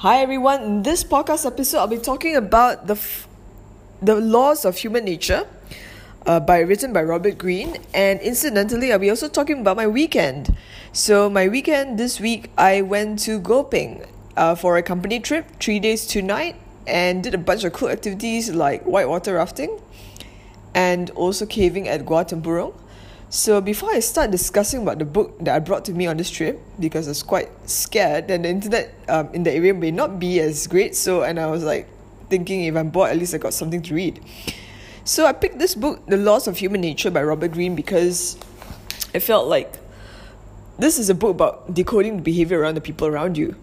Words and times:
Hi 0.00 0.22
everyone. 0.22 0.62
In 0.62 0.82
this 0.82 1.04
podcast 1.04 1.44
episode, 1.44 1.80
I'll 1.80 1.86
be 1.86 1.98
talking 1.98 2.34
about 2.34 2.86
the 2.86 2.94
f- 2.94 3.28
the 4.00 4.14
laws 4.14 4.64
of 4.64 4.78
human 4.78 5.04
nature, 5.04 5.44
uh, 6.24 6.40
by 6.40 6.60
written 6.60 6.94
by 6.94 7.02
Robert 7.02 7.36
Greene, 7.36 7.76
and 7.92 8.18
incidentally, 8.20 8.94
I'll 8.94 8.98
be 8.98 9.10
also 9.10 9.28
talking 9.28 9.60
about 9.60 9.76
my 9.76 9.86
weekend. 9.86 10.56
So 10.94 11.28
my 11.28 11.48
weekend 11.48 11.98
this 11.98 12.18
week, 12.18 12.48
I 12.56 12.80
went 12.80 13.18
to 13.28 13.38
Gopeng 13.38 14.08
uh, 14.38 14.54
for 14.54 14.78
a 14.78 14.82
company 14.82 15.20
trip, 15.20 15.44
three 15.60 15.78
days, 15.78 16.06
two 16.06 16.22
night, 16.22 16.56
and 16.86 17.22
did 17.22 17.34
a 17.34 17.38
bunch 17.38 17.64
of 17.64 17.74
cool 17.74 17.90
activities 17.90 18.48
like 18.48 18.80
whitewater 18.84 19.34
rafting, 19.34 19.84
and 20.72 21.10
also 21.10 21.44
caving 21.44 21.88
at 21.88 22.06
Gua. 22.06 22.24
So 23.30 23.60
before 23.60 23.92
I 23.92 24.00
start 24.00 24.32
discussing 24.32 24.82
about 24.82 24.98
the 24.98 25.04
book 25.04 25.38
that 25.38 25.54
I 25.54 25.60
brought 25.60 25.84
to 25.84 25.92
me 25.92 26.08
on 26.08 26.16
this 26.16 26.28
trip, 26.28 26.60
because 26.80 27.06
I 27.06 27.10
was 27.10 27.22
quite 27.22 27.48
scared 27.70 28.28
and 28.28 28.44
the 28.44 28.48
internet 28.48 28.92
um, 29.08 29.30
in 29.32 29.44
the 29.44 29.52
area 29.52 29.72
may 29.72 29.92
not 29.92 30.18
be 30.18 30.40
as 30.40 30.66
great, 30.66 30.96
so 30.96 31.22
and 31.22 31.38
I 31.38 31.46
was 31.46 31.62
like 31.62 31.86
thinking 32.28 32.64
if 32.64 32.74
I'm 32.74 32.90
bored, 32.90 33.10
at 33.10 33.16
least 33.16 33.32
I 33.32 33.38
got 33.38 33.54
something 33.54 33.82
to 33.82 33.94
read. 33.94 34.20
So 35.04 35.26
I 35.26 35.32
picked 35.32 35.60
this 35.60 35.76
book, 35.76 36.04
The 36.06 36.16
Laws 36.16 36.48
of 36.48 36.58
Human 36.58 36.80
Nature 36.80 37.12
by 37.12 37.22
Robert 37.22 37.52
Greene, 37.52 37.76
because 37.76 38.36
I 39.14 39.20
felt 39.20 39.46
like 39.46 39.78
this 40.80 40.98
is 40.98 41.08
a 41.08 41.14
book 41.14 41.30
about 41.30 41.72
decoding 41.72 42.16
the 42.16 42.22
behavior 42.22 42.58
around 42.58 42.74
the 42.74 42.80
people 42.80 43.06
around 43.06 43.38
you. 43.38 43.54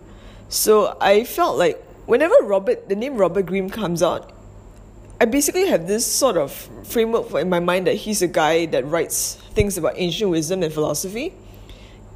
So 0.47 0.95
I 1.01 1.25
felt 1.25 1.57
like 1.57 1.83
whenever 2.05 2.35
Robert, 2.43 2.87
the 2.87 2.95
name 2.95 3.17
Robert 3.17 3.45
Greene 3.45 3.69
comes 3.69 4.01
out, 4.01 4.31
I 5.19 5.25
basically 5.25 5.65
have 5.69 5.87
this 5.87 6.05
sort 6.05 6.37
of 6.37 6.51
framework 6.83 7.33
in 7.33 7.49
my 7.49 7.59
mind 7.59 7.87
that 7.87 7.95
he's 7.95 8.21
a 8.21 8.27
guy 8.27 8.67
that 8.67 8.85
writes 8.85 9.33
things 9.55 9.75
about 9.75 9.93
ancient 9.95 10.29
wisdom 10.29 10.61
and 10.61 10.71
philosophy 10.71 11.33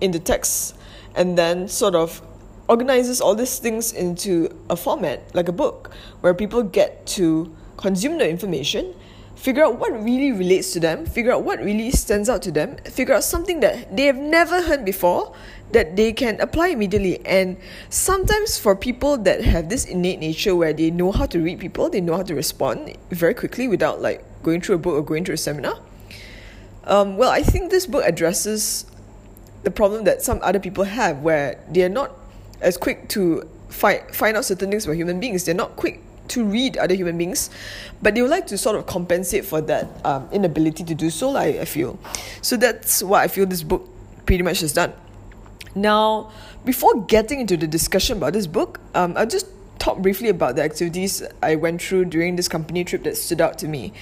in 0.02 0.12
the 0.12 0.20
text 0.20 0.76
and 1.16 1.36
then 1.36 1.68
sort 1.68 1.96
of 1.96 2.22
organizes 2.70 3.20
all 3.20 3.34
these 3.34 3.58
things 3.58 3.92
into 3.92 4.56
a 4.70 4.76
format 4.76 5.34
like 5.34 5.50
a 5.50 5.52
book 5.52 5.92
where 6.22 6.36
people 6.36 6.62
get 6.62 7.08
to 7.08 7.52
consume 7.76 8.20
the 8.20 8.30
information 8.30 8.94
figure 9.36 9.64
out 9.64 9.80
what 9.80 9.92
really 10.04 10.32
relates 10.32 10.72
to 10.74 10.80
them 10.80 11.04
figure 11.04 11.32
out 11.32 11.44
what 11.44 11.60
really 11.60 11.90
stands 11.90 12.30
out 12.30 12.44
to 12.44 12.52
them 12.52 12.78
figure 12.86 13.16
out 13.16 13.24
something 13.24 13.62
that 13.62 13.98
they 13.98 14.06
have 14.06 14.16
never 14.16 14.62
heard 14.62 14.86
before 14.86 15.36
that 15.74 15.96
they 15.96 16.14
can 16.14 16.40
apply 16.42 16.70
immediately. 16.70 17.26
And 17.26 17.58
sometimes 17.90 18.58
for 18.58 18.76
people 18.76 19.18
that 19.20 19.44
have 19.44 19.70
this 19.70 19.86
innate 19.86 20.20
nature 20.20 20.56
where 20.56 20.74
they 20.74 20.92
know 20.92 21.12
how 21.12 21.26
to 21.28 21.40
read 21.40 21.60
people, 21.60 21.90
they 21.90 22.02
know 22.02 22.18
how 22.18 22.24
to 22.24 22.36
respond 22.36 22.98
very 23.10 23.34
quickly 23.34 23.68
without 23.68 24.02
like 24.02 24.24
going 24.44 24.62
through 24.62 24.76
a 24.76 24.80
book 24.80 24.96
or 24.96 25.04
going 25.04 25.26
through 25.26 25.36
a 25.36 25.38
seminar. 25.38 25.80
Um, 26.84 27.18
well, 27.18 27.30
I 27.30 27.44
think 27.44 27.70
this 27.72 27.86
book 27.86 28.04
addresses 28.06 28.86
the 29.64 29.72
problem 29.72 30.06
that 30.06 30.22
some 30.22 30.40
other 30.42 30.60
people 30.60 30.84
have 30.84 31.20
where 31.20 31.60
they 31.70 31.84
are 31.84 31.90
not 31.90 32.12
as 32.62 32.78
quick 32.78 33.08
to 33.10 33.48
find 33.70 34.02
find 34.14 34.36
out 34.36 34.46
certain 34.46 34.70
things 34.70 34.86
about 34.86 34.96
human 34.96 35.20
beings. 35.20 35.46
They're 35.46 35.56
not 35.56 35.76
quick 35.76 36.02
to 36.30 36.46
read 36.46 36.78
other 36.78 36.96
human 36.96 37.18
beings, 37.18 37.50
but 38.02 38.16
they 38.16 38.22
would 38.22 38.32
like 38.32 38.48
to 38.48 38.58
sort 38.58 38.76
of 38.76 38.86
compensate 38.86 39.46
for 39.46 39.62
that 39.62 39.88
um, 40.06 40.28
inability 40.32 40.84
to 40.86 40.96
do 40.96 41.10
so. 41.10 41.36
I, 41.36 41.62
I 41.62 41.66
feel 41.66 42.00
so. 42.42 42.58
That's 42.58 43.04
what 43.04 43.22
I 43.22 43.28
feel 43.28 43.46
this 43.46 43.64
book 43.64 43.88
pretty 44.26 44.44
much 44.44 44.62
has 44.62 44.74
done. 44.74 44.94
Now, 45.76 46.32
before 46.66 47.02
getting 47.04 47.40
into 47.40 47.58
the 47.58 47.68
discussion 47.68 48.18
about 48.18 48.34
this 48.34 48.48
book, 48.48 48.80
um, 48.94 49.16
I'll 49.16 49.26
just 49.26 49.48
talk 49.80 50.00
briefly 50.00 50.30
about 50.30 50.56
the 50.56 50.64
activities 50.64 51.24
I 51.42 51.56
went 51.56 51.82
through 51.82 52.06
during 52.06 52.36
this 52.36 52.48
company 52.48 52.84
trip 52.84 53.04
that 53.04 53.18
stood 53.18 53.42
out 53.42 53.58
to 53.60 53.68
me 53.68 53.94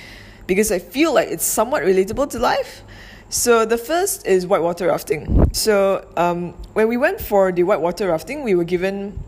because 0.48 0.72
I 0.72 0.80
feel 0.80 1.14
like 1.14 1.30
it's 1.30 1.46
somewhat 1.46 1.84
relatable 1.84 2.30
to 2.32 2.40
life. 2.40 2.84
So, 3.30 3.64
the 3.64 3.78
first 3.78 4.26
is 4.26 4.48
whitewater 4.48 4.88
rafting. 4.88 5.54
So, 5.54 6.08
um, 6.18 6.54
when 6.74 6.88
we 6.88 6.98
went 6.98 7.22
for 7.22 7.52
the 7.52 7.62
whitewater 7.62 8.10
rafting, 8.10 8.44
we 8.44 8.56
were 8.56 8.64
given 8.64 9.20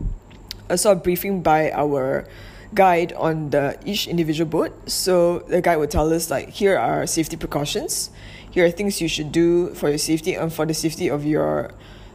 a 0.68 0.76
sort 0.76 0.96
of 0.96 1.04
briefing 1.04 1.40
by 1.40 1.70
our 1.70 2.26
guide 2.74 3.12
on 3.12 3.50
the 3.50 3.78
each 3.84 4.08
individual 4.08 4.50
boat. 4.50 4.90
So, 4.90 5.40
the 5.46 5.62
guide 5.62 5.76
would 5.76 5.92
tell 5.92 6.12
us, 6.12 6.30
like, 6.30 6.50
here 6.50 6.76
are 6.76 7.06
safety 7.06 7.36
precautions, 7.36 8.10
here 8.50 8.66
are 8.66 8.70
things 8.70 9.00
you 9.00 9.06
should 9.06 9.30
do 9.30 9.72
for 9.74 9.88
your 9.88 9.98
safety 9.98 10.34
and 10.34 10.52
for 10.52 10.66
the 10.66 10.74
safety 10.74 11.08
of 11.08 11.24
your 11.24 11.70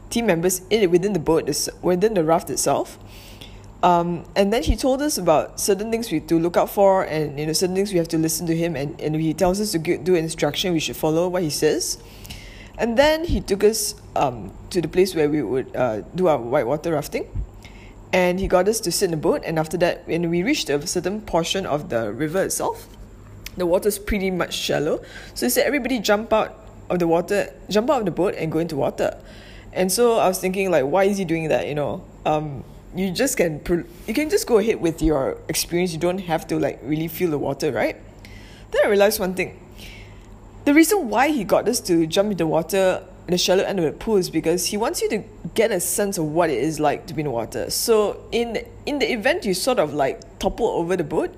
team 0.09 0.25
members 0.25 0.61
in 0.69 0.89
within 0.91 1.13
the 1.13 1.19
boat 1.19 1.49
within 1.81 2.13
the 2.13 2.23
raft 2.23 2.49
itself. 2.49 2.97
Um, 3.83 4.25
and 4.35 4.51
then 4.51 4.63
he 4.63 4.75
told 4.75 5.01
us 5.01 5.17
about 5.17 5.59
certain 5.59 5.91
things 5.91 6.11
we 6.11 6.19
to 6.21 6.39
look 6.39 6.57
out 6.57 6.69
for, 6.69 7.03
and 7.03 7.39
you 7.39 7.45
know 7.45 7.53
certain 7.53 7.75
things 7.75 7.91
we 7.91 7.99
have 7.99 8.07
to 8.09 8.17
listen 8.17 8.47
to 8.47 8.55
him, 8.55 8.75
and, 8.75 8.99
and 8.99 9.15
he 9.15 9.33
tells 9.33 9.61
us 9.61 9.71
to 9.73 9.79
get, 9.79 10.03
do 10.03 10.15
instruction, 10.15 10.73
we 10.73 10.79
should 10.79 10.97
follow 10.97 11.27
what 11.27 11.43
he 11.43 11.51
says. 11.51 11.97
And 12.79 12.97
then 12.97 13.23
he 13.23 13.39
took 13.39 13.63
us 13.63 13.95
um, 14.15 14.51
to 14.71 14.81
the 14.81 14.87
place 14.87 15.15
where 15.15 15.29
we 15.29 15.41
would 15.41 15.75
uh, 15.75 16.01
do 16.15 16.27
our 16.27 16.37
whitewater 16.37 16.93
rafting, 16.93 17.27
and 18.11 18.39
he 18.39 18.47
got 18.47 18.67
us 18.67 18.79
to 18.81 18.91
sit 18.91 19.05
in 19.05 19.11
the 19.11 19.17
boat. 19.17 19.43
And 19.45 19.59
after 19.59 19.77
that, 19.77 20.07
when 20.07 20.29
we 20.29 20.41
reached 20.41 20.69
a 20.69 20.85
certain 20.87 21.21
portion 21.21 21.65
of 21.65 21.89
the 21.89 22.11
river 22.11 22.43
itself, 22.43 22.87
the 23.57 23.65
water's 23.65 23.99
pretty 23.99 24.31
much 24.31 24.55
shallow. 24.55 25.01
So 25.33 25.45
he 25.45 25.49
said 25.49 25.65
everybody 25.65 25.99
jump 25.99 26.33
out 26.33 26.65
of 26.89 26.99
the 26.99 27.07
water, 27.07 27.53
jump 27.69 27.89
out 27.89 27.99
of 27.99 28.05
the 28.05 28.11
boat, 28.11 28.35
and 28.35 28.51
go 28.51 28.59
into 28.59 28.75
water. 28.75 29.19
And 29.77 29.91
so 29.91 30.17
I 30.17 30.27
was 30.27 30.39
thinking, 30.39 30.71
like, 30.71 30.85
why 30.85 31.03
is 31.03 31.19
he 31.19 31.23
doing 31.23 31.49
that? 31.49 31.67
You 31.67 31.75
know, 31.75 32.03
um, 32.25 32.63
you 32.95 33.11
just 33.11 33.37
can 33.37 33.61
you 34.07 34.13
can 34.13 34.27
just 34.27 34.47
go 34.47 34.57
ahead 34.57 34.81
with 34.81 35.03
your 35.03 35.37
experience. 35.47 35.93
You 35.93 35.99
don't 35.99 36.17
have 36.17 36.47
to 36.47 36.57
like 36.57 36.79
really 36.81 37.07
feel 37.07 37.29
the 37.29 37.37
water, 37.37 37.71
right? 37.71 37.95
Then 38.71 38.81
I 38.83 38.87
realized 38.87 39.19
one 39.19 39.35
thing. 39.35 39.59
The 40.65 40.73
reason 40.73 41.09
why 41.09 41.29
he 41.29 41.43
got 41.43 41.69
us 41.69 41.79
to 41.81 42.07
jump 42.07 42.31
in 42.31 42.37
the 42.37 42.47
water 42.47 43.03
in 43.27 43.31
the 43.31 43.37
shallow 43.37 43.63
end 43.63 43.77
of 43.77 43.85
the 43.85 43.91
pool 43.91 44.17
is 44.17 44.29
because 44.31 44.65
he 44.65 44.77
wants 44.77 45.01
you 45.01 45.09
to 45.09 45.23
get 45.53 45.69
a 45.69 45.79
sense 45.79 46.17
of 46.17 46.25
what 46.25 46.49
it 46.49 46.57
is 46.57 46.79
like 46.79 47.05
to 47.07 47.13
be 47.13 47.21
in 47.21 47.25
the 47.25 47.31
water. 47.31 47.69
So 47.69 48.25
in 48.31 48.57
in 48.87 48.97
the 48.97 49.11
event 49.13 49.45
you 49.45 49.53
sort 49.53 49.77
of 49.77 49.93
like 49.93 50.39
topple 50.39 50.67
over 50.67 50.97
the 50.97 51.03
boat 51.03 51.35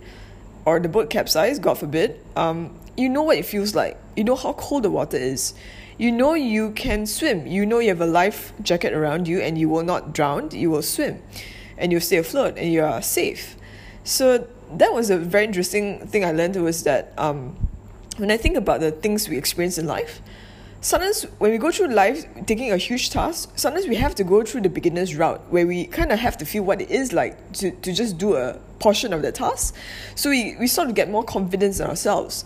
or 0.63 0.79
the 0.79 0.87
boat 0.87 1.09
capsize, 1.09 1.59
God 1.59 1.77
forbid, 1.77 2.21
um, 2.37 2.79
you 2.95 3.09
know 3.09 3.23
what 3.23 3.37
it 3.37 3.45
feels 3.45 3.75
like. 3.75 3.97
You 4.15 4.23
know 4.23 4.35
how 4.35 4.53
cold 4.53 4.83
the 4.83 4.91
water 4.91 5.17
is 5.17 5.53
you 5.99 6.13
know 6.13 6.33
you 6.33 6.71
can 6.71 7.05
swim. 7.05 7.45
You 7.45 7.65
know 7.65 7.79
you 7.79 7.89
have 7.89 7.99
a 7.99 8.05
life 8.07 8.53
jacket 8.63 8.93
around 8.93 9.27
you 9.27 9.41
and 9.41 9.57
you 9.57 9.67
will 9.67 9.83
not 9.83 10.13
drown. 10.13 10.49
You 10.51 10.71
will 10.71 10.81
swim 10.81 11.21
and 11.77 11.91
you'll 11.91 12.01
stay 12.01 12.17
afloat 12.17 12.57
and 12.57 12.71
you 12.71 12.83
are 12.83 13.01
safe. 13.01 13.57
So 14.05 14.47
that 14.77 14.93
was 14.93 15.09
a 15.09 15.17
very 15.17 15.43
interesting 15.43 16.07
thing 16.07 16.23
I 16.23 16.31
learned 16.31 16.55
was 16.55 16.83
that 16.83 17.13
um, 17.17 17.55
when 18.15 18.31
I 18.31 18.37
think 18.37 18.55
about 18.55 18.79
the 18.79 18.91
things 18.91 19.27
we 19.27 19.37
experience 19.37 19.77
in 19.77 19.87
life, 19.87 20.21
sometimes 20.79 21.23
when 21.37 21.51
we 21.51 21.57
go 21.57 21.69
through 21.69 21.87
life 21.89 22.25
taking 22.45 22.71
a 22.71 22.77
huge 22.77 23.09
task, 23.09 23.51
sometimes 23.57 23.85
we 23.85 23.95
have 23.95 24.15
to 24.15 24.23
go 24.23 24.43
through 24.43 24.61
the 24.61 24.69
beginner's 24.69 25.17
route 25.17 25.41
where 25.49 25.67
we 25.67 25.85
kind 25.85 26.13
of 26.13 26.19
have 26.19 26.37
to 26.37 26.45
feel 26.45 26.63
what 26.63 26.79
it 26.81 26.89
is 26.89 27.11
like 27.11 27.51
to, 27.53 27.71
to 27.71 27.91
just 27.91 28.17
do 28.17 28.37
a 28.37 28.57
portion 28.79 29.11
of 29.11 29.21
the 29.21 29.33
task. 29.33 29.75
So 30.15 30.29
we, 30.29 30.55
we 30.57 30.67
sort 30.67 30.87
of 30.87 30.95
get 30.95 31.09
more 31.09 31.25
confidence 31.25 31.81
in 31.81 31.87
ourselves. 31.87 32.45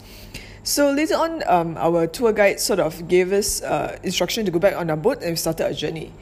So 0.63 0.91
later 0.91 1.15
on, 1.15 1.43
um, 1.45 1.75
our 1.77 2.07
tour 2.07 2.31
guide 2.31 2.57
sort 2.57 2.79
of 2.79 3.09
gave 3.09 3.33
us 3.33 3.61
uh, 3.61 3.99
instruction 4.01 4.45
to 4.45 4.51
go 4.51 4.59
back 4.59 4.77
on 4.77 4.89
our 4.89 4.95
boat 4.95 5.17
and 5.21 5.31
we 5.31 5.35
started 5.35 5.65
our 5.65 5.73
journey. 5.73 6.13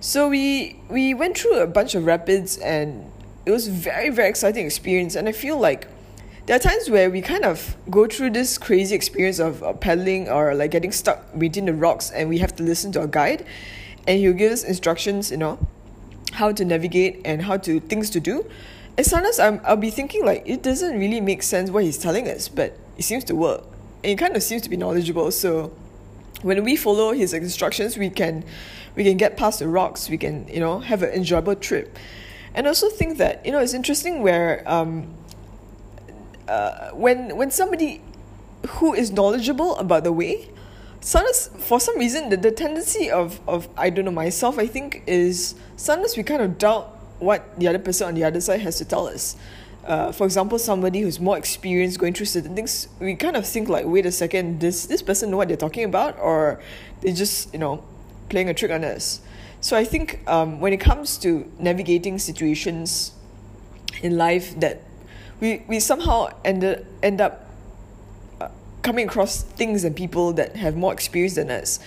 So 0.00 0.28
we 0.28 0.78
we 0.90 1.14
went 1.14 1.38
through 1.38 1.60
a 1.60 1.66
bunch 1.66 1.94
of 1.94 2.04
rapids 2.04 2.58
and 2.58 3.10
it 3.46 3.50
was 3.50 3.68
very 3.68 4.10
very 4.10 4.28
exciting 4.28 4.66
experience. 4.66 5.16
And 5.16 5.26
I 5.26 5.32
feel 5.32 5.58
like 5.58 5.88
there 6.44 6.56
are 6.56 6.60
times 6.60 6.90
where 6.90 7.08
we 7.10 7.22
kind 7.22 7.46
of 7.46 7.74
go 7.90 8.06
through 8.06 8.30
this 8.30 8.58
crazy 8.58 8.94
experience 8.94 9.40
of 9.40 9.64
paddling 9.80 10.28
or 10.28 10.54
like 10.54 10.72
getting 10.72 10.92
stuck 10.92 11.24
between 11.38 11.64
the 11.64 11.72
rocks 11.72 12.10
and 12.10 12.28
we 12.28 12.36
have 12.38 12.54
to 12.56 12.62
listen 12.62 12.92
to 12.92 13.00
our 13.00 13.06
guide 13.06 13.46
and 14.06 14.18
he'll 14.20 14.34
give 14.34 14.52
us 14.52 14.62
instructions, 14.62 15.30
you 15.30 15.38
know, 15.38 15.58
how 16.32 16.52
to 16.52 16.66
navigate 16.66 17.22
and 17.24 17.40
how 17.40 17.56
to 17.56 17.80
things 17.80 18.10
to 18.10 18.20
do. 18.20 18.44
And 18.98 19.06
sometimes 19.06 19.38
I'm, 19.38 19.58
I'll 19.64 19.76
be 19.76 19.90
thinking 19.90 20.26
like 20.26 20.42
it 20.44 20.62
doesn't 20.62 20.98
really 20.98 21.22
make 21.22 21.42
sense 21.42 21.70
what 21.70 21.82
he's 21.82 21.98
telling 21.98 22.28
us, 22.28 22.46
but 22.46 22.78
it 22.98 23.02
seems 23.02 23.24
to 23.24 23.34
work 23.34 23.64
and 24.06 24.10
he 24.10 24.14
kind 24.14 24.36
of 24.36 24.42
seems 24.44 24.62
to 24.62 24.70
be 24.70 24.76
knowledgeable. 24.76 25.32
So 25.32 25.72
when 26.42 26.62
we 26.62 26.76
follow 26.76 27.12
his 27.12 27.34
instructions, 27.34 27.98
we 27.98 28.08
can 28.08 28.44
we 28.94 29.02
can 29.02 29.16
get 29.16 29.36
past 29.36 29.58
the 29.58 29.66
rocks. 29.66 30.08
We 30.08 30.16
can 30.16 30.46
you 30.46 30.60
know 30.60 30.78
have 30.78 31.02
an 31.02 31.10
enjoyable 31.10 31.56
trip, 31.56 31.98
and 32.54 32.68
also 32.68 32.88
think 32.88 33.18
that 33.18 33.44
you 33.44 33.50
know 33.50 33.58
it's 33.58 33.74
interesting 33.74 34.22
where 34.22 34.62
um, 34.64 35.12
uh, 36.46 36.90
when 36.90 37.36
when 37.36 37.50
somebody 37.50 38.00
who 38.78 38.94
is 38.94 39.10
knowledgeable 39.10 39.76
about 39.76 40.04
the 40.04 40.12
way 40.12 40.50
sometimes 41.00 41.50
for 41.58 41.78
some 41.78 41.98
reason 41.98 42.30
the, 42.30 42.36
the 42.36 42.50
tendency 42.50 43.08
of, 43.10 43.38
of 43.46 43.68
I 43.76 43.90
don't 43.90 44.04
know 44.04 44.10
myself 44.10 44.58
I 44.58 44.66
think 44.66 45.04
is 45.06 45.54
sometimes 45.76 46.16
we 46.16 46.24
kind 46.24 46.42
of 46.42 46.58
doubt 46.58 46.96
what 47.20 47.56
the 47.60 47.68
other 47.68 47.78
person 47.78 48.08
on 48.08 48.14
the 48.14 48.24
other 48.24 48.40
side 48.40 48.60
has 48.60 48.78
to 48.78 48.84
tell 48.84 49.06
us 49.06 49.36
uh, 49.86 50.12
for 50.12 50.24
example, 50.24 50.58
somebody 50.58 51.00
who's 51.00 51.20
more 51.20 51.38
experienced 51.38 51.98
going 51.98 52.12
through 52.12 52.26
certain 52.26 52.54
things, 52.54 52.88
we 52.98 53.14
kind 53.14 53.36
of 53.36 53.46
think 53.46 53.68
like, 53.68 53.86
wait 53.86 54.04
a 54.04 54.12
second, 54.12 54.58
does 54.58 54.86
this 54.88 55.00
person 55.00 55.30
know 55.30 55.36
what 55.36 55.48
they're 55.48 55.56
talking 55.56 55.84
about, 55.84 56.18
or 56.18 56.60
they 57.00 57.12
just 57.12 57.52
you 57.52 57.58
know 57.58 57.84
playing 58.28 58.48
a 58.48 58.54
trick 58.54 58.70
on 58.72 58.84
us? 58.84 59.20
So 59.60 59.76
I 59.76 59.84
think 59.84 60.20
um, 60.26 60.60
when 60.60 60.72
it 60.72 60.80
comes 60.80 61.16
to 61.18 61.50
navigating 61.58 62.18
situations 62.18 63.12
in 64.02 64.16
life 64.16 64.58
that 64.60 64.82
we 65.40 65.64
we 65.68 65.78
somehow 65.80 66.28
end 66.44 66.84
end 67.02 67.20
up 67.20 67.48
uh, 68.40 68.48
coming 68.82 69.06
across 69.06 69.42
things 69.42 69.84
and 69.84 69.94
people 69.94 70.32
that 70.32 70.56
have 70.56 70.76
more 70.76 70.92
experience 70.92 71.36
than 71.36 71.50
us, 71.50 71.78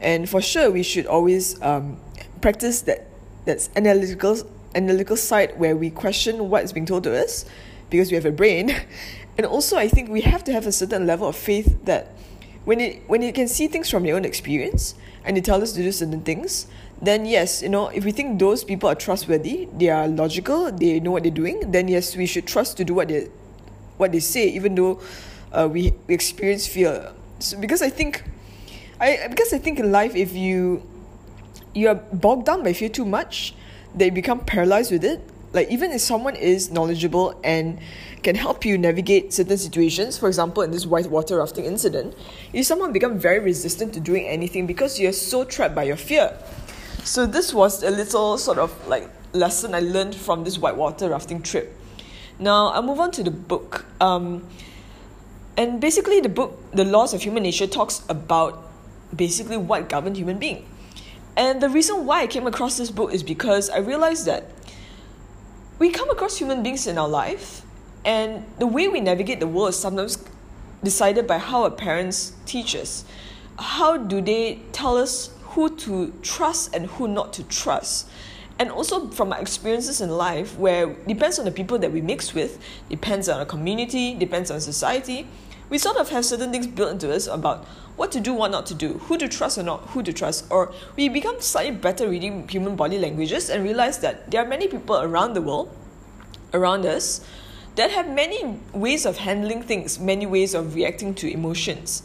and 0.00 0.28
for 0.28 0.42
sure 0.42 0.70
we 0.70 0.82
should 0.82 1.06
always 1.06 1.60
um, 1.62 1.98
practice 2.42 2.82
that 2.82 3.06
that's 3.46 3.70
analytical 3.74 4.36
analytical 4.74 5.16
side 5.16 5.58
where 5.58 5.76
we 5.76 5.90
question 5.90 6.48
what 6.50 6.64
is 6.64 6.72
being 6.72 6.86
told 6.86 7.04
to 7.04 7.22
us 7.22 7.44
because 7.90 8.10
we 8.10 8.14
have 8.14 8.26
a 8.26 8.32
brain. 8.32 8.74
And 9.38 9.46
also, 9.46 9.76
I 9.76 9.86
think 9.86 10.10
we 10.10 10.22
have 10.22 10.42
to 10.44 10.52
have 10.52 10.66
a 10.66 10.72
certain 10.72 11.06
level 11.06 11.28
of 11.28 11.36
faith 11.36 11.78
that 11.84 12.08
when 12.64 12.80
it 12.80 13.02
when 13.06 13.22
you 13.22 13.32
can 13.32 13.46
see 13.46 13.68
things 13.68 13.88
from 13.88 14.04
your 14.04 14.16
own 14.16 14.24
experience 14.24 14.96
and 15.24 15.36
they 15.36 15.40
tell 15.40 15.62
us 15.62 15.70
to 15.72 15.80
do 15.80 15.92
certain 15.92 16.22
things, 16.22 16.66
then 17.00 17.24
yes, 17.24 17.62
you 17.62 17.68
know, 17.68 17.86
if 17.86 18.04
we 18.04 18.10
think 18.10 18.40
those 18.40 18.64
people 18.64 18.88
are 18.88 18.96
trustworthy, 18.96 19.68
they 19.78 19.90
are 19.90 20.08
logical, 20.08 20.72
they 20.72 20.98
know 20.98 21.12
what 21.12 21.22
they're 21.22 21.30
doing, 21.30 21.70
then 21.70 21.86
yes, 21.86 22.16
we 22.16 22.26
should 22.26 22.46
trust 22.48 22.76
to 22.78 22.84
do 22.84 22.94
what 22.94 23.06
they 23.08 23.28
what 23.96 24.10
they 24.10 24.20
say, 24.20 24.48
even 24.48 24.74
though 24.74 25.00
uh, 25.52 25.68
we, 25.70 25.92
we 26.06 26.14
experience 26.14 26.66
fear. 26.66 27.12
So, 27.38 27.58
because 27.58 27.80
I 27.80 27.90
think, 27.90 28.24
I 29.00 29.28
because 29.30 29.52
I 29.52 29.58
think 29.58 29.78
in 29.78 29.92
life, 29.92 30.16
if 30.16 30.34
you 30.34 30.82
you 31.74 31.88
are 31.88 31.94
bogged 31.94 32.46
down 32.46 32.64
by 32.64 32.72
fear 32.72 32.88
too 32.88 33.04
much, 33.04 33.54
they 33.94 34.10
become 34.10 34.40
paralyzed 34.40 34.92
with 34.92 35.04
it. 35.04 35.20
Like 35.52 35.70
even 35.70 35.92
if 35.92 36.02
someone 36.02 36.36
is 36.36 36.70
knowledgeable 36.70 37.38
and 37.42 37.80
can 38.22 38.34
help 38.34 38.64
you 38.64 38.76
navigate 38.76 39.32
certain 39.32 39.56
situations, 39.56 40.18
for 40.18 40.28
example, 40.28 40.62
in 40.62 40.70
this 40.70 40.84
whitewater 40.84 41.38
rafting 41.38 41.64
incident, 41.64 42.14
you 42.52 42.62
someone 42.62 42.92
become 42.92 43.18
very 43.18 43.38
resistant 43.38 43.94
to 43.94 44.00
doing 44.00 44.26
anything 44.26 44.66
because 44.66 45.00
you're 45.00 45.12
so 45.12 45.44
trapped 45.44 45.74
by 45.74 45.84
your 45.84 45.96
fear. 45.96 46.36
So 47.04 47.24
this 47.24 47.54
was 47.54 47.82
a 47.82 47.90
little 47.90 48.36
sort 48.36 48.58
of 48.58 48.70
like 48.88 49.08
lesson 49.32 49.74
I 49.74 49.80
learned 49.80 50.14
from 50.14 50.44
this 50.44 50.58
whitewater 50.58 51.08
rafting 51.08 51.40
trip. 51.42 51.74
Now 52.38 52.68
I'll 52.68 52.82
move 52.82 53.00
on 53.00 53.10
to 53.12 53.22
the 53.22 53.30
book. 53.30 53.86
Um, 54.00 54.44
and 55.58 55.80
basically, 55.80 56.20
the 56.20 56.28
book, 56.28 56.56
The 56.72 56.84
Laws 56.84 57.12
of 57.14 57.22
Human 57.22 57.42
Nature, 57.42 57.66
talks 57.66 58.02
about 58.08 58.62
basically 59.14 59.56
what 59.56 59.88
governed 59.88 60.16
human 60.16 60.38
being. 60.38 60.64
And 61.38 61.60
the 61.60 61.68
reason 61.68 62.04
why 62.04 62.22
I 62.22 62.26
came 62.26 62.48
across 62.48 62.76
this 62.76 62.90
book 62.90 63.14
is 63.14 63.22
because 63.22 63.70
I 63.70 63.78
realized 63.78 64.26
that 64.26 64.50
we 65.78 65.88
come 65.90 66.10
across 66.10 66.36
human 66.36 66.64
beings 66.64 66.88
in 66.88 66.98
our 66.98 67.08
life, 67.08 67.62
and 68.04 68.44
the 68.58 68.66
way 68.66 68.88
we 68.88 69.00
navigate 69.00 69.38
the 69.38 69.46
world 69.46 69.68
is 69.68 69.78
sometimes 69.78 70.18
decided 70.82 71.28
by 71.28 71.38
how 71.38 71.62
our 71.62 71.70
parents 71.70 72.32
teach 72.44 72.74
us. 72.74 73.04
How 73.56 73.96
do 73.96 74.20
they 74.20 74.58
tell 74.72 74.96
us 74.96 75.30
who 75.50 75.74
to 75.76 76.12
trust 76.22 76.74
and 76.74 76.86
who 76.86 77.06
not 77.06 77.32
to 77.34 77.44
trust? 77.44 78.10
and 78.60 78.72
also 78.72 79.06
from 79.10 79.28
my 79.28 79.38
experiences 79.38 80.00
in 80.00 80.10
life 80.10 80.58
where 80.58 80.90
it 80.90 81.06
depends 81.06 81.38
on 81.38 81.44
the 81.44 81.50
people 81.52 81.78
that 81.78 81.92
we 81.92 82.00
mix 82.00 82.34
with 82.34 82.58
depends 82.90 83.28
on 83.28 83.38
our 83.38 83.46
community 83.46 84.16
depends 84.16 84.50
on 84.50 84.60
society 84.60 85.28
we 85.70 85.78
sort 85.78 85.96
of 85.96 86.08
have 86.10 86.24
certain 86.24 86.50
things 86.50 86.66
built 86.66 86.90
into 86.90 87.14
us 87.14 87.28
about 87.28 87.64
what 87.98 88.10
to 88.12 88.20
do 88.20 88.32
what 88.32 88.50
not 88.50 88.64
to 88.64 88.74
do 88.74 88.94
who 89.06 89.18
to 89.18 89.28
trust 89.28 89.58
or 89.58 89.62
not 89.62 89.80
who 89.90 90.02
to 90.02 90.12
trust 90.12 90.46
or 90.50 90.72
we 90.96 91.08
become 91.08 91.40
slightly 91.40 91.76
better 91.76 92.08
reading 92.08 92.48
human 92.48 92.76
body 92.76 92.98
languages 92.98 93.50
and 93.50 93.62
realize 93.62 93.98
that 93.98 94.30
there 94.30 94.42
are 94.42 94.48
many 94.48 94.68
people 94.68 94.96
around 94.96 95.34
the 95.34 95.42
world 95.42 95.68
around 96.54 96.86
us 96.86 97.20
that 97.74 97.90
have 97.90 98.08
many 98.08 98.58
ways 98.72 99.04
of 99.04 99.18
handling 99.18 99.62
things 99.62 99.98
many 99.98 100.24
ways 100.24 100.54
of 100.54 100.74
reacting 100.74 101.14
to 101.14 101.30
emotions 101.30 102.02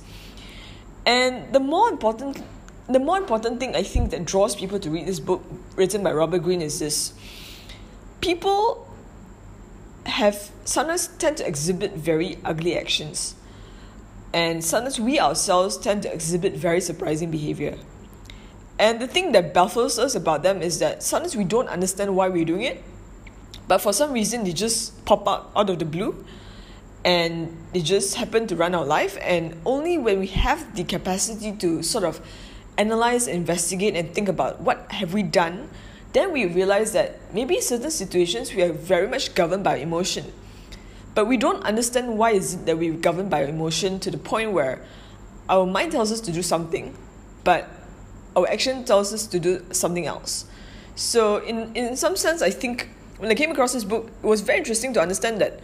and 1.06 1.54
the 1.54 1.60
more 1.60 1.90
important 1.90 2.44
the 2.88 3.00
more 3.00 3.18
important 3.18 3.60
thing 3.60 3.76
I 3.76 3.84
think 3.84 4.12
that 4.12 4.26
draws 4.26 4.56
people 4.56 4.80
to 4.80 4.90
read 4.90 5.06
this 5.06 5.20
book 5.20 5.44
written 5.76 6.04
by 6.04 6.12
Robert 6.12 6.40
Greene 6.40 6.62
is 6.62 6.80
this. 6.80 7.14
People 8.20 8.88
have 10.06 10.52
sometimes 10.66 11.08
tend 11.08 11.38
to 11.38 11.48
exhibit 11.48 11.94
very 11.94 12.38
ugly 12.44 12.78
actions. 12.78 13.36
And 14.34 14.64
sometimes 14.64 15.00
we 15.00 15.20
ourselves 15.20 15.78
tend 15.78 16.04
to 16.04 16.14
exhibit 16.14 16.54
very 16.54 16.82
surprising 16.82 17.30
behavior. 17.30 17.78
And 18.80 19.00
the 19.00 19.08
thing 19.08 19.32
that 19.34 19.54
baffles 19.54 20.00
us 20.00 20.16
about 20.16 20.42
them 20.42 20.62
is 20.62 20.80
that 20.80 21.04
sometimes 21.04 21.36
we 21.36 21.44
don't 21.44 21.70
understand 21.70 22.16
why 22.16 22.30
we're 22.30 22.46
doing 22.46 22.64
it, 22.64 22.84
but 23.68 23.78
for 23.78 23.94
some 23.94 24.12
reason 24.12 24.44
they 24.44 24.52
just 24.52 25.06
pop 25.06 25.28
up 25.28 25.52
out 25.56 25.70
of 25.70 25.78
the 25.78 25.86
blue 25.86 26.26
and 27.06 27.56
they 27.74 27.82
just 27.82 28.16
happen 28.16 28.48
to 28.48 28.56
run 28.56 28.74
our 28.74 28.86
life. 28.86 29.18
And 29.22 29.56
only 29.66 29.98
when 29.98 30.20
we 30.20 30.28
have 30.28 30.76
the 30.76 30.84
capacity 30.84 31.52
to 31.58 31.84
sort 31.84 32.04
of 32.04 32.20
analyze, 32.78 33.28
investigate, 33.28 33.96
and 33.96 34.14
think 34.14 34.28
about 34.28 34.62
what 34.62 34.92
have 34.92 35.14
we 35.14 35.22
done, 35.22 35.70
then 36.14 36.32
we 36.32 36.46
realize 36.46 36.94
that 36.94 37.20
maybe 37.34 37.62
certain 37.62 37.92
situations 37.92 38.54
we 38.54 38.64
are 38.64 38.74
very 38.74 39.08
much 39.08 39.36
governed 39.36 39.64
by 39.64 39.78
emotion. 39.78 40.32
But 41.16 41.26
we 41.26 41.38
don't 41.38 41.64
understand 41.64 42.18
why 42.18 42.32
is 42.32 42.56
it 42.56 42.66
that 42.66 42.78
we're 42.78 42.94
governed 42.94 43.30
by 43.30 43.44
emotion 43.44 44.00
to 44.00 44.12
the 44.12 44.18
point 44.18 44.52
where 44.52 44.82
our 45.50 45.66
mind 45.66 45.92
tells 45.92 46.12
us 46.12 46.20
to 46.22 46.32
do 46.32 46.42
something, 46.42 46.96
but 47.44 47.70
our 48.36 48.48
action 48.50 48.84
tells 48.84 49.14
us 49.14 49.28
to 49.28 49.40
do 49.40 49.66
something 49.72 50.06
else. 50.08 50.46
So 50.96 51.38
in, 51.38 51.76
in 51.76 51.96
some 51.96 52.16
sense, 52.16 52.42
I 52.42 52.50
think 52.50 52.90
when 53.18 53.32
I 53.32 53.36
came 53.36 53.52
across 53.52 53.74
this 53.74 53.84
book, 53.84 54.12
it 54.24 54.26
was 54.26 54.42
very 54.42 54.60
interesting 54.60 54.94
to 54.94 55.02
understand 55.02 55.40
that 55.42 55.60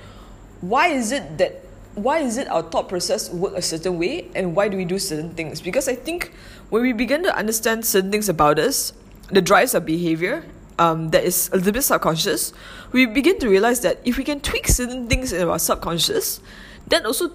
why 0.62 0.88
is 0.88 1.12
it 1.12 1.38
that 1.38 1.66
why 1.96 2.20
is 2.20 2.38
it 2.38 2.48
our 2.50 2.62
thought 2.62 2.88
process 2.88 3.30
work 3.30 3.54
a 3.56 3.62
certain 3.62 3.98
way 3.98 4.30
and 4.36 4.56
why 4.56 4.68
do 4.68 4.78
we 4.78 4.86
do 4.86 5.00
certain 5.00 5.32
things? 5.34 5.62
Because 5.62 5.88
I 5.88 5.96
think 5.96 6.32
when 6.70 6.82
we 6.82 6.94
begin 6.94 7.24
to 7.24 7.36
understand 7.36 7.86
certain 7.86 8.12
things 8.12 8.30
about 8.30 8.60
us, 8.60 8.94
the 9.32 9.42
drives 9.42 9.74
our 9.76 9.82
behavior, 9.82 10.46
um, 10.80 11.10
that 11.10 11.24
is 11.24 11.50
a 11.54 11.58
little 11.58 11.74
bit 11.74 11.84
subconscious, 11.84 12.54
we 12.92 13.06
begin 13.06 13.38
to 13.40 13.50
realize 13.50 13.82
that 13.82 14.00
if 14.06 14.18
we 14.18 14.24
can 14.24 14.40
tweak 14.40 14.68
certain 14.68 15.08
things 15.08 15.32
in 15.34 15.48
our 15.48 15.60
subconscious, 15.60 16.40
that 16.88 17.06
also 17.06 17.32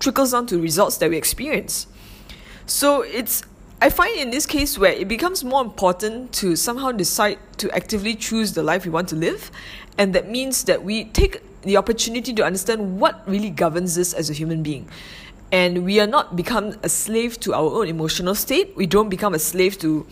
trickles 0.00 0.32
down 0.32 0.46
to 0.46 0.60
results 0.60 0.96
that 0.96 1.10
we 1.10 1.16
experience. 1.16 1.86
So 2.66 3.02
it's 3.02 3.44
I 3.80 3.90
find 3.90 4.16
in 4.16 4.30
this 4.30 4.46
case 4.46 4.78
where 4.78 4.92
it 4.92 5.06
becomes 5.06 5.44
more 5.44 5.60
important 5.60 6.32
to 6.40 6.56
somehow 6.56 6.92
decide 6.92 7.38
to 7.58 7.70
actively 7.72 8.14
choose 8.14 8.54
the 8.54 8.62
life 8.62 8.86
we 8.86 8.90
want 8.90 9.08
to 9.10 9.16
live, 9.16 9.50
and 9.98 10.14
that 10.14 10.30
means 10.30 10.64
that 10.64 10.82
we 10.82 11.04
take 11.04 11.42
the 11.62 11.76
opportunity 11.76 12.32
to 12.32 12.42
understand 12.42 12.98
what 12.98 13.22
really 13.28 13.50
governs 13.50 13.98
us 13.98 14.14
as 14.14 14.30
a 14.30 14.32
human 14.32 14.62
being 14.62 14.88
and 15.52 15.84
we 15.84 16.00
are 16.00 16.06
not 16.06 16.36
become 16.36 16.74
a 16.82 16.88
slave 16.88 17.38
to 17.40 17.54
our 17.54 17.70
own 17.70 17.88
emotional 17.88 18.34
state 18.34 18.76
we 18.76 18.86
don't 18.86 19.08
become 19.08 19.34
a 19.34 19.38
slave 19.38 19.78
to 19.78 20.06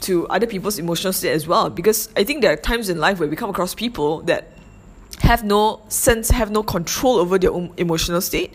to 0.00 0.26
other 0.28 0.46
people's 0.46 0.78
emotional 0.78 1.12
state 1.12 1.32
as 1.32 1.46
well. 1.46 1.70
Because 1.70 2.08
i 2.16 2.24
think 2.24 2.42
there 2.42 2.52
are 2.52 2.56
times 2.56 2.88
in 2.88 2.98
life 2.98 3.18
where 3.18 3.28
we 3.28 3.36
come 3.36 3.50
across 3.50 3.74
people 3.74 4.22
that 4.22 4.52
have 5.20 5.42
no 5.42 5.82
sense 5.88 6.30
have 6.30 6.50
no 6.50 6.62
control 6.62 7.16
over 7.16 7.38
their 7.38 7.50
own 7.50 7.72
emotional 7.76 8.20
state 8.20 8.54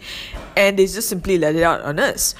and 0.55 0.79
they 0.79 0.85
just 0.85 1.09
simply 1.09 1.37
let 1.37 1.55
it 1.55 1.63
out 1.63 1.81
on 1.81 1.99
us. 1.99 2.35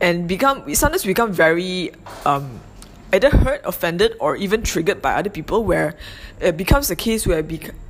And 0.00 0.28
become 0.28 0.64
we 0.64 0.74
sometimes 0.74 1.04
become 1.04 1.32
very 1.32 1.92
um 2.26 2.60
either 3.12 3.30
hurt 3.30 3.60
offended 3.64 4.16
or 4.20 4.36
even 4.36 4.62
triggered 4.62 5.02
by 5.02 5.14
other 5.14 5.30
people 5.30 5.64
where 5.64 5.96
it 6.40 6.56
becomes 6.56 6.90
a 6.90 6.96
case 6.96 7.26
where 7.26 7.42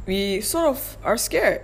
we 0.06 0.41
sort 0.41 0.67
of 0.67 0.97
are 1.05 1.17
scared. 1.17 1.62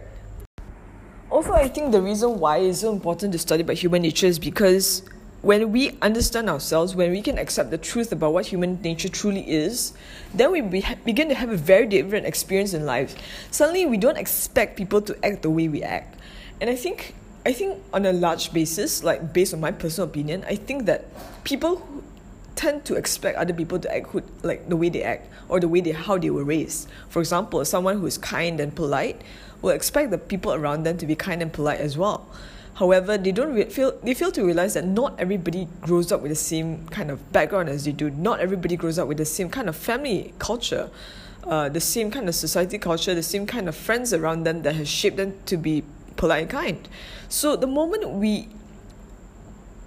Also, 1.31 1.52
I 1.52 1.69
think 1.69 1.93
the 1.93 2.00
reason 2.00 2.38
why 2.38 2.59
it's 2.59 2.81
so 2.81 2.93
important 2.93 3.33
to 3.33 3.38
study 3.38 3.62
about 3.62 3.76
human 3.76 4.02
nature 4.02 4.26
is 4.26 4.38
because 4.38 5.02
when 5.42 5.71
we 5.71 5.97
understand 6.02 6.50
ourselves, 6.50 6.97
when 6.97 7.12
we 7.12 7.23
can 7.23 7.38
accept 7.38 7.71
the 7.71 7.78
truth 7.78 8.11
about 8.11 8.33
what 8.33 8.47
human 8.47 8.80
nature 8.83 9.09
truly 9.09 9.49
is, 9.49 9.92
then 10.35 10.50
we 10.50 10.61
be- 10.61 10.85
begin 11.04 11.28
to 11.28 11.35
have 11.35 11.50
a 11.50 11.57
very 11.57 11.87
different 11.87 12.26
experience 12.26 12.75
in 12.75 12.85
life. 12.85 13.14
Suddenly, 13.50 13.87
we 13.87 13.97
don't 13.97 14.18
expect 14.18 14.76
people 14.76 15.00
to 15.02 15.16
act 15.25 15.42
the 15.42 15.50
way 15.50 15.68
we 15.68 15.83
act. 15.83 16.18
And 16.61 16.68
I 16.68 16.75
think, 16.75 17.14
I 17.47 17.52
think 17.52 17.78
on 17.92 18.04
a 18.04 18.12
large 18.12 18.52
basis, 18.52 19.04
like 19.04 19.33
based 19.33 19.54
on 19.54 19.61
my 19.61 19.71
personal 19.71 20.09
opinion, 20.09 20.45
I 20.49 20.57
think 20.57 20.87
that 20.87 21.04
people 21.45 21.87
tend 22.57 22.85
to 22.87 22.97
expect 22.97 23.38
other 23.38 23.54
people 23.54 23.78
to 23.78 23.95
act 23.95 24.09
who, 24.09 24.21
like 24.42 24.68
the 24.68 24.76
way 24.76 24.88
they 24.88 25.04
act 25.04 25.30
or 25.49 25.61
the 25.61 25.68
way 25.68 25.80
they 25.80 25.92
how 25.92 26.18
they 26.18 26.30
were 26.30 26.42
raised. 26.42 26.88
For 27.09 27.21
example, 27.21 27.64
someone 27.64 28.00
who 28.00 28.07
is 28.07 28.18
kind 28.18 28.59
and 28.59 28.75
polite 28.75 29.23
will 29.62 29.71
expect 29.71 30.11
the 30.11 30.18
people 30.18 30.52
around 30.52 30.83
them 30.83 30.99
to 30.99 31.07
be 31.07 31.14
kind 31.14 31.40
and 31.40 31.52
polite 31.52 31.78
as 31.78 31.97
well. 31.97 32.26
However, 32.78 33.18
they 33.18 33.32
don't 33.32 33.54
re- 33.54 33.64
feel 33.64 33.99
they 34.04 34.14
fail 34.14 34.30
to 34.30 34.44
realize 34.44 34.75
that 34.75 34.87
not 34.87 35.18
everybody 35.18 35.66
grows 35.80 36.12
up 36.12 36.20
with 36.23 36.30
the 36.30 36.37
same 36.37 36.87
kind 36.90 37.11
of 37.11 37.32
background 37.32 37.68
as 37.68 37.85
they 37.85 37.90
do. 37.90 38.08
Not 38.08 38.38
everybody 38.38 38.76
grows 38.76 39.00
up 39.00 39.08
with 39.08 39.18
the 39.18 39.25
same 39.25 39.50
kind 39.50 39.68
of 39.68 39.75
family 39.75 40.32
culture, 40.38 40.88
uh, 41.42 41.68
the 41.68 41.80
same 41.80 42.08
kind 42.12 42.28
of 42.28 42.37
society 42.37 42.78
culture, 42.78 43.16
the 43.16 43.23
same 43.23 43.47
kind 43.47 43.68
of 43.68 43.75
friends 43.75 44.14
around 44.14 44.44
them 44.44 44.62
that 44.62 44.76
has 44.76 44.88
shaped 44.88 45.16
them 45.16 45.35
to 45.47 45.56
be 45.56 45.82
polite 46.16 46.42
and 46.42 46.50
kind. 46.50 46.88
So 47.28 47.56
the 47.56 47.66
moment 47.66 48.11
we 48.11 48.49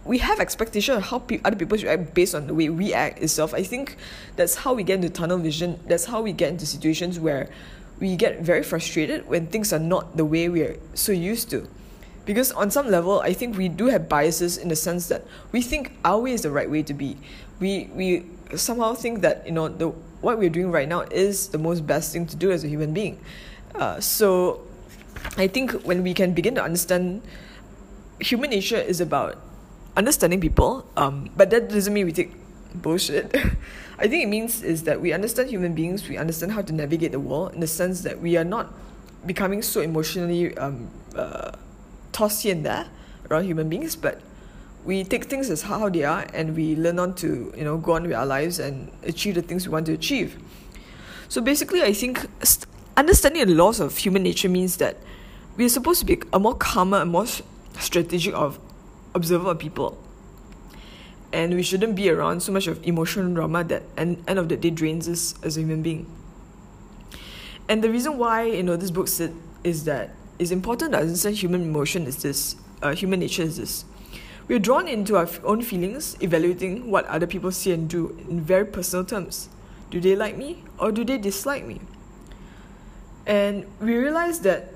we 0.03 0.17
have 0.17 0.41
expectation 0.41 0.95
of 0.95 1.03
how 1.03 1.19
pe- 1.19 1.39
other 1.45 1.55
people 1.55 1.77
should 1.77 1.87
act 1.87 2.13
based 2.13 2.35
on 2.35 2.47
the 2.47 2.53
way 2.53 2.67
we 2.67 2.93
act 2.93 3.23
itself. 3.23 3.53
I 3.53 3.63
think 3.63 3.95
that's 4.35 4.55
how 4.55 4.73
we 4.73 4.83
get 4.83 4.95
into 4.95 5.09
tunnel 5.09 5.37
vision. 5.37 5.79
That's 5.87 6.03
how 6.03 6.21
we 6.21 6.33
get 6.33 6.49
into 6.49 6.65
situations 6.65 7.21
where 7.21 7.49
we 8.01 8.17
get 8.17 8.41
very 8.41 8.63
frustrated 8.63 9.29
when 9.29 9.47
things 9.47 9.71
are 9.71 9.79
not 9.79 10.17
the 10.17 10.25
way 10.25 10.49
we 10.49 10.63
are 10.63 10.75
so 10.93 11.13
used 11.13 11.49
to. 11.51 11.69
Because 12.25 12.51
on 12.51 12.69
some 12.69 12.89
level, 12.89 13.19
I 13.21 13.33
think 13.33 13.57
we 13.57 13.67
do 13.67 13.87
have 13.87 14.07
biases 14.07 14.57
in 14.57 14.67
the 14.69 14.75
sense 14.75 15.07
that 15.07 15.23
we 15.51 15.61
think 15.61 15.97
our 16.05 16.19
way 16.19 16.31
is 16.33 16.43
the 16.43 16.51
right 16.51 16.69
way 16.69 16.83
to 16.83 16.93
be. 16.93 17.17
We 17.59 17.89
we 17.93 18.25
somehow 18.55 18.93
think 18.93 19.21
that 19.21 19.45
you 19.45 19.51
know 19.51 19.67
the 19.67 19.89
what 20.21 20.37
we're 20.37 20.53
doing 20.53 20.71
right 20.71 20.87
now 20.87 21.01
is 21.09 21.49
the 21.49 21.57
most 21.57 21.87
best 21.87 22.13
thing 22.13 22.27
to 22.27 22.35
do 22.35 22.51
as 22.51 22.63
a 22.63 22.67
human 22.67 22.93
being. 22.93 23.19
Uh, 23.73 23.99
so, 23.99 24.61
I 25.37 25.47
think 25.47 25.71
when 25.81 26.03
we 26.03 26.13
can 26.13 26.33
begin 26.33 26.53
to 26.55 26.63
understand 26.63 27.23
human 28.19 28.51
nature 28.51 28.77
is 28.77 29.01
about 29.01 29.41
understanding 29.97 30.39
people, 30.39 30.85
um, 30.95 31.29
but 31.35 31.49
that 31.49 31.69
doesn't 31.69 31.93
mean 31.93 32.05
we 32.05 32.13
take 32.13 32.33
bullshit. 32.75 33.33
I 33.97 34.07
think 34.07 34.23
it 34.23 34.29
means 34.29 34.63
is 34.63 34.83
that 34.83 35.01
we 35.01 35.13
understand 35.13 35.49
human 35.49 35.73
beings, 35.73 36.07
we 36.07 36.17
understand 36.17 36.51
how 36.53 36.61
to 36.61 36.73
navigate 36.73 37.11
the 37.11 37.19
world 37.19 37.53
in 37.53 37.59
the 37.59 37.67
sense 37.67 38.01
that 38.01 38.19
we 38.19 38.37
are 38.37 38.43
not 38.43 38.73
becoming 39.25 39.61
so 39.61 39.81
emotionally 39.81 40.57
um, 40.57 40.89
uh, 41.15 41.51
tossed 42.11 42.43
here 42.43 42.55
and 42.55 42.65
there 42.65 42.87
around 43.29 43.45
human 43.45 43.69
beings, 43.69 43.95
but 43.95 44.21
we 44.83 45.03
take 45.03 45.25
things 45.25 45.49
as 45.49 45.63
how 45.63 45.89
they 45.89 46.03
are 46.03 46.25
and 46.33 46.55
we 46.55 46.75
learn 46.75 46.97
on 46.99 47.13
to 47.13 47.53
you 47.55 47.63
know 47.63 47.77
go 47.77 47.93
on 47.93 48.03
with 48.03 48.13
our 48.13 48.25
lives 48.25 48.59
and 48.59 48.91
achieve 49.03 49.35
the 49.35 49.41
things 49.41 49.67
we 49.67 49.71
want 49.71 49.85
to 49.85 49.93
achieve. 49.93 50.37
So 51.29 51.41
basically, 51.41 51.81
I 51.81 51.93
think 51.93 52.25
understanding 52.97 53.47
the 53.47 53.53
laws 53.53 53.79
of 53.79 53.97
human 53.97 54.23
nature 54.23 54.49
means 54.49 54.77
that 54.77 54.97
we 55.57 55.65
are 55.65 55.69
supposed 55.69 55.99
to 55.99 56.05
be 56.05 56.21
a 56.33 56.39
more 56.39 56.55
calmer 56.55 57.01
and 57.01 57.11
more 57.11 57.25
strategic 57.79 58.33
of 58.33 58.59
observer 59.13 59.51
of 59.51 59.59
people 59.59 59.97
and 61.33 61.53
we 61.53 61.63
shouldn't 61.63 61.95
be 61.95 62.09
around 62.09 62.41
so 62.41 62.51
much 62.51 62.67
of 62.67 62.85
emotional 62.85 63.33
drama 63.33 63.63
that 63.63 63.83
end, 63.97 64.23
end 64.27 64.39
of 64.39 64.49
the 64.49 64.57
day 64.57 64.69
drains 64.69 65.07
us 65.07 65.35
as 65.43 65.57
a 65.57 65.61
human 65.61 65.81
being 65.81 66.05
and 67.69 67.83
the 67.83 67.89
reason 67.89 68.17
why 68.17 68.43
you 68.43 68.63
know 68.63 68.75
this 68.75 68.91
book 68.91 69.07
said 69.07 69.33
is 69.63 69.85
that 69.85 70.11
it's 70.41 70.49
important 70.49 70.91
to 70.93 70.97
understand 70.97 71.35
human 71.35 71.61
emotion 71.61 72.07
is 72.07 72.23
this 72.23 72.55
uh, 72.81 72.95
human 72.95 73.19
nature 73.19 73.43
is 73.43 73.57
this 73.57 73.85
we're 74.47 74.57
drawn 74.57 74.87
into 74.87 75.15
our 75.15 75.29
own 75.43 75.61
feelings 75.61 76.17
evaluating 76.19 76.89
what 76.89 77.05
other 77.05 77.27
people 77.27 77.51
see 77.51 77.71
and 77.71 77.87
do 77.87 78.09
in 78.27 78.41
very 78.41 78.65
personal 78.65 79.05
terms 79.05 79.49
do 79.91 80.01
they 80.01 80.15
like 80.15 80.35
me 80.35 80.63
or 80.79 80.91
do 80.91 81.05
they 81.05 81.19
dislike 81.19 81.63
me 81.67 81.79
and 83.27 83.67
we 83.79 83.95
realize 83.95 84.39
that 84.39 84.73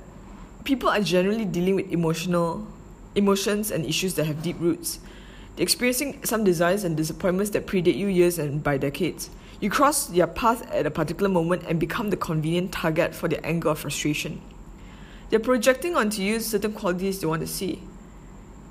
people 0.65 0.87
are 0.87 1.01
generally 1.01 1.45
dealing 1.45 1.73
with 1.73 1.91
emotional 1.91 2.67
emotions 3.15 3.71
and 3.71 3.85
issues 3.87 4.13
that 4.13 4.25
have 4.25 4.43
deep 4.43 4.59
roots 4.59 4.99
They're 5.55 5.63
experiencing 5.63 6.23
some 6.25 6.43
desires 6.43 6.83
and 6.83 6.97
disappointments 6.97 7.51
that 7.51 7.65
predate 7.65 7.95
you 7.95 8.07
years 8.07 8.37
and 8.39 8.61
by 8.61 8.77
decades. 8.77 9.29
You 9.61 9.69
cross 9.69 10.07
their 10.07 10.27
path 10.27 10.69
at 10.69 10.85
a 10.85 10.91
particular 10.91 11.29
moment 11.29 11.63
and 11.65 11.79
become 11.79 12.09
the 12.09 12.17
convenient 12.17 12.73
target 12.73 13.15
for 13.15 13.29
their 13.29 13.39
anger 13.41 13.69
or 13.69 13.75
frustration. 13.75 14.41
They're 15.29 15.39
projecting 15.39 15.95
onto 15.95 16.21
you 16.21 16.39
certain 16.39 16.73
qualities 16.73 17.19
they 17.19 17.27
want 17.27 17.41
to 17.41 17.47
see. 17.47 17.81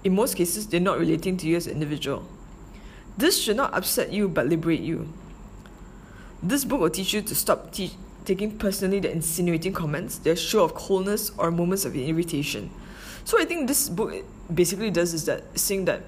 In 0.02 0.14
most 0.14 0.36
cases, 0.36 0.66
they're 0.66 0.80
not 0.80 0.98
relating 0.98 1.36
to 1.38 1.46
you 1.46 1.56
as 1.56 1.66
an 1.66 1.72
individual. 1.72 2.24
This 3.16 3.40
should 3.40 3.56
not 3.56 3.74
upset 3.74 4.12
you 4.12 4.28
but 4.28 4.46
liberate 4.46 4.80
you. 4.80 5.12
This 6.42 6.64
book 6.64 6.80
will 6.80 6.90
teach 6.90 7.14
you 7.14 7.22
to 7.22 7.34
stop 7.34 7.72
te- 7.72 7.96
taking 8.24 8.58
personally 8.58 9.00
the 9.00 9.10
insinuating 9.10 9.72
comments, 9.72 10.18
their 10.18 10.36
show 10.36 10.64
of 10.64 10.74
coldness 10.74 11.30
or 11.38 11.50
moments 11.50 11.84
of 11.84 11.96
irritation. 11.96 12.70
So 13.24 13.40
I 13.40 13.44
think 13.44 13.68
this 13.68 13.88
book 13.88 14.12
basically 14.52 14.90
does 14.90 15.14
is 15.14 15.24
that 15.24 15.58
saying 15.58 15.86
that 15.86 16.02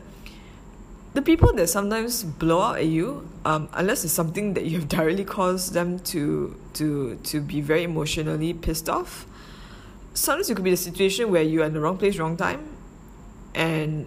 the 1.14 1.22
people 1.22 1.50
that 1.54 1.68
sometimes 1.68 2.22
blow 2.22 2.60
out 2.60 2.76
at 2.76 2.86
you, 2.86 3.26
um, 3.46 3.70
unless 3.72 4.04
it's 4.04 4.12
something 4.12 4.52
that 4.52 4.66
you 4.66 4.78
have 4.80 4.88
directly 4.88 5.24
caused 5.24 5.72
them 5.72 5.98
to 6.12 6.54
to 6.74 7.16
to 7.24 7.40
be 7.40 7.62
very 7.62 7.84
emotionally 7.84 8.52
pissed 8.52 8.88
off. 8.88 9.26
Sometimes 10.16 10.48
it 10.48 10.54
could 10.54 10.64
be 10.64 10.70
the 10.70 10.78
situation 10.78 11.30
where 11.30 11.42
you 11.42 11.60
are 11.60 11.66
in 11.66 11.74
the 11.74 11.80
wrong 11.80 11.98
place, 11.98 12.16
wrong 12.18 12.38
time, 12.38 12.74
and 13.54 14.06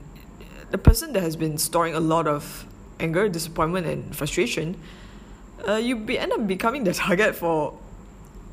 the 0.71 0.77
person 0.79 1.13
that 1.13 1.21
has 1.21 1.35
been 1.35 1.59
storing 1.59 1.93
a 1.93 1.99
lot 1.99 2.27
of 2.27 2.65
anger, 2.99 3.29
disappointment, 3.29 3.85
and 3.85 4.15
frustration, 4.15 4.75
uh, 5.67 5.75
you 5.75 5.95
be, 5.95 6.17
end 6.17 6.31
up 6.31 6.47
becoming 6.47 6.83
the 6.83 6.93
target 7.05 7.35
for 7.35 7.77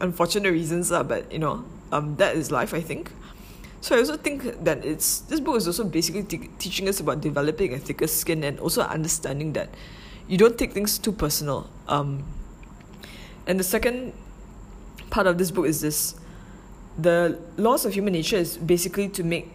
unfortunate 0.01 0.51
reasons, 0.51 0.93
uh, 0.93 1.03
but 1.03 1.33
you 1.33 1.39
know, 1.39 1.65
um, 1.93 2.17
that 2.17 2.37
is 2.37 2.51
life, 2.51 2.75
I 2.75 2.83
think. 2.83 3.11
So 3.81 3.97
I 3.97 4.01
also 4.01 4.19
think 4.19 4.65
that 4.65 4.85
it's 4.85 5.21
this 5.21 5.41
book 5.41 5.57
is 5.57 5.67
also 5.67 5.85
basically 5.85 6.25
te- 6.25 6.51
teaching 6.59 6.89
us 6.89 7.01
about 7.01 7.23
developing 7.23 7.73
a 7.73 7.79
thicker 7.79 8.07
skin 8.07 8.45
and 8.45 8.61
also 8.61 8.83
understanding 8.83 9.55
that 9.55 9.71
you 10.29 10.37
don't 10.37 10.59
take 10.59 10.73
things 10.73 10.99
too 10.99 11.13
personal. 11.13 11.71
Um, 11.89 12.25
and 13.47 13.59
the 13.59 13.65
second 13.65 14.13
part 15.09 15.27
of 15.27 15.39
this 15.39 15.51
book 15.51 15.67
is 15.67 15.81
this: 15.81 16.19
the 16.99 17.39
laws 17.57 17.85
of 17.85 17.95
human 17.95 18.13
nature 18.13 18.37
is 18.37 18.57
basically 18.57 19.09
to 19.11 19.25
make 19.25 19.51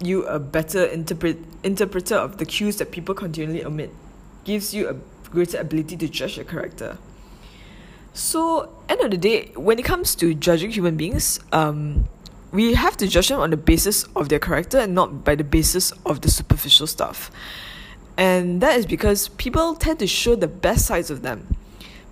you 0.00 0.24
a 0.26 0.38
better 0.38 0.84
interpret 0.84 1.38
interpreter 1.62 2.16
of 2.16 2.38
the 2.38 2.44
cues 2.44 2.76
that 2.76 2.90
people 2.90 3.14
continually 3.14 3.64
omit, 3.64 3.90
gives 4.44 4.74
you 4.74 4.88
a 4.88 4.94
greater 5.30 5.58
ability 5.58 5.96
to 5.96 6.08
judge 6.08 6.38
a 6.38 6.44
character. 6.44 6.98
So, 8.14 8.68
end 8.88 9.00
of 9.00 9.10
the 9.10 9.16
day, 9.16 9.52
when 9.54 9.78
it 9.78 9.84
comes 9.84 10.14
to 10.16 10.34
judging 10.34 10.70
human 10.70 10.96
beings, 10.96 11.40
um, 11.52 12.08
we 12.52 12.74
have 12.74 12.96
to 12.98 13.08
judge 13.08 13.28
them 13.28 13.40
on 13.40 13.50
the 13.50 13.56
basis 13.56 14.04
of 14.14 14.28
their 14.28 14.38
character 14.38 14.78
and 14.78 14.94
not 14.94 15.24
by 15.24 15.34
the 15.34 15.44
basis 15.44 15.92
of 16.04 16.20
the 16.20 16.30
superficial 16.30 16.86
stuff. 16.86 17.30
And 18.18 18.60
that 18.60 18.78
is 18.78 18.84
because 18.84 19.28
people 19.28 19.74
tend 19.74 19.98
to 20.00 20.06
show 20.06 20.36
the 20.36 20.48
best 20.48 20.84
sides 20.84 21.10
of 21.10 21.22
them. 21.22 21.56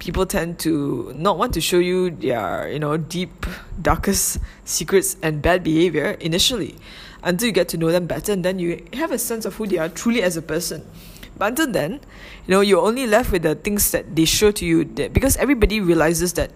People 0.00 0.26
tend 0.26 0.58
to 0.66 1.14
not 1.14 1.38
want 1.38 1.54
to 1.54 1.60
show 1.60 1.78
you 1.78 2.10
their, 2.10 2.68
you 2.72 2.80
know, 2.80 2.96
deep, 2.96 3.46
darkest 3.80 4.38
secrets 4.64 5.16
and 5.22 5.40
bad 5.40 5.62
behavior 5.62 6.16
initially 6.18 6.74
until 7.22 7.46
you 7.46 7.52
get 7.52 7.68
to 7.68 7.78
know 7.78 7.92
them 7.92 8.06
better 8.06 8.32
and 8.32 8.44
then 8.44 8.58
you 8.58 8.82
have 8.94 9.12
a 9.12 9.18
sense 9.18 9.44
of 9.44 9.54
who 9.54 9.66
they 9.68 9.78
are 9.78 9.88
truly 9.88 10.22
as 10.22 10.36
a 10.36 10.42
person. 10.42 10.84
But 11.38 11.52
until 11.52 11.70
then, 11.70 12.00
you 12.46 12.50
know, 12.50 12.60
you're 12.60 12.82
only 12.82 13.06
left 13.06 13.30
with 13.30 13.42
the 13.42 13.54
things 13.54 13.92
that 13.92 14.16
they 14.16 14.24
show 14.24 14.50
to 14.50 14.66
you 14.66 14.84
that 14.98 15.12
because 15.12 15.36
everybody 15.36 15.80
realizes 15.80 16.32
that 16.34 16.50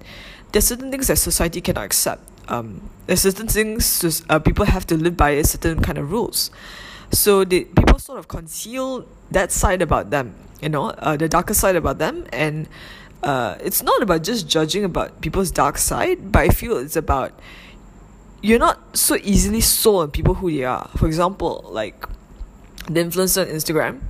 there's 0.51 0.67
certain 0.67 0.91
things 0.91 1.07
that 1.07 1.17
society 1.17 1.61
cannot 1.61 1.85
accept 1.85 2.23
um, 2.49 2.91
there's 3.07 3.23
certain 3.23 3.49
things 3.49 4.23
uh, 4.29 4.39
people 4.39 4.65
have 4.65 4.87
to 4.87 4.97
live 4.97 5.17
by 5.17 5.31
a 5.31 5.45
certain 5.45 5.81
kind 5.81 5.99
of 5.99 6.11
rules. 6.11 6.51
So 7.11 7.45
the 7.45 7.65
people 7.65 7.99
sort 7.99 8.19
of 8.19 8.29
conceal 8.29 9.07
that 9.31 9.53
side 9.53 9.83
about 9.83 10.11
them, 10.11 10.35
you 10.61 10.69
know, 10.69 10.91
uh, 10.91 11.17
the 11.17 11.29
darker 11.29 11.55
side 11.55 11.77
about 11.77 11.99
them, 11.99 12.27
and 12.33 12.69
uh, 13.25 13.57
it's 13.61 13.83
not 13.83 14.03
about 14.03 14.23
just 14.23 14.47
judging 14.49 14.85
about 14.85 15.21
people's 15.23 15.51
dark 15.51 15.79
side, 15.79 16.31
but 16.31 16.41
I 16.41 16.49
feel 16.51 16.77
it's 16.77 16.97
about 16.97 17.33
you're 18.43 18.59
not 18.59 18.97
so 18.97 19.17
easily 19.23 19.63
sold 19.63 20.03
on 20.03 20.11
people 20.11 20.35
who 20.35 20.51
they 20.51 20.65
are. 20.65 20.91
For 20.97 21.07
example, 21.07 21.65
like 21.73 22.07
the 22.87 23.01
influencer 23.01 23.41
on 23.41 23.49
Instagram 23.49 24.01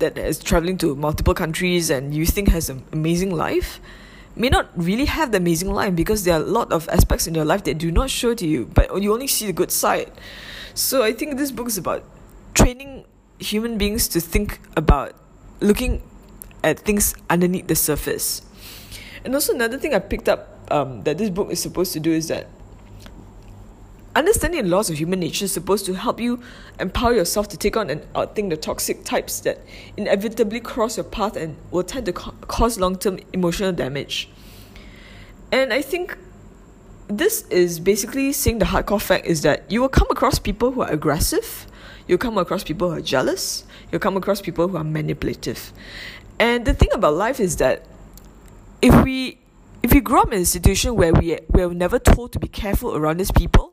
that 0.00 0.18
is 0.18 0.40
traveling 0.40 0.76
to 0.78 0.96
multiple 0.96 1.32
countries 1.32 1.88
and 1.90 2.12
you 2.12 2.26
think 2.26 2.48
has 2.48 2.68
an 2.68 2.82
amazing 2.92 3.30
life 3.30 3.80
may 4.34 4.48
not 4.48 4.68
really 4.74 5.04
have 5.04 5.30
the 5.30 5.38
amazing 5.38 5.70
life 5.70 5.94
because 5.94 6.24
there 6.24 6.34
are 6.34 6.42
a 6.42 6.44
lot 6.44 6.72
of 6.72 6.88
aspects 6.88 7.28
in 7.28 7.34
your 7.34 7.44
life 7.44 7.62
that 7.62 7.78
do 7.78 7.92
not 7.92 8.10
show 8.10 8.34
to 8.34 8.46
you, 8.46 8.66
but 8.74 9.00
you 9.00 9.12
only 9.12 9.28
see 9.28 9.46
the 9.46 9.52
good 9.52 9.70
side. 9.70 10.10
So 10.74 11.04
I 11.04 11.12
think 11.12 11.36
this 11.36 11.52
book 11.52 11.68
is 11.68 11.78
about 11.78 12.02
training 12.54 13.04
human 13.38 13.78
beings 13.78 14.08
to 14.08 14.20
think 14.20 14.58
about 14.76 15.14
looking 15.60 16.02
at 16.62 16.80
things 16.80 17.14
underneath 17.28 17.66
the 17.66 17.74
surface. 17.74 18.42
And 19.24 19.34
also 19.34 19.54
another 19.54 19.78
thing 19.78 19.94
I 19.94 19.98
picked 19.98 20.28
up 20.28 20.66
um, 20.70 21.02
that 21.04 21.18
this 21.18 21.30
book 21.30 21.50
is 21.50 21.60
supposed 21.60 21.92
to 21.92 22.00
do 22.00 22.12
is 22.12 22.28
that 22.28 22.46
Understanding 24.14 24.64
the 24.64 24.68
laws 24.68 24.90
of 24.90 24.98
human 24.98 25.20
nature 25.20 25.46
is 25.46 25.52
supposed 25.52 25.86
to 25.86 25.94
help 25.94 26.20
you 26.20 26.42
empower 26.78 27.14
yourself 27.14 27.48
to 27.48 27.56
take 27.56 27.78
on 27.78 27.88
and 27.88 28.02
outthink 28.12 28.50
the 28.50 28.58
toxic 28.58 29.04
types 29.04 29.40
that 29.40 29.60
inevitably 29.96 30.60
cross 30.60 30.98
your 30.98 31.04
path 31.04 31.34
and 31.34 31.56
will 31.70 31.82
tend 31.82 32.04
to 32.04 32.12
co- 32.12 32.34
cause 32.42 32.78
long 32.78 32.96
term 32.98 33.18
emotional 33.32 33.72
damage. 33.72 34.28
And 35.50 35.72
I 35.72 35.80
think 35.80 36.18
this 37.08 37.46
is 37.48 37.80
basically 37.80 38.32
saying 38.32 38.58
the 38.58 38.66
hardcore 38.66 39.00
fact 39.00 39.24
is 39.24 39.40
that 39.42 39.70
you 39.70 39.80
will 39.80 39.88
come 39.88 40.08
across 40.10 40.38
people 40.38 40.72
who 40.72 40.82
are 40.82 40.90
aggressive, 40.90 41.66
you'll 42.06 42.18
come 42.18 42.36
across 42.36 42.64
people 42.64 42.90
who 42.90 42.96
are 42.98 43.00
jealous, 43.00 43.64
you'll 43.90 44.00
come 44.00 44.18
across 44.18 44.42
people 44.42 44.68
who 44.68 44.76
are 44.76 44.84
manipulative. 44.84 45.72
And 46.42 46.64
the 46.64 46.74
thing 46.74 46.88
about 46.92 47.14
life 47.14 47.38
is 47.38 47.58
that 47.58 47.86
if 48.82 49.04
we 49.04 49.38
if 49.80 49.92
we 49.92 50.00
grow 50.00 50.22
up 50.22 50.32
in 50.32 50.40
a 50.40 50.44
situation 50.44 50.96
where 50.96 51.12
we 51.12 51.38
we're 51.50 51.72
never 51.72 52.00
told 52.00 52.32
to 52.32 52.40
be 52.40 52.48
careful 52.48 52.96
around 52.96 53.18
these 53.20 53.30
people, 53.30 53.72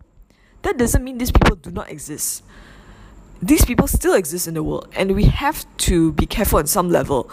that 0.61 0.77
doesn't 0.77 1.03
mean 1.03 1.17
these 1.17 1.31
people 1.31 1.55
do 1.55 1.71
not 1.71 1.89
exist. 1.89 2.43
These 3.41 3.65
people 3.65 3.87
still 3.87 4.13
exist 4.13 4.47
in 4.47 4.53
the 4.53 4.61
world, 4.61 4.87
and 4.95 5.15
we 5.15 5.23
have 5.23 5.65
to 5.89 6.13
be 6.13 6.27
careful 6.27 6.59
on 6.59 6.67
some 6.67 6.91
level. 6.91 7.31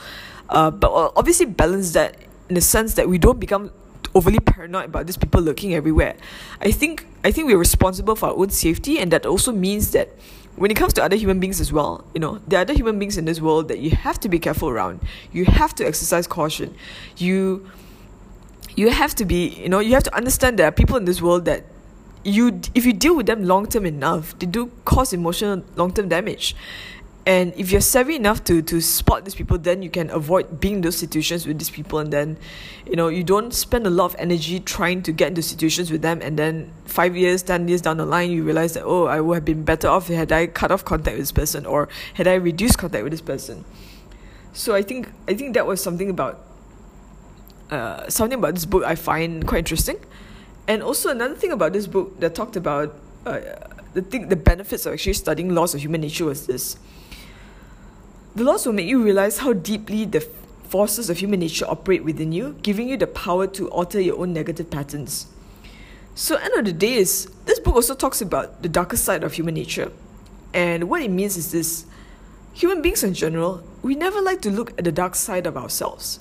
Uh, 0.48 0.70
but 0.70 0.90
obviously, 0.90 1.44
balance 1.44 1.92
that 1.92 2.16
in 2.48 2.54
the 2.54 2.62
sense 2.62 2.94
that 2.94 3.06
we 3.06 3.18
don't 3.18 3.38
become 3.38 3.70
overly 4.14 4.40
paranoid 4.40 4.86
about 4.86 5.04
these 5.04 5.18
people 5.18 5.42
lurking 5.42 5.74
everywhere. 5.74 6.16
I 6.62 6.70
think 6.70 7.06
I 7.24 7.30
think 7.30 7.48
we're 7.48 7.58
responsible 7.58 8.16
for 8.16 8.30
our 8.30 8.36
own 8.38 8.48
safety, 8.48 8.98
and 9.00 9.12
that 9.12 9.26
also 9.26 9.52
means 9.52 9.90
that 9.90 10.08
when 10.56 10.70
it 10.70 10.75
comes 10.75 10.92
to 10.94 11.04
other 11.04 11.16
human 11.16 11.38
beings 11.38 11.60
as 11.60 11.72
well, 11.72 12.04
you 12.14 12.20
know, 12.20 12.40
there 12.48 12.58
are 12.58 12.62
other 12.62 12.72
human 12.72 12.98
beings 12.98 13.16
in 13.18 13.26
this 13.26 13.40
world 13.40 13.68
that 13.68 13.78
you 13.78 13.90
have 13.90 14.18
to 14.20 14.28
be 14.28 14.38
careful 14.38 14.68
around. 14.68 15.00
You 15.32 15.44
have 15.44 15.75
to 15.76 15.86
exercise 15.86 16.26
caution. 16.26 16.75
You 17.16 17.70
you 18.75 18.90
have 18.90 19.14
to 19.16 19.25
be, 19.25 19.48
you 19.48 19.68
know, 19.68 19.78
you 19.80 19.92
have 19.94 20.02
to 20.04 20.14
understand 20.14 20.58
there 20.58 20.68
are 20.68 20.72
people 20.72 20.96
in 20.96 21.04
this 21.04 21.22
world 21.22 21.44
that 21.46 21.64
you 22.25 22.60
if 22.75 22.84
you 22.84 22.92
deal 22.92 23.14
with 23.16 23.26
them 23.26 23.44
long 23.44 23.66
term 23.66 23.86
enough, 23.86 24.38
they 24.38 24.46
do 24.46 24.70
cause 24.84 25.12
emotional 25.12 25.62
long 25.76 25.92
term 25.92 26.08
damage. 26.08 26.56
And 27.26 27.52
if 27.56 27.73
you're 27.73 27.80
savvy 27.80 28.14
enough 28.14 28.45
to 28.45 28.62
to 28.62 28.80
spot 28.80 29.25
these 29.25 29.35
people, 29.35 29.59
then 29.59 29.83
you 29.83 29.90
can 29.90 30.11
avoid 30.11 30.61
being 30.61 30.76
in 30.76 30.80
those 30.83 30.97
situations 30.97 31.45
with 31.45 31.59
these 31.59 31.71
people, 31.71 31.99
and 31.99 32.12
then, 32.12 32.38
you 32.87 32.95
know, 32.95 33.09
you 33.09 33.25
don't 33.25 33.52
spend 33.52 33.85
a 33.85 33.90
lot 33.90 34.04
of 34.04 34.16
energy 34.21 34.61
trying 34.61 35.02
to 35.02 35.11
get 35.11 35.35
into 35.35 35.42
situations 35.42 35.90
with 35.90 36.02
them, 36.02 36.23
and 36.23 36.38
then 36.38 36.71
five 36.85 37.16
years, 37.16 37.42
ten 37.42 37.66
years 37.66 37.83
down 37.83 37.97
the 37.97 38.06
line, 38.06 38.30
you 38.30 38.45
realize 38.45 38.75
that 38.75 38.85
oh, 38.85 39.06
I 39.06 39.21
would 39.21 39.35
have 39.35 39.45
been 39.45 39.64
better 39.64 39.88
off 39.88 40.06
had 40.06 40.30
I 40.30 40.47
cut 40.47 40.71
off 40.71 40.85
contact 40.85 41.18
with 41.18 41.26
this 41.26 41.33
person, 41.33 41.66
or 41.66 41.88
had 42.14 42.28
I 42.28 42.35
reduced 42.35 42.78
contact 42.78 43.02
with 43.02 43.11
this 43.11 43.23
person. 43.23 43.64
So 44.52 44.76
I 44.76 44.83
think 44.83 45.11
I 45.26 45.35
think 45.35 45.54
that 45.54 45.66
was 45.66 45.83
something 45.83 46.09
about 46.09 46.38
uh, 47.73 48.09
something 48.09 48.38
about 48.38 48.54
this 48.54 48.66
book 48.66 48.85
I 48.85 48.95
find 48.95 49.45
quite 49.45 49.66
interesting. 49.66 49.99
And 50.68 50.80
also 50.80 51.11
another 51.11 51.35
thing 51.35 51.50
about 51.50 51.73
this 51.73 51.88
book 51.88 52.21
that 52.21 52.37
talked 52.37 52.54
about 52.54 52.95
uh, 53.26 53.40
the 53.95 54.02
thing, 54.02 54.28
the 54.28 54.37
benefits 54.37 54.87
of 54.87 54.92
actually 54.92 55.14
studying 55.14 55.54
laws 55.54 55.75
of 55.75 55.80
human 55.80 56.02
nature 56.02 56.25
was 56.25 56.47
this. 56.47 56.76
The 58.36 58.44
laws 58.44 58.66
will 58.66 58.74
make 58.74 58.86
you 58.86 59.02
realize 59.02 59.38
how 59.38 59.54
deeply 59.54 60.04
the 60.04 60.20
forces 60.68 61.08
of 61.08 61.16
human 61.16 61.40
nature 61.40 61.64
operate 61.66 62.04
within 62.04 62.32
you, 62.32 62.54
giving 62.60 62.86
you 62.86 62.98
the 62.98 63.06
power 63.06 63.46
to 63.46 63.70
alter 63.70 63.98
your 63.98 64.18
own 64.18 64.34
negative 64.34 64.70
patterns. 64.70 65.26
So, 66.14 66.36
end 66.36 66.52
of 66.52 66.66
the 66.66 66.74
day 66.74 66.96
is 66.96 67.30
this 67.46 67.58
book 67.58 67.74
also 67.76 67.94
talks 67.94 68.20
about 68.20 68.60
the 68.62 68.68
darker 68.68 68.98
side 68.98 69.24
of 69.24 69.32
human 69.32 69.54
nature, 69.54 69.90
and 70.52 70.90
what 70.90 71.00
it 71.00 71.10
means 71.10 71.38
is 71.38 71.50
this: 71.50 71.86
human 72.52 72.82
beings 72.82 73.02
in 73.02 73.14
general, 73.14 73.62
we 73.80 73.94
never 73.94 74.20
like 74.20 74.42
to 74.42 74.50
look 74.50 74.76
at 74.76 74.84
the 74.84 74.92
dark 74.92 75.14
side 75.14 75.46
of 75.46 75.56
ourselves. 75.56 76.20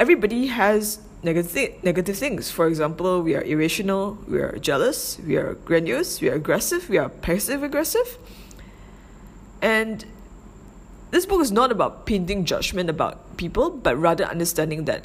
Everybody 0.00 0.48
has 0.48 0.98
negative 1.22 1.78
negative 1.84 2.18
things. 2.18 2.50
For 2.50 2.66
example, 2.66 3.22
we 3.22 3.36
are 3.36 3.42
irrational, 3.42 4.18
we 4.26 4.40
are 4.40 4.58
jealous, 4.58 5.20
we 5.24 5.36
are 5.36 5.54
grandiose, 5.64 6.20
we 6.20 6.28
are 6.28 6.34
aggressive, 6.34 6.88
we 6.88 6.98
are 6.98 7.08
passive 7.08 7.62
aggressive, 7.62 8.18
and 9.62 10.04
this 11.14 11.26
book 11.26 11.40
is 11.40 11.52
not 11.52 11.70
about 11.70 12.06
painting 12.06 12.44
judgment 12.44 12.90
about 12.90 13.36
people, 13.36 13.70
but 13.70 13.96
rather 13.96 14.24
understanding 14.24 14.84
that 14.86 15.04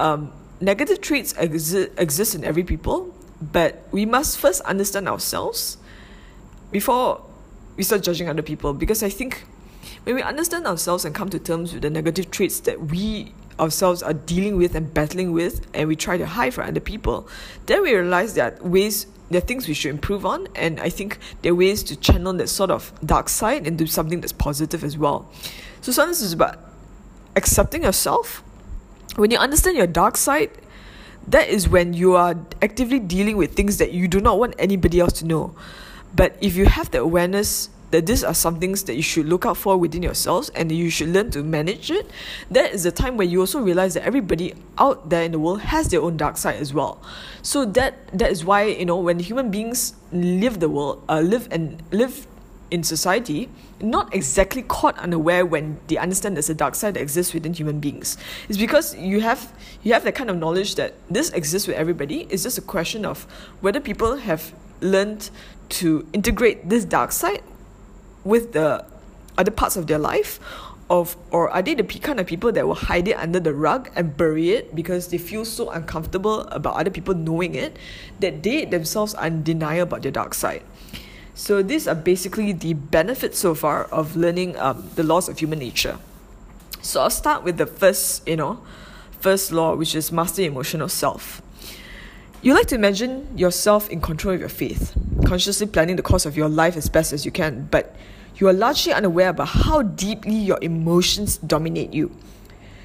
um, 0.00 0.32
negative 0.60 1.00
traits 1.00 1.32
exi- 1.34 1.88
exist 1.96 2.34
in 2.34 2.42
every 2.42 2.64
people, 2.64 3.14
but 3.40 3.86
we 3.92 4.04
must 4.04 4.38
first 4.38 4.60
understand 4.62 5.08
ourselves 5.08 5.78
before 6.72 7.24
we 7.76 7.84
start 7.84 8.02
judging 8.02 8.28
other 8.28 8.42
people. 8.42 8.74
Because 8.74 9.04
I 9.04 9.08
think 9.08 9.44
when 10.02 10.16
we 10.16 10.22
understand 10.22 10.66
ourselves 10.66 11.04
and 11.04 11.14
come 11.14 11.30
to 11.30 11.38
terms 11.38 11.72
with 11.72 11.82
the 11.82 11.90
negative 11.90 12.32
traits 12.32 12.58
that 12.60 12.86
we 12.86 13.32
ourselves 13.60 14.02
are 14.02 14.14
dealing 14.14 14.56
with 14.56 14.74
and 14.74 14.92
battling 14.92 15.30
with, 15.30 15.64
and 15.74 15.86
we 15.86 15.94
try 15.94 16.16
to 16.18 16.26
hide 16.26 16.54
from 16.54 16.66
other 16.66 16.80
people, 16.80 17.28
then 17.66 17.82
we 17.82 17.94
realize 17.94 18.34
that 18.34 18.64
ways 18.64 19.06
there 19.30 19.38
are 19.38 19.44
things 19.44 19.68
we 19.68 19.74
should 19.74 19.90
improve 19.90 20.26
on, 20.26 20.48
and 20.54 20.80
I 20.80 20.88
think 20.88 21.18
there 21.42 21.52
are 21.52 21.54
ways 21.54 21.82
to 21.84 21.96
channel 21.96 22.32
that 22.34 22.48
sort 22.48 22.70
of 22.70 22.92
dark 23.04 23.28
side 23.28 23.66
into 23.66 23.86
something 23.86 24.20
that's 24.20 24.32
positive 24.32 24.82
as 24.82 24.98
well. 24.98 25.30
So 25.80 25.92
sometimes 25.92 26.22
it's 26.22 26.32
about 26.32 26.58
accepting 27.36 27.84
yourself. 27.84 28.42
When 29.16 29.30
you 29.30 29.38
understand 29.38 29.76
your 29.76 29.86
dark 29.86 30.16
side, 30.16 30.50
that 31.28 31.48
is 31.48 31.68
when 31.68 31.94
you 31.94 32.16
are 32.16 32.34
actively 32.60 32.98
dealing 32.98 33.36
with 33.36 33.54
things 33.54 33.76
that 33.78 33.92
you 33.92 34.08
do 34.08 34.20
not 34.20 34.38
want 34.38 34.54
anybody 34.58 35.00
else 35.00 35.12
to 35.20 35.26
know. 35.26 35.54
But 36.14 36.36
if 36.40 36.56
you 36.56 36.66
have 36.66 36.90
the 36.90 37.00
awareness 37.00 37.70
that 37.90 38.06
these 38.06 38.22
are 38.22 38.34
some 38.34 38.58
things 38.60 38.84
that 38.84 38.94
you 38.94 39.02
should 39.02 39.26
look 39.26 39.46
out 39.46 39.56
for 39.56 39.76
within 39.76 40.02
yourselves 40.02 40.48
and 40.50 40.70
you 40.70 40.90
should 40.90 41.08
learn 41.08 41.30
to 41.30 41.42
manage 41.42 41.90
it, 41.90 42.10
that 42.50 42.72
is 42.72 42.82
the 42.84 42.92
time 42.92 43.16
when 43.16 43.30
you 43.30 43.40
also 43.40 43.60
realize 43.60 43.94
that 43.94 44.04
everybody 44.04 44.54
out 44.78 45.10
there 45.10 45.22
in 45.22 45.32
the 45.32 45.38
world 45.38 45.60
has 45.60 45.88
their 45.88 46.00
own 46.00 46.16
dark 46.16 46.36
side 46.36 46.56
as 46.56 46.72
well. 46.72 47.00
So 47.42 47.64
that 47.64 47.94
that 48.16 48.30
is 48.30 48.44
why 48.44 48.64
you 48.64 48.84
know 48.84 48.96
when 48.96 49.18
human 49.18 49.50
beings 49.50 49.94
live 50.12 50.60
the 50.60 50.68
world, 50.68 51.02
uh, 51.08 51.20
live 51.20 51.48
and 51.50 51.82
live 51.90 52.26
in 52.70 52.84
society, 52.84 53.48
not 53.80 54.14
exactly 54.14 54.62
caught 54.62 54.96
unaware 54.98 55.44
when 55.44 55.80
they 55.88 55.96
understand 55.96 56.36
there's 56.36 56.50
a 56.50 56.54
dark 56.54 56.74
side 56.74 56.94
that 56.94 57.00
exists 57.00 57.34
within 57.34 57.52
human 57.52 57.80
beings. 57.80 58.16
It's 58.48 58.58
because 58.58 58.94
you 58.96 59.20
have 59.20 59.52
you 59.82 59.92
have 59.92 60.04
that 60.04 60.14
kind 60.14 60.30
of 60.30 60.36
knowledge 60.36 60.76
that 60.76 60.94
this 61.10 61.30
exists 61.30 61.66
with 61.66 61.76
everybody. 61.76 62.26
It's 62.30 62.42
just 62.42 62.58
a 62.58 62.62
question 62.62 63.04
of 63.04 63.24
whether 63.60 63.80
people 63.80 64.16
have 64.16 64.54
learned 64.80 65.30
to 65.68 66.06
integrate 66.12 66.68
this 66.68 66.84
dark 66.84 67.12
side 67.12 67.42
with 68.24 68.52
the 68.52 68.84
other 69.38 69.50
parts 69.50 69.76
of 69.76 69.86
their 69.86 69.98
life 69.98 70.40
of 70.90 71.16
or 71.30 71.48
are 71.48 71.62
they 71.62 71.74
the 71.74 71.84
kind 71.84 72.18
of 72.18 72.26
people 72.26 72.50
that 72.50 72.66
will 72.66 72.74
hide 72.74 73.06
it 73.06 73.14
under 73.14 73.38
the 73.38 73.54
rug 73.54 73.88
and 73.94 74.16
bury 74.16 74.50
it 74.50 74.74
because 74.74 75.08
they 75.08 75.18
feel 75.18 75.44
so 75.44 75.70
uncomfortable 75.70 76.40
about 76.50 76.74
other 76.74 76.90
people 76.90 77.14
knowing 77.14 77.54
it 77.54 77.78
that 78.18 78.42
they 78.42 78.64
themselves 78.64 79.14
are 79.14 79.28
in 79.28 79.44
denial 79.44 79.84
about 79.84 80.02
their 80.02 80.10
dark 80.10 80.34
side. 80.34 80.62
So 81.34 81.62
these 81.62 81.86
are 81.86 81.94
basically 81.94 82.52
the 82.52 82.74
benefits 82.74 83.38
so 83.38 83.54
far 83.54 83.84
of 83.84 84.16
learning 84.16 84.58
um, 84.58 84.90
the 84.96 85.04
laws 85.04 85.28
of 85.28 85.38
human 85.38 85.60
nature. 85.60 85.96
So 86.82 87.00
i'll 87.02 87.10
start 87.10 87.44
with 87.44 87.56
the 87.56 87.66
first 87.66 88.26
you 88.26 88.36
know 88.36 88.60
first 89.20 89.52
law 89.52 89.76
which 89.76 89.94
is 89.94 90.10
master 90.10 90.42
emotional 90.42 90.88
self 90.88 91.42
you 92.42 92.54
like 92.54 92.66
to 92.68 92.74
imagine 92.74 93.26
yourself 93.36 93.88
in 93.90 94.00
control 94.00 94.34
of 94.34 94.40
your 94.40 94.48
faith, 94.48 94.96
consciously 95.26 95.66
planning 95.66 95.96
the 95.96 96.02
course 96.02 96.24
of 96.24 96.36
your 96.36 96.48
life 96.48 96.76
as 96.76 96.88
best 96.88 97.12
as 97.12 97.24
you 97.24 97.30
can, 97.30 97.68
but 97.70 97.94
you 98.36 98.48
are 98.48 98.52
largely 98.52 98.92
unaware 98.92 99.28
about 99.28 99.48
how 99.48 99.82
deeply 99.82 100.34
your 100.34 100.58
emotions 100.62 101.36
dominate 101.38 101.92
you. 101.92 102.10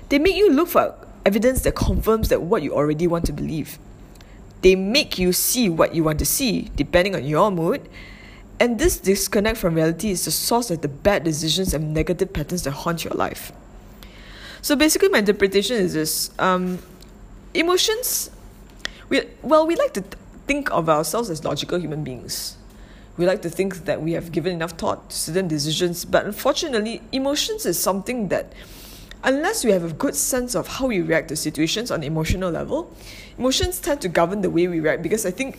They 0.10 0.20
make 0.20 0.36
you 0.36 0.52
look 0.52 0.68
for 0.68 0.94
evidence 1.26 1.62
that 1.62 1.76
confirms 1.76 2.30
that 2.30 2.42
what 2.42 2.64
you 2.64 2.76
already 2.76 3.08
want 3.08 3.26
to 3.26 3.34
believe. 3.34 3.80
They 4.62 4.76
make 4.76 5.18
you 5.18 5.32
see 5.32 5.70
what 5.70 5.96
you 5.96 6.04
want 6.04 6.20
to 6.20 6.26
see, 6.26 6.70
depending 6.76 7.16
on 7.16 7.24
your 7.24 7.50
mood. 7.50 7.88
And 8.60 8.78
this 8.78 8.98
disconnect 8.98 9.58
from 9.58 9.76
reality 9.76 10.10
is 10.10 10.26
the 10.26 10.32
source 10.32 10.70
of 10.72 10.82
the 10.82 10.88
bad 10.88 11.24
decisions 11.24 11.74
and 11.74 11.94
negative 11.94 12.34
patterns 12.34 12.64
that 12.64 12.72
haunt 12.72 13.04
your 13.04 13.14
life. 13.14 13.52
So 14.62 14.76
basically, 14.76 15.10
my 15.10 15.20
interpretation 15.20 15.78
is 15.78 15.94
this 15.94 16.32
um, 16.40 16.80
emotions 17.54 18.32
we 19.10 19.24
well 19.42 19.66
we 19.66 19.76
like 19.76 19.94
to 19.94 20.04
think 20.48 20.72
of 20.72 20.90
ourselves 20.90 21.30
as 21.30 21.44
logical 21.44 21.80
human 21.80 22.04
beings. 22.04 22.58
We 23.18 23.26
like 23.26 23.42
to 23.44 23.50
think 23.50 23.86
that 23.86 24.02
we 24.02 24.12
have 24.12 24.32
given 24.32 24.54
enough 24.54 24.72
thought 24.72 25.10
to 25.10 25.16
certain 25.16 25.48
decisions 25.48 26.04
but 26.06 26.26
unfortunately 26.26 27.02
emotions 27.12 27.66
is 27.66 27.80
something 27.80 28.28
that 28.28 28.52
unless 29.24 29.64
we 29.64 29.72
have 29.72 29.84
a 29.84 29.94
good 29.94 30.16
sense 30.16 30.54
of 30.54 30.68
how 30.68 30.88
we 30.88 31.02
react 31.02 31.30
to 31.30 31.36
situations 31.36 31.92
on 31.92 32.04
emotional 32.04 32.52
level 32.52 32.94
emotions 33.38 33.80
tend 33.80 34.02
to 34.02 34.10
govern 34.10 34.42
the 34.42 34.50
way 34.50 34.68
we 34.68 34.80
react 34.80 35.02
because 35.02 35.26
i 35.26 35.32
think 35.32 35.58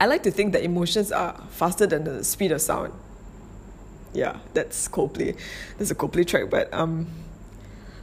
i 0.00 0.06
like 0.06 0.22
to 0.22 0.30
think 0.30 0.52
that 0.52 0.62
emotions 0.62 1.12
are 1.12 1.34
faster 1.50 1.86
than 1.86 2.04
the 2.04 2.24
speed 2.24 2.52
of 2.52 2.60
sound. 2.60 2.92
Yeah 4.12 4.38
that's 4.54 4.88
coldplay. 4.88 5.36
That's 5.76 5.90
a 5.90 5.94
coldplay 5.94 6.26
track 6.26 6.48
but 6.48 6.72
um 6.72 7.06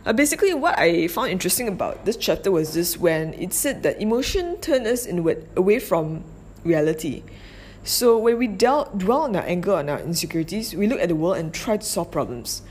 uh, 0.05 0.13
basically, 0.13 0.53
what 0.53 0.77
I 0.77 1.07
found 1.07 1.29
interesting 1.29 1.67
about 1.67 2.05
this 2.05 2.17
chapter 2.17 2.51
was 2.51 2.73
this 2.73 2.97
when 2.97 3.33
it 3.35 3.53
said 3.53 3.83
that 3.83 4.01
emotion 4.01 4.57
turns 4.57 4.87
us 4.87 5.05
inward, 5.05 5.47
away 5.55 5.79
from 5.79 6.23
reality. 6.63 7.23
So 7.83 8.17
when 8.17 8.37
we 8.37 8.47
dwell, 8.47 8.91
dwell 8.95 9.21
on 9.21 9.35
our 9.35 9.43
anger 9.43 9.75
and 9.75 9.89
our 9.89 9.99
insecurities, 9.99 10.75
we 10.75 10.87
look 10.87 10.99
at 10.99 11.09
the 11.09 11.15
world 11.15 11.37
and 11.37 11.53
try 11.53 11.77
to 11.77 11.85
solve 11.85 12.11
problems. 12.11 12.61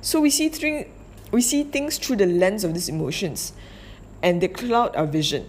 So 0.00 0.20
we 0.20 0.30
see 0.30 0.48
through, 0.48 0.86
we 1.30 1.42
see 1.42 1.64
things 1.64 1.98
through 1.98 2.16
the 2.16 2.26
lens 2.26 2.64
of 2.64 2.74
these 2.74 2.88
emotions, 2.88 3.52
and 4.22 4.40
they 4.40 4.48
cloud 4.48 4.94
our 4.96 5.06
vision. 5.06 5.48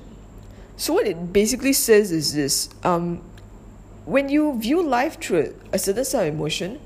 So 0.77 0.93
what 0.93 1.07
it 1.07 1.33
basically 1.33 1.73
says 1.73 2.11
is 2.11 2.33
this: 2.33 2.69
um, 2.83 3.23
when 4.05 4.29
you 4.29 4.59
view 4.59 4.81
life 4.81 5.19
through 5.19 5.55
a, 5.71 5.75
a 5.75 5.79
certain 5.79 6.05
set 6.05 6.27
of 6.27 6.33
emotion, 6.33 6.79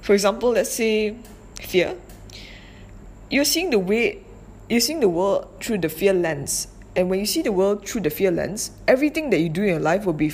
for 0.00 0.14
example, 0.14 0.50
let's 0.50 0.72
say 0.72 1.16
fear, 1.60 1.96
you're 3.30 3.46
seeing 3.46 3.70
the 3.70 3.78
way 3.78 4.22
you're 4.68 4.82
seeing 4.82 5.00
the 5.00 5.08
world 5.08 5.48
through 5.60 5.78
the 5.78 5.88
fear 5.88 6.12
lens. 6.12 6.68
And 6.94 7.08
when 7.08 7.18
you 7.20 7.26
see 7.26 7.42
the 7.42 7.52
world 7.52 7.86
through 7.86 8.02
the 8.02 8.10
fear 8.10 8.30
lens 8.30 8.72
everything 8.86 9.30
that 9.30 9.38
you 9.38 9.48
do 9.48 9.62
in 9.62 9.68
your 9.68 9.80
life 9.80 10.04
will 10.04 10.18
be 10.18 10.32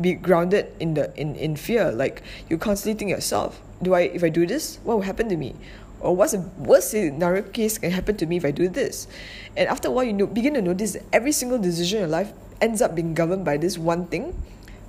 be 0.00 0.14
grounded 0.14 0.70
in 0.78 0.94
the 0.94 1.12
in, 1.18 1.34
in 1.34 1.56
fear. 1.56 1.90
Like 1.90 2.22
you 2.48 2.56
constantly 2.56 2.98
think 2.98 3.10
yourself. 3.10 3.60
Do 3.82 3.94
i 3.94 4.02
if 4.14 4.22
i 4.22 4.28
do 4.28 4.46
this 4.46 4.78
what 4.84 4.94
will 4.94 5.06
happen 5.06 5.28
to 5.28 5.36
me? 5.36 5.54
Or 6.00 6.14
what's 6.14 6.30
the 6.30 6.38
worst 6.58 6.90
scenario 6.90 7.42
case 7.42 7.76
can 7.76 7.90
happen 7.90 8.16
to 8.18 8.26
me 8.26 8.36
if 8.36 8.44
i 8.44 8.52
do 8.52 8.68
this? 8.68 9.08
And 9.56 9.68
after 9.68 9.88
a 9.88 9.90
while 9.90 10.04
you 10.04 10.12
know, 10.12 10.26
begin 10.26 10.54
to 10.54 10.62
notice 10.62 10.92
that 10.92 11.02
every 11.12 11.32
single 11.32 11.58
decision 11.58 11.98
in 11.98 12.02
your 12.06 12.10
life 12.10 12.32
ends 12.60 12.80
up 12.80 12.94
being 12.94 13.14
governed 13.14 13.44
by 13.44 13.56
this 13.56 13.76
one 13.76 14.06
thing 14.06 14.40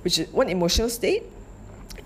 which 0.02 0.18
is 0.18 0.28
one 0.30 0.48
emotional 0.48 0.88
state 0.88 1.24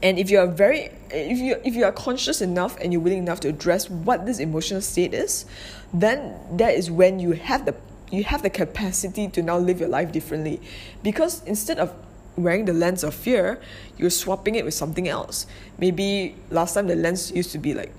and 0.05 0.19
if 0.19 0.31
you 0.31 0.39
are 0.39 0.47
very 0.47 0.91
if 1.11 1.39
you 1.39 1.57
if 1.65 1.75
you 1.75 1.85
are 1.85 1.91
conscious 1.91 2.43
enough 2.43 2.79
and 2.79 2.93
you're 2.93 3.01
willing 3.01 3.19
enough 3.19 3.41
to 3.41 3.49
address 3.49 3.89
what 3.89 4.27
this 4.27 4.39
emotional 4.39 4.83
state 4.83 5.15
is 5.15 5.47
then 5.95 6.39
that 6.53 6.75
is 6.75 6.91
when 6.91 7.19
you 7.19 7.33
have 7.33 7.65
the 7.65 7.75
you 8.13 8.23
have 8.23 8.43
the 8.43 8.51
capacity 8.51 9.27
to 9.29 9.43
now 9.43 9.59
live 9.59 9.81
your 9.81 9.89
life 9.89 10.13
differently. 10.13 10.61
Because 11.03 11.43
instead 11.45 11.79
of 11.79 11.93
wearing 12.37 12.67
the 12.67 12.73
lens 12.73 13.03
of 13.03 13.15
fear 13.15 13.61
you're 13.97 14.11
swapping 14.11 14.57
it 14.57 14.65
with 14.65 14.75
something 14.75 15.09
else. 15.09 15.47
Maybe 15.79 16.37
last 16.51 16.75
time 16.75 16.87
the 16.87 16.97
lens 16.97 17.33
used 17.33 17.51
to 17.53 17.59
be 17.59 17.75
like 17.75 17.93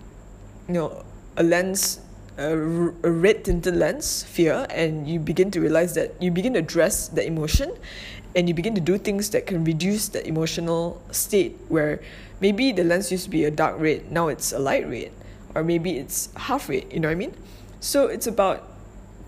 you 0.67 0.75
know 0.75 1.03
a 1.37 1.43
lens 1.43 1.99
a, 2.38 2.56
red 2.56 3.45
tinted 3.45 3.76
lens 3.76 4.24
fear 4.24 4.67
and 4.69 5.08
you 5.08 5.19
begin 5.19 5.52
to 5.52 5.62
realize 5.62 5.93
that 5.95 6.12
you 6.21 6.32
begin 6.32 6.54
to 6.54 6.60
address 6.60 7.08
the 7.08 7.26
emotion 7.26 7.71
and 8.36 8.48
you 8.50 8.54
begin 8.54 8.76
to 8.76 8.82
do 8.82 8.98
things 8.98 9.30
that 9.30 9.48
can 9.48 9.63
reduce 9.63 10.10
the 10.10 10.26
emotional 10.28 11.02
state 11.12 11.56
where 11.69 12.02
maybe 12.41 12.71
the 12.71 12.84
lens 12.84 13.12
used 13.12 13.24
to 13.24 13.30
be 13.30 13.45
a 13.45 13.52
dark 13.52 13.80
red 13.80 14.12
now 14.12 14.28
it's 14.28 14.52
a 14.52 14.60
light 14.60 14.88
red 14.89 15.12
or 15.56 15.63
maybe 15.63 15.98
it's 15.98 16.30
half 16.36 16.67
red 16.67 16.91
you 16.91 17.00
know 17.00 17.08
what 17.08 17.13
i 17.13 17.15
mean? 17.15 17.34
So 17.80 18.08
it's 18.08 18.28
about 18.28 18.67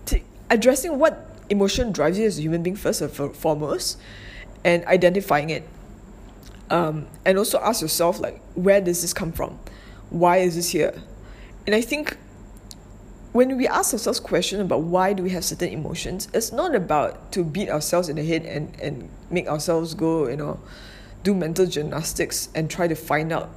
t- 0.04 0.24
addressing 0.50 0.98
what 0.98 1.24
emotion 1.48 1.92
drives 1.92 2.18
you 2.18 2.26
as 2.26 2.38
a 2.38 2.42
human 2.42 2.62
being 2.62 2.76
first 2.76 3.00
and 3.00 3.10
foremost 3.10 3.98
and 4.64 4.84
identifying 4.86 5.50
it. 5.50 5.66
Um, 6.68 7.06
and 7.24 7.38
also 7.38 7.58
ask 7.60 7.80
yourself 7.80 8.20
like 8.20 8.42
where 8.54 8.80
does 8.80 9.00
this 9.00 9.14
come 9.14 9.32
from? 9.32 9.58
Why 10.10 10.38
is 10.38 10.56
this 10.56 10.70
here? 10.70 10.92
And 11.66 11.74
i 11.74 11.80
think 11.80 12.16
when 13.38 13.56
we 13.56 13.68
ask 13.68 13.92
ourselves 13.92 14.18
questions 14.18 14.60
about 14.60 14.80
why 14.80 15.12
do 15.12 15.22
we 15.22 15.30
have 15.30 15.44
certain 15.44 15.68
emotions, 15.68 16.26
it's 16.34 16.50
not 16.50 16.74
about 16.74 17.30
to 17.30 17.44
beat 17.44 17.70
ourselves 17.70 18.08
in 18.08 18.16
the 18.16 18.24
head 18.24 18.44
and, 18.44 18.74
and 18.80 19.08
make 19.30 19.46
ourselves 19.46 19.94
go, 19.94 20.26
you 20.26 20.36
know, 20.36 20.58
do 21.22 21.32
mental 21.32 21.64
gymnastics 21.64 22.48
and 22.52 22.68
try 22.68 22.88
to 22.88 22.96
find 22.96 23.32
out 23.32 23.48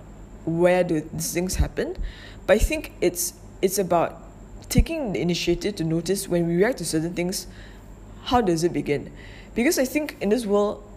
where 0.46 0.84
do 0.84 1.02
these 1.12 1.34
things 1.34 1.56
happen. 1.56 1.98
But 2.46 2.58
I 2.58 2.60
think 2.60 2.94
it's 3.02 3.34
it's 3.64 3.80
about 3.80 4.22
taking 4.70 5.14
the 5.14 5.20
initiative 5.20 5.78
to 5.78 5.84
notice 5.84 6.28
when 6.28 6.46
we 6.48 6.58
react 6.58 6.78
to 6.78 6.86
certain 6.86 7.16
things, 7.16 7.48
how 8.26 8.40
does 8.40 8.64
it 8.64 8.74
begin? 8.74 9.12
Because 9.56 9.80
I 9.80 9.86
think 9.86 10.16
in 10.22 10.30
this 10.30 10.46
world, 10.46 10.88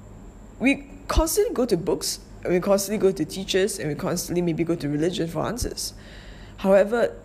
we 0.58 0.90
constantly 1.08 1.54
go 1.54 1.64
to 1.64 1.78
books, 1.78 2.20
and 2.44 2.52
we 2.52 2.60
constantly 2.60 2.98
go 2.98 3.16
to 3.16 3.24
teachers, 3.24 3.78
and 3.78 3.88
we 3.88 3.94
constantly 3.94 4.42
maybe 4.42 4.62
go 4.62 4.74
to 4.74 4.90
religion 4.90 5.26
for 5.26 5.46
answers. 5.46 5.94
However, 6.58 7.16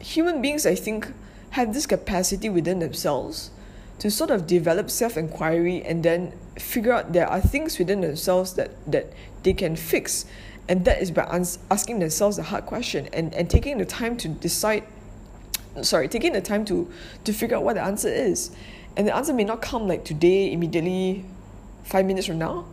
human 0.00 0.42
beings, 0.42 0.66
I 0.66 0.74
think, 0.74 1.12
have 1.50 1.74
this 1.74 1.86
capacity 1.86 2.48
within 2.48 2.78
themselves 2.78 3.50
to 3.98 4.10
sort 4.10 4.30
of 4.30 4.46
develop 4.46 4.90
self 4.90 5.16
inquiry 5.16 5.82
and 5.82 6.02
then 6.02 6.32
figure 6.58 6.92
out 6.92 7.12
there 7.12 7.26
are 7.26 7.40
things 7.40 7.78
within 7.78 8.00
themselves 8.00 8.54
that, 8.54 8.70
that 8.90 9.12
they 9.42 9.52
can 9.52 9.76
fix. 9.76 10.24
And 10.68 10.84
that 10.84 11.02
is 11.02 11.10
by 11.10 11.24
ans- 11.24 11.58
asking 11.70 11.98
themselves 11.98 12.36
the 12.36 12.44
hard 12.44 12.66
question 12.66 13.08
and, 13.12 13.34
and 13.34 13.50
taking 13.50 13.78
the 13.78 13.84
time 13.84 14.16
to 14.18 14.28
decide, 14.28 14.84
sorry, 15.82 16.08
taking 16.08 16.32
the 16.32 16.40
time 16.40 16.64
to, 16.66 16.90
to 17.24 17.32
figure 17.32 17.56
out 17.56 17.64
what 17.64 17.74
the 17.74 17.82
answer 17.82 18.08
is. 18.08 18.50
And 18.96 19.06
the 19.06 19.14
answer 19.14 19.32
may 19.32 19.44
not 19.44 19.62
come 19.62 19.86
like 19.86 20.04
today, 20.04 20.52
immediately, 20.52 21.24
five 21.84 22.06
minutes 22.06 22.26
from 22.26 22.38
now. 22.38 22.66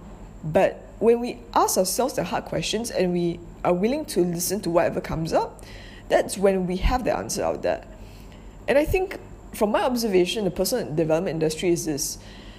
But 0.44 0.82
when 1.00 1.20
we 1.20 1.40
ask 1.54 1.78
ourselves 1.78 2.14
the 2.14 2.24
hard 2.24 2.46
questions 2.46 2.92
and 2.92 3.12
we 3.12 3.40
are 3.66 3.74
willing 3.74 4.06
to 4.06 4.24
listen 4.24 4.62
to 4.62 4.70
whatever 4.70 5.02
comes 5.02 5.34
up, 5.34 5.66
that's 6.10 6.38
when 6.38 6.68
we 6.68 6.78
have 6.78 7.04
the 7.04 7.16
answer 7.16 7.44
out 7.44 7.62
there. 7.62 7.86
And 8.68 8.78
I 8.78 8.86
think 8.86 9.20
from 9.54 9.72
my 9.72 9.84
observation, 9.84 10.46
the 10.46 10.52
personal 10.52 10.94
development 10.94 11.36
industry 11.36 11.70
is 11.70 11.86
this. 11.86 12.18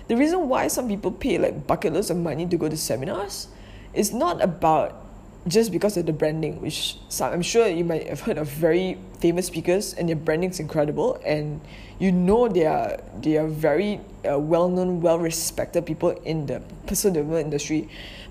The 0.08 0.16
reason 0.16 0.48
why 0.48 0.68
some 0.68 0.88
people 0.88 1.12
pay 1.12 1.38
like 1.38 1.66
bucket 1.66 1.92
loads 1.92 2.10
of 2.10 2.16
money 2.16 2.46
to 2.46 2.56
go 2.56 2.68
to 2.68 2.76
seminars 2.76 3.48
is 3.92 4.12
not 4.12 4.42
about 4.42 5.04
just 5.46 5.70
because 5.70 5.96
of 5.96 6.06
the 6.06 6.12
branding, 6.12 6.60
which 6.60 6.98
some, 7.08 7.32
I'm 7.32 7.42
sure 7.42 7.68
you 7.68 7.84
might 7.84 8.06
have 8.08 8.20
heard 8.20 8.38
of 8.38 8.48
very 8.48 8.98
famous 9.20 9.46
speakers 9.46 9.94
and 9.94 10.08
their 10.08 10.16
branding 10.16 10.50
is 10.50 10.60
incredible, 10.60 11.20
and 11.24 11.60
you 11.98 12.12
know 12.12 12.48
they 12.48 12.66
are 12.66 13.00
they 13.20 13.36
are 13.36 13.46
very 13.46 14.00
uh, 14.28 14.38
well 14.38 14.68
known, 14.68 15.00
well 15.00 15.18
respected 15.18 15.86
people 15.86 16.10
in 16.24 16.46
the 16.46 16.60
personal 16.86 17.14
development 17.14 17.46
industry. 17.46 17.88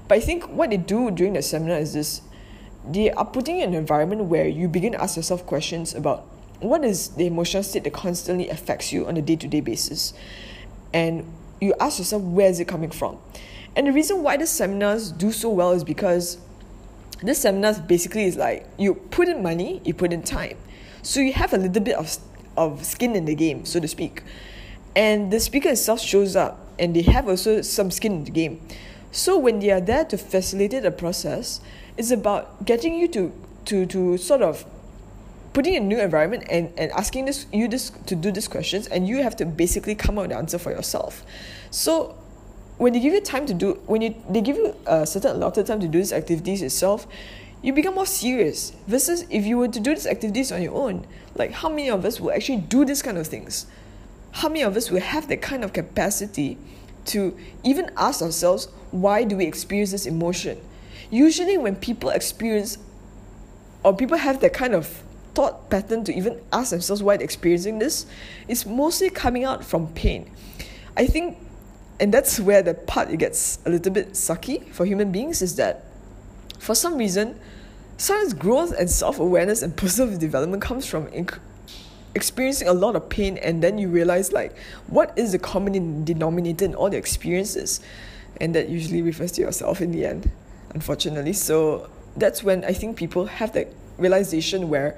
But 0.08 0.16
I 0.16 0.22
think 0.22 0.48
what 0.50 0.70
they 0.70 0.78
do 0.78 1.12
during 1.12 1.34
the 1.34 1.42
seminar 1.42 1.78
is 1.78 1.94
this: 1.94 2.22
they 2.94 3.12
are 3.12 3.26
putting 3.26 3.58
you 3.58 3.64
in 3.64 3.70
an 3.70 3.76
environment 3.76 4.24
where 4.26 4.48
you 4.48 4.68
begin 4.68 4.94
to 4.94 5.02
ask 5.02 5.16
yourself 5.16 5.46
questions 5.46 5.94
about 5.94 6.26
what 6.60 6.84
is 6.84 7.10
the 7.10 7.28
emotional 7.28 7.64
state 7.64 7.84
that 7.84 7.94
constantly 7.94 8.50
affects 8.50 8.92
you 8.92 9.08
on 9.08 9.18
a 9.18 9.22
day 9.22 9.36
to 9.36 9.48
day 9.48 9.62
basis, 9.62 10.14
and 10.94 11.26
you 11.62 11.74
ask 11.80 12.00
yourself 12.00 12.22
where 12.24 12.50
is 12.50 12.60
it 12.60 12.68
coming 12.68 12.90
from. 12.90 13.18
And 13.76 13.88
the 13.88 13.92
reason 13.92 14.24
why 14.24 14.38
the 14.38 14.48
seminars 14.48 15.12
do 15.12 15.32
so 15.32 15.50
well 15.50 15.72
is 15.72 15.84
because 15.84 16.40
this 17.22 17.40
seminars 17.40 17.80
basically 17.80 18.24
is 18.24 18.36
like 18.36 18.68
you 18.78 18.96
put 18.96 19.28
in 19.28 19.44
money, 19.44 19.82
you 19.84 19.94
put 19.94 20.14
in 20.14 20.24
time. 20.24 20.58
So 21.04 21.20
you 21.20 21.34
have 21.34 21.54
a 21.54 21.58
little 21.58 21.82
bit 21.82 21.96
of, 21.96 22.18
of 22.56 22.86
skin 22.86 23.16
in 23.16 23.26
the 23.26 23.36
game, 23.36 23.66
so 23.66 23.80
to 23.80 23.88
speak. 23.88 24.24
And 24.96 25.32
the 25.32 25.40
speaker 25.40 25.70
itself 25.70 26.02
shows 26.02 26.36
up 26.36 26.60
and 26.80 26.96
they 26.96 27.04
have 27.04 27.28
also 27.28 27.62
some 27.62 27.92
skin 27.92 28.14
in 28.14 28.24
the 28.24 28.32
game. 28.32 28.62
So 29.12 29.38
when 29.38 29.60
they 29.60 29.72
are 29.72 29.82
there 29.82 30.06
to 30.06 30.18
facilitate 30.18 30.84
the 30.84 30.92
process, 30.92 31.62
it's 31.98 32.12
about 32.12 32.66
getting 32.66 32.94
you 32.94 33.08
to 33.10 33.32
to 33.66 33.86
to 33.88 34.18
sort 34.18 34.42
of 34.42 34.66
putting 35.54 35.76
a 35.76 35.80
new 35.80 36.00
environment 36.00 36.44
and, 36.50 36.72
and 36.78 36.92
asking 36.92 37.26
this 37.26 37.48
you 37.52 37.68
this 37.68 37.90
to 38.06 38.16
do 38.16 38.32
these 38.32 38.48
questions 38.48 38.88
and 38.88 39.08
you 39.08 39.24
have 39.24 39.36
to 39.36 39.46
basically 39.46 39.96
come 39.96 40.18
up 40.18 40.24
with 40.24 40.32
the 40.32 40.38
answer 40.38 40.60
for 40.60 40.72
yourself. 40.72 41.24
So 41.72 42.16
when 42.78 42.94
they 42.94 43.00
give 43.00 43.14
you 43.14 43.22
time 43.22 43.46
to 43.46 43.54
do 43.54 43.74
when 43.88 44.02
you 44.02 44.16
they 44.30 44.42
give 44.42 44.56
you 44.56 44.76
a 44.86 45.06
certain 45.06 45.36
allotted 45.36 45.66
time 45.66 45.80
to 45.80 45.88
do 45.88 45.98
these 45.98 46.14
activities 46.14 46.62
itself 46.62 47.08
you 47.62 47.74
become 47.74 47.96
more 47.96 48.06
serious 48.06 48.72
versus 48.86 49.26
if 49.32 49.46
you 49.46 49.58
were 49.58 49.68
to 49.68 49.80
do 49.80 49.94
these 49.96 50.06
activities 50.06 50.52
on 50.52 50.62
your 50.62 50.76
own 50.76 51.06
like 51.36 51.52
how 51.52 51.70
many 51.70 51.90
of 51.90 52.06
us 52.06 52.20
will 52.20 52.32
actually 52.32 52.58
do 52.58 52.86
these 52.86 53.02
kind 53.02 53.18
of 53.18 53.26
things 53.26 53.66
how 54.32 54.48
many 54.48 54.62
of 54.62 54.78
us 54.78 54.92
will 54.92 55.02
have 55.02 55.28
that 55.28 55.42
kind 55.42 55.64
of 55.64 55.74
capacity 55.74 56.58
to 57.06 57.36
even 57.64 57.90
ask 57.98 58.22
ourselves 58.22 58.68
why 58.92 59.24
do 59.24 59.36
we 59.36 59.46
experience 59.46 59.92
this 59.92 60.06
emotion 60.06 60.60
usually 61.10 61.58
when 61.58 61.76
people 61.76 62.10
experience 62.10 62.78
or 63.84 63.96
people 63.96 64.18
have 64.18 64.40
that 64.42 64.54
kind 64.54 64.74
of 64.74 65.04
thought 65.34 65.70
pattern 65.70 66.04
to 66.04 66.14
even 66.14 66.42
ask 66.52 66.72
themselves 66.72 67.04
why 67.04 67.16
they're 67.16 67.24
experiencing 67.24 67.78
this 67.80 68.06
it's 68.48 68.66
mostly 68.66 69.10
coming 69.10 69.44
out 69.44 69.64
from 69.64 69.88
pain. 69.94 70.30
I 70.96 71.06
think 71.06 71.38
and 72.00 72.14
that's 72.14 72.40
where 72.40 72.62
the 72.62 72.74
part 72.74 73.10
it 73.10 73.18
gets 73.18 73.60
a 73.66 73.70
little 73.70 73.92
bit 73.92 74.14
sucky 74.14 74.72
for 74.72 74.86
human 74.86 75.12
beings 75.12 75.42
is 75.42 75.56
that 75.56 75.86
for 76.60 76.76
some 76.76 76.98
reason 76.98 77.40
science 77.98 78.34
growth 78.34 78.74
and 78.78 78.90
self-awareness 78.90 79.62
and 79.62 79.76
personal 79.76 80.18
development 80.28 80.62
comes 80.62 80.86
from 80.86 81.08
inc- 81.08 81.40
experiencing 82.14 82.68
a 82.68 82.74
lot 82.74 82.96
of 82.96 83.10
pain 83.10 83.38
and 83.38 83.64
then 83.64 83.78
you 83.78 83.90
realize 83.90 84.32
like 84.32 84.58
what 84.88 85.18
is 85.18 85.32
the 85.32 85.40
common 85.40 86.04
denominator 86.04 86.66
in 86.66 86.76
all 86.76 86.90
the 86.90 86.98
experiences? 86.98 87.80
And 88.40 88.54
that 88.54 88.70
usually 88.70 89.02
refers 89.02 89.32
to 89.34 89.42
yourself 89.42 89.82
in 89.82 89.92
the 89.92 90.06
end 90.06 90.32
unfortunately 90.72 91.34
so 91.34 91.90
that's 92.16 92.44
when 92.44 92.64
i 92.66 92.74
think 92.74 92.98
people 92.98 93.26
have 93.26 93.54
that 93.54 93.68
realization 93.98 94.70
where 94.70 94.98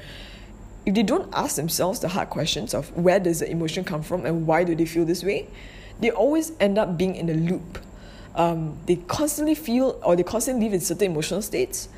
if 0.85 0.93
they 0.95 1.03
don't 1.03 1.29
ask 1.33 1.55
themselves 1.55 1.99
the 1.99 2.07
hard 2.07 2.29
questions 2.29 2.73
of 2.73 2.95
where 2.95 3.19
does 3.19 3.39
the 3.39 3.49
emotion 3.49 3.83
come 3.83 4.01
from 4.01 4.25
and 4.25 4.47
why 4.47 4.63
do 4.63 4.75
they 4.75 4.85
feel 4.85 5.05
this 5.05 5.23
way 5.23 5.47
they 5.99 6.11
always 6.11 6.53
end 6.59 6.77
up 6.77 6.97
being 6.97 7.15
in 7.15 7.29
a 7.29 7.33
loop. 7.33 7.79
Um, 8.35 8.77
they 8.85 8.95
constantly 8.95 9.55
feel 9.55 9.99
or 10.03 10.15
they 10.15 10.23
constantly 10.23 10.65
live 10.65 10.73
in 10.73 10.79
certain 10.79 11.11
emotional 11.11 11.41
states, 11.41 11.89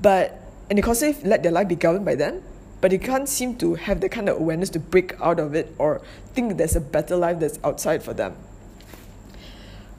but 0.00 0.38
and 0.70 0.78
they 0.78 0.82
constantly 0.82 1.28
let 1.28 1.42
their 1.42 1.52
life 1.52 1.68
be 1.68 1.74
governed 1.74 2.04
by 2.04 2.14
them, 2.14 2.42
but 2.80 2.90
they 2.92 2.98
can't 2.98 3.28
seem 3.28 3.56
to 3.56 3.74
have 3.74 4.00
the 4.00 4.08
kind 4.08 4.28
of 4.28 4.36
awareness 4.36 4.70
to 4.70 4.78
break 4.78 5.20
out 5.20 5.40
of 5.40 5.54
it 5.54 5.74
or 5.78 6.00
think 6.34 6.56
there's 6.56 6.76
a 6.76 6.80
better 6.80 7.16
life 7.16 7.40
that's 7.40 7.58
outside 7.64 8.02
for 8.02 8.14
them. 8.14 8.36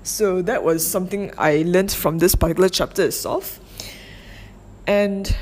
So 0.04 0.42
that 0.42 0.64
was 0.64 0.86
something 0.86 1.32
I 1.38 1.64
learned 1.66 1.92
from 1.92 2.18
this 2.20 2.36
particular 2.36 2.68
chapter 2.68 3.04
itself. 3.04 3.60
And 4.86 5.34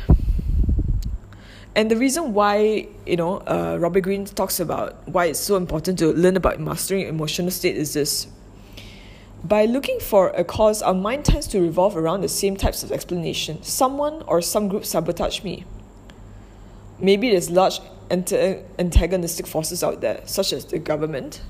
and 1.76 1.90
the 1.90 1.96
reason 1.96 2.34
why, 2.34 2.88
you 3.08 3.16
know, 3.16 3.38
uh, 3.40 3.78
Robert 3.80 4.02
Greene 4.02 4.26
talks 4.26 4.60
about 4.60 5.08
why 5.08 5.26
it's 5.26 5.40
so 5.40 5.56
important 5.56 5.98
to 6.00 6.14
learn 6.14 6.36
about 6.38 6.60
mastering 6.60 7.08
emotional 7.08 7.50
state 7.50 7.76
is 7.76 7.94
this. 7.94 8.28
By 9.44 9.66
looking 9.66 10.00
for 10.00 10.30
a 10.30 10.44
cause, 10.44 10.84
our 10.84 10.94
mind 10.94 11.26
tends 11.26 11.48
to 11.48 11.62
revolve 11.62 11.98
around 11.98 12.22
the 12.22 12.30
same 12.30 12.56
types 12.56 12.84
of 12.84 12.92
explanation. 12.92 13.64
Someone 13.64 14.22
or 14.28 14.42
some 14.42 14.68
group 14.68 14.86
sabotaged 14.86 15.44
me. 15.44 15.66
Maybe 17.00 17.32
there's 17.32 17.50
large 17.50 17.80
antagonistic 18.12 19.48
forces 19.48 19.84
out 19.84 20.02
there, 20.02 20.22
such 20.26 20.54
as 20.54 20.66
the 20.66 20.78
government 20.78 21.42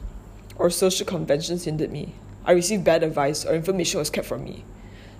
or 0.55 0.69
social 0.69 1.05
conventions 1.05 1.65
hindered 1.65 1.91
me. 1.91 2.13
I 2.45 2.53
received 2.53 2.83
bad 2.83 3.03
advice 3.03 3.45
or 3.45 3.53
information 3.53 3.99
was 3.99 4.09
kept 4.09 4.27
from 4.27 4.43
me. 4.43 4.65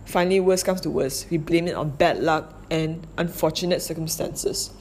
Finally, 0.06 0.40
worst 0.40 0.66
comes 0.66 0.82
to 0.82 0.90
worst, 0.90 1.30
we 1.30 1.38
blame 1.38 1.68
it 1.68 1.76
on 1.76 1.92
bad 1.92 2.20
luck 2.20 2.54
and 2.70 3.06
unfortunate 3.18 3.82
circumstances. 3.82 4.72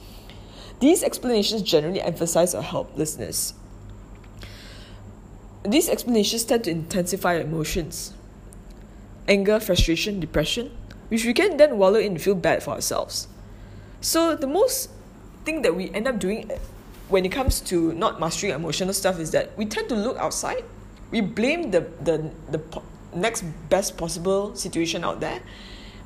These 0.79 1.03
explanations 1.03 1.61
generally 1.61 2.01
emphasize 2.01 2.55
our 2.55 2.63
helplessness. 2.63 3.53
These 5.63 5.89
explanations 5.89 6.43
tend 6.43 6.63
to 6.63 6.71
intensify 6.71 7.35
emotions 7.35 8.13
anger, 9.27 9.59
frustration, 9.59 10.19
depression, 10.19 10.71
which 11.09 11.23
we 11.23 11.33
can 11.33 11.57
then 11.57 11.77
wallow 11.77 11.99
in 11.99 12.13
and 12.13 12.21
feel 12.21 12.35
bad 12.35 12.63
for 12.63 12.71
ourselves. 12.71 13.27
So, 14.01 14.35
the 14.35 14.47
most 14.47 14.89
thing 15.45 15.61
that 15.61 15.75
we 15.75 15.91
end 15.91 16.07
up 16.07 16.19
doing 16.19 16.51
when 17.07 17.25
it 17.25 17.31
comes 17.31 17.61
to 17.61 17.93
not 17.93 18.19
mastering 18.19 18.53
emotional 18.53 18.93
stuff 18.93 19.19
is 19.19 19.31
that 19.31 19.55
we 19.57 19.65
tend 19.65 19.89
to 19.89 19.95
look 19.95 20.17
outside, 20.17 20.63
we 21.11 21.21
blame 21.21 21.71
the, 21.71 21.81
the, 22.01 22.31
the 22.49 22.61
next 23.13 23.43
best 23.69 23.97
possible 23.97 24.55
situation 24.55 25.03
out 25.03 25.19
there, 25.19 25.41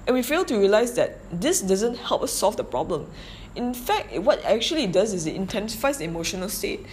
and 0.07 0.15
we 0.15 0.21
fail 0.21 0.43
to 0.45 0.57
realize 0.57 0.93
that 0.93 1.17
this 1.31 1.61
doesn't 1.61 1.97
help 1.97 2.23
us 2.23 2.31
solve 2.31 2.57
the 2.57 2.63
problem 2.63 3.09
in 3.55 3.73
fact, 3.73 4.17
what 4.19 4.43
actually 4.43 4.87
does 4.87 5.13
is 5.13 5.25
it 5.25 5.35
intensifies 5.35 5.97
the 5.97 6.03
emotional 6.03 6.49
state. 6.49 6.85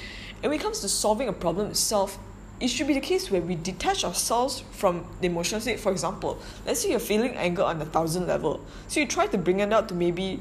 And 0.42 0.50
when 0.50 0.60
it 0.60 0.62
comes 0.62 0.80
to 0.80 0.88
solving 0.88 1.28
a 1.28 1.32
problem 1.32 1.70
itself, 1.70 2.18
it 2.60 2.68
should 2.68 2.86
be 2.86 2.94
the 2.94 3.00
case 3.00 3.30
where 3.30 3.40
we 3.40 3.56
detach 3.56 4.04
ourselves 4.04 4.60
from 4.70 5.04
the 5.20 5.26
emotional 5.26 5.60
state. 5.60 5.80
For 5.80 5.90
example, 5.90 6.38
let's 6.64 6.80
say 6.80 6.90
you're 6.90 7.00
feeling 7.00 7.34
anger 7.34 7.62
on 7.62 7.82
a 7.82 7.84
thousand 7.84 8.28
level. 8.28 8.64
So 8.86 9.00
you 9.00 9.06
try 9.06 9.26
to 9.26 9.38
bring 9.38 9.58
it 9.58 9.72
out 9.72 9.88
to 9.88 9.94
maybe 9.94 10.40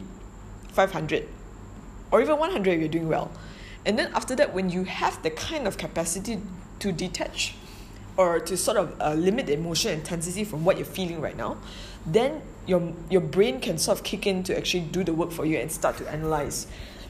500 0.70 1.28
or 2.12 2.22
even 2.22 2.38
100 2.38 2.72
if 2.72 2.80
you're 2.80 2.90
doing 2.90 3.08
well. 3.08 3.32
And 3.86 3.98
then 3.98 4.12
after 4.14 4.36
that, 4.36 4.54
when 4.54 4.70
you 4.70 4.84
have 4.84 5.24
the 5.24 5.32
kind 5.32 5.68
of 5.68 5.78
capacity 5.78 6.40
to 6.80 6.92
detach 6.92 7.56
or 8.18 8.40
to 8.40 8.58
sort 8.58 8.78
of 8.78 9.00
uh, 9.00 9.14
limit 9.14 9.48
the 9.48 9.54
emotional 9.54 9.94
intensity 9.94 10.44
from 10.44 10.66
what 10.66 10.78
you're 10.78 10.86
feeling 10.86 11.22
right 11.22 11.38
now, 11.38 11.58
then 12.06 12.42
your 12.68 12.94
your 13.10 13.22
brain 13.22 13.60
can 13.60 13.78
sort 13.78 13.98
of 13.98 14.04
kick 14.04 14.28
in 14.28 14.44
to 14.44 14.58
actually 14.58 14.82
do 14.82 15.04
the 15.04 15.14
work 15.14 15.32
for 15.32 15.46
you 15.46 15.58
and 15.58 15.72
start 15.72 15.98
to 15.98 16.10
analyze. 16.10 16.68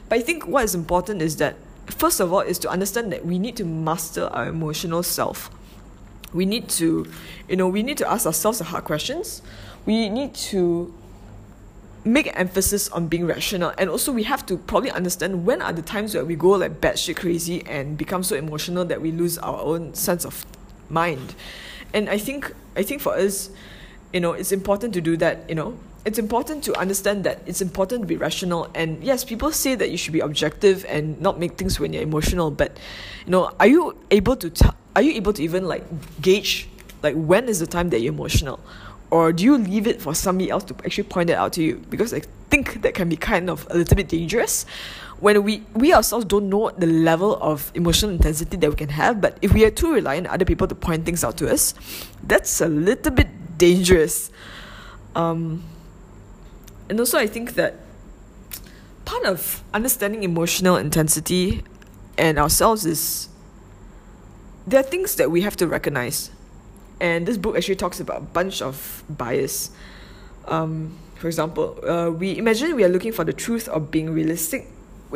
But 0.08 0.18
I 0.18 0.22
think 0.22 0.46
what 0.46 0.64
is 0.64 0.74
important 0.74 1.22
is 1.22 1.36
that 1.36 1.56
first 1.86 2.20
of 2.20 2.32
all 2.32 2.40
is 2.40 2.58
to 2.60 2.68
understand 2.68 3.12
that 3.12 3.24
we 3.24 3.38
need 3.38 3.56
to 3.56 3.64
master 3.64 4.26
our 4.26 4.46
emotional 4.46 5.02
self. 5.02 5.50
We 6.32 6.46
need 6.46 6.68
to 6.70 7.06
you 7.48 7.56
know 7.56 7.68
we 7.68 7.82
need 7.82 7.98
to 7.98 8.10
ask 8.10 8.26
ourselves 8.26 8.58
the 8.58 8.64
hard 8.64 8.84
questions. 8.84 9.42
We 9.84 10.08
need 10.08 10.34
to 10.52 10.94
make 12.04 12.30
emphasis 12.38 12.88
on 12.88 13.06
being 13.06 13.26
rational. 13.26 13.72
And 13.78 13.88
also 13.88 14.12
we 14.12 14.24
have 14.24 14.44
to 14.46 14.56
probably 14.56 14.90
understand 14.90 15.46
when 15.46 15.62
are 15.62 15.72
the 15.72 15.82
times 15.82 16.14
where 16.14 16.24
we 16.24 16.34
go 16.34 16.50
like 16.50 16.80
batshit 16.80 17.16
crazy 17.16 17.64
and 17.66 17.96
become 17.96 18.22
so 18.22 18.34
emotional 18.34 18.84
that 18.86 19.00
we 19.00 19.12
lose 19.12 19.38
our 19.38 19.60
own 19.60 19.94
sense 19.94 20.24
of 20.24 20.44
mind. 20.92 21.34
And 21.94 22.08
i 22.08 22.18
think 22.18 22.54
i 22.76 22.82
think 22.82 23.00
for 23.00 23.14
us 23.14 23.50
you 24.12 24.20
know 24.20 24.32
it's 24.32 24.52
important 24.52 24.94
to 24.94 25.00
do 25.00 25.16
that 25.16 25.48
you 25.48 25.54
know. 25.54 25.78
It's 26.04 26.18
important 26.18 26.64
to 26.64 26.74
understand 26.74 27.22
that 27.22 27.38
it's 27.46 27.62
important 27.62 28.02
to 28.02 28.06
be 28.08 28.16
rational. 28.16 28.68
And 28.74 28.98
yes 29.04 29.22
people 29.22 29.52
say 29.52 29.76
that 29.76 29.88
you 29.92 29.96
should 29.96 30.12
be 30.12 30.18
objective 30.18 30.84
and 30.88 31.20
not 31.20 31.38
make 31.38 31.52
things 31.56 31.78
when 31.78 31.92
you're 31.92 32.02
emotional 32.02 32.50
but 32.50 32.76
you 33.24 33.30
know 33.30 33.54
are 33.60 33.68
you 33.68 33.96
able 34.10 34.34
to 34.34 34.50
tell 34.50 34.74
are 34.96 35.02
you 35.02 35.12
able 35.12 35.32
to 35.32 35.42
even 35.42 35.68
like 35.68 35.84
gauge 36.20 36.68
like 37.04 37.14
when 37.14 37.48
is 37.48 37.60
the 37.60 37.68
time 37.68 37.90
that 37.90 38.00
you're 38.00 38.12
emotional? 38.12 38.58
Or 39.10 39.32
do 39.32 39.44
you 39.44 39.58
leave 39.58 39.86
it 39.86 40.02
for 40.02 40.12
somebody 40.14 40.50
else 40.50 40.64
to 40.64 40.74
actually 40.84 41.04
point 41.04 41.30
it 41.30 41.34
out 41.34 41.52
to 41.54 41.62
you? 41.62 41.76
Because 41.88 42.12
i 42.12 42.22
think 42.50 42.82
that 42.82 42.94
can 42.94 43.08
be 43.08 43.16
kind 43.16 43.48
of 43.48 43.66
a 43.70 43.76
little 43.76 43.96
bit 43.96 44.08
dangerous 44.08 44.66
when 45.22 45.38
we 45.46 45.62
we 45.74 45.94
ourselves 45.94 46.26
don't 46.26 46.50
know 46.50 46.70
the 46.76 46.86
level 46.86 47.38
of 47.40 47.70
emotional 47.74 48.10
intensity 48.10 48.56
that 48.56 48.68
we 48.68 48.74
can 48.76 48.90
have 48.90 49.20
but 49.20 49.38
if 49.40 49.54
we 49.54 49.64
are 49.64 49.70
too 49.70 49.94
reliant 49.94 50.26
on 50.26 50.34
other 50.34 50.44
people 50.44 50.66
to 50.66 50.74
point 50.74 51.06
things 51.06 51.22
out 51.22 51.36
to 51.38 51.48
us 51.48 51.74
that's 52.24 52.60
a 52.60 52.66
little 52.66 53.12
bit 53.12 53.30
dangerous 53.56 54.30
um 55.14 55.62
and 56.90 56.98
also 56.98 57.18
i 57.18 57.26
think 57.26 57.54
that 57.54 57.76
part 59.04 59.24
of 59.24 59.62
understanding 59.72 60.24
emotional 60.24 60.76
intensity 60.76 61.62
and 62.18 62.38
ourselves 62.38 62.84
is 62.84 63.28
there 64.66 64.80
are 64.80 64.84
things 64.84 65.16
that 65.16 65.30
we 65.30 65.42
have 65.42 65.56
to 65.56 65.66
recognize. 65.66 66.30
And 67.00 67.26
this 67.26 67.36
book 67.36 67.56
actually 67.56 67.76
talks 67.76 68.00
about 68.00 68.18
a 68.18 68.24
bunch 68.24 68.62
of 68.62 69.02
bias. 69.08 69.70
Um, 70.46 70.98
for 71.16 71.26
example, 71.26 71.78
uh, 71.86 72.10
we 72.10 72.38
imagine 72.38 72.76
we 72.76 72.84
are 72.84 72.88
looking 72.88 73.12
for 73.12 73.24
the 73.24 73.32
truth 73.32 73.68
of 73.68 73.90
being 73.90 74.10
realistic, 74.10 74.68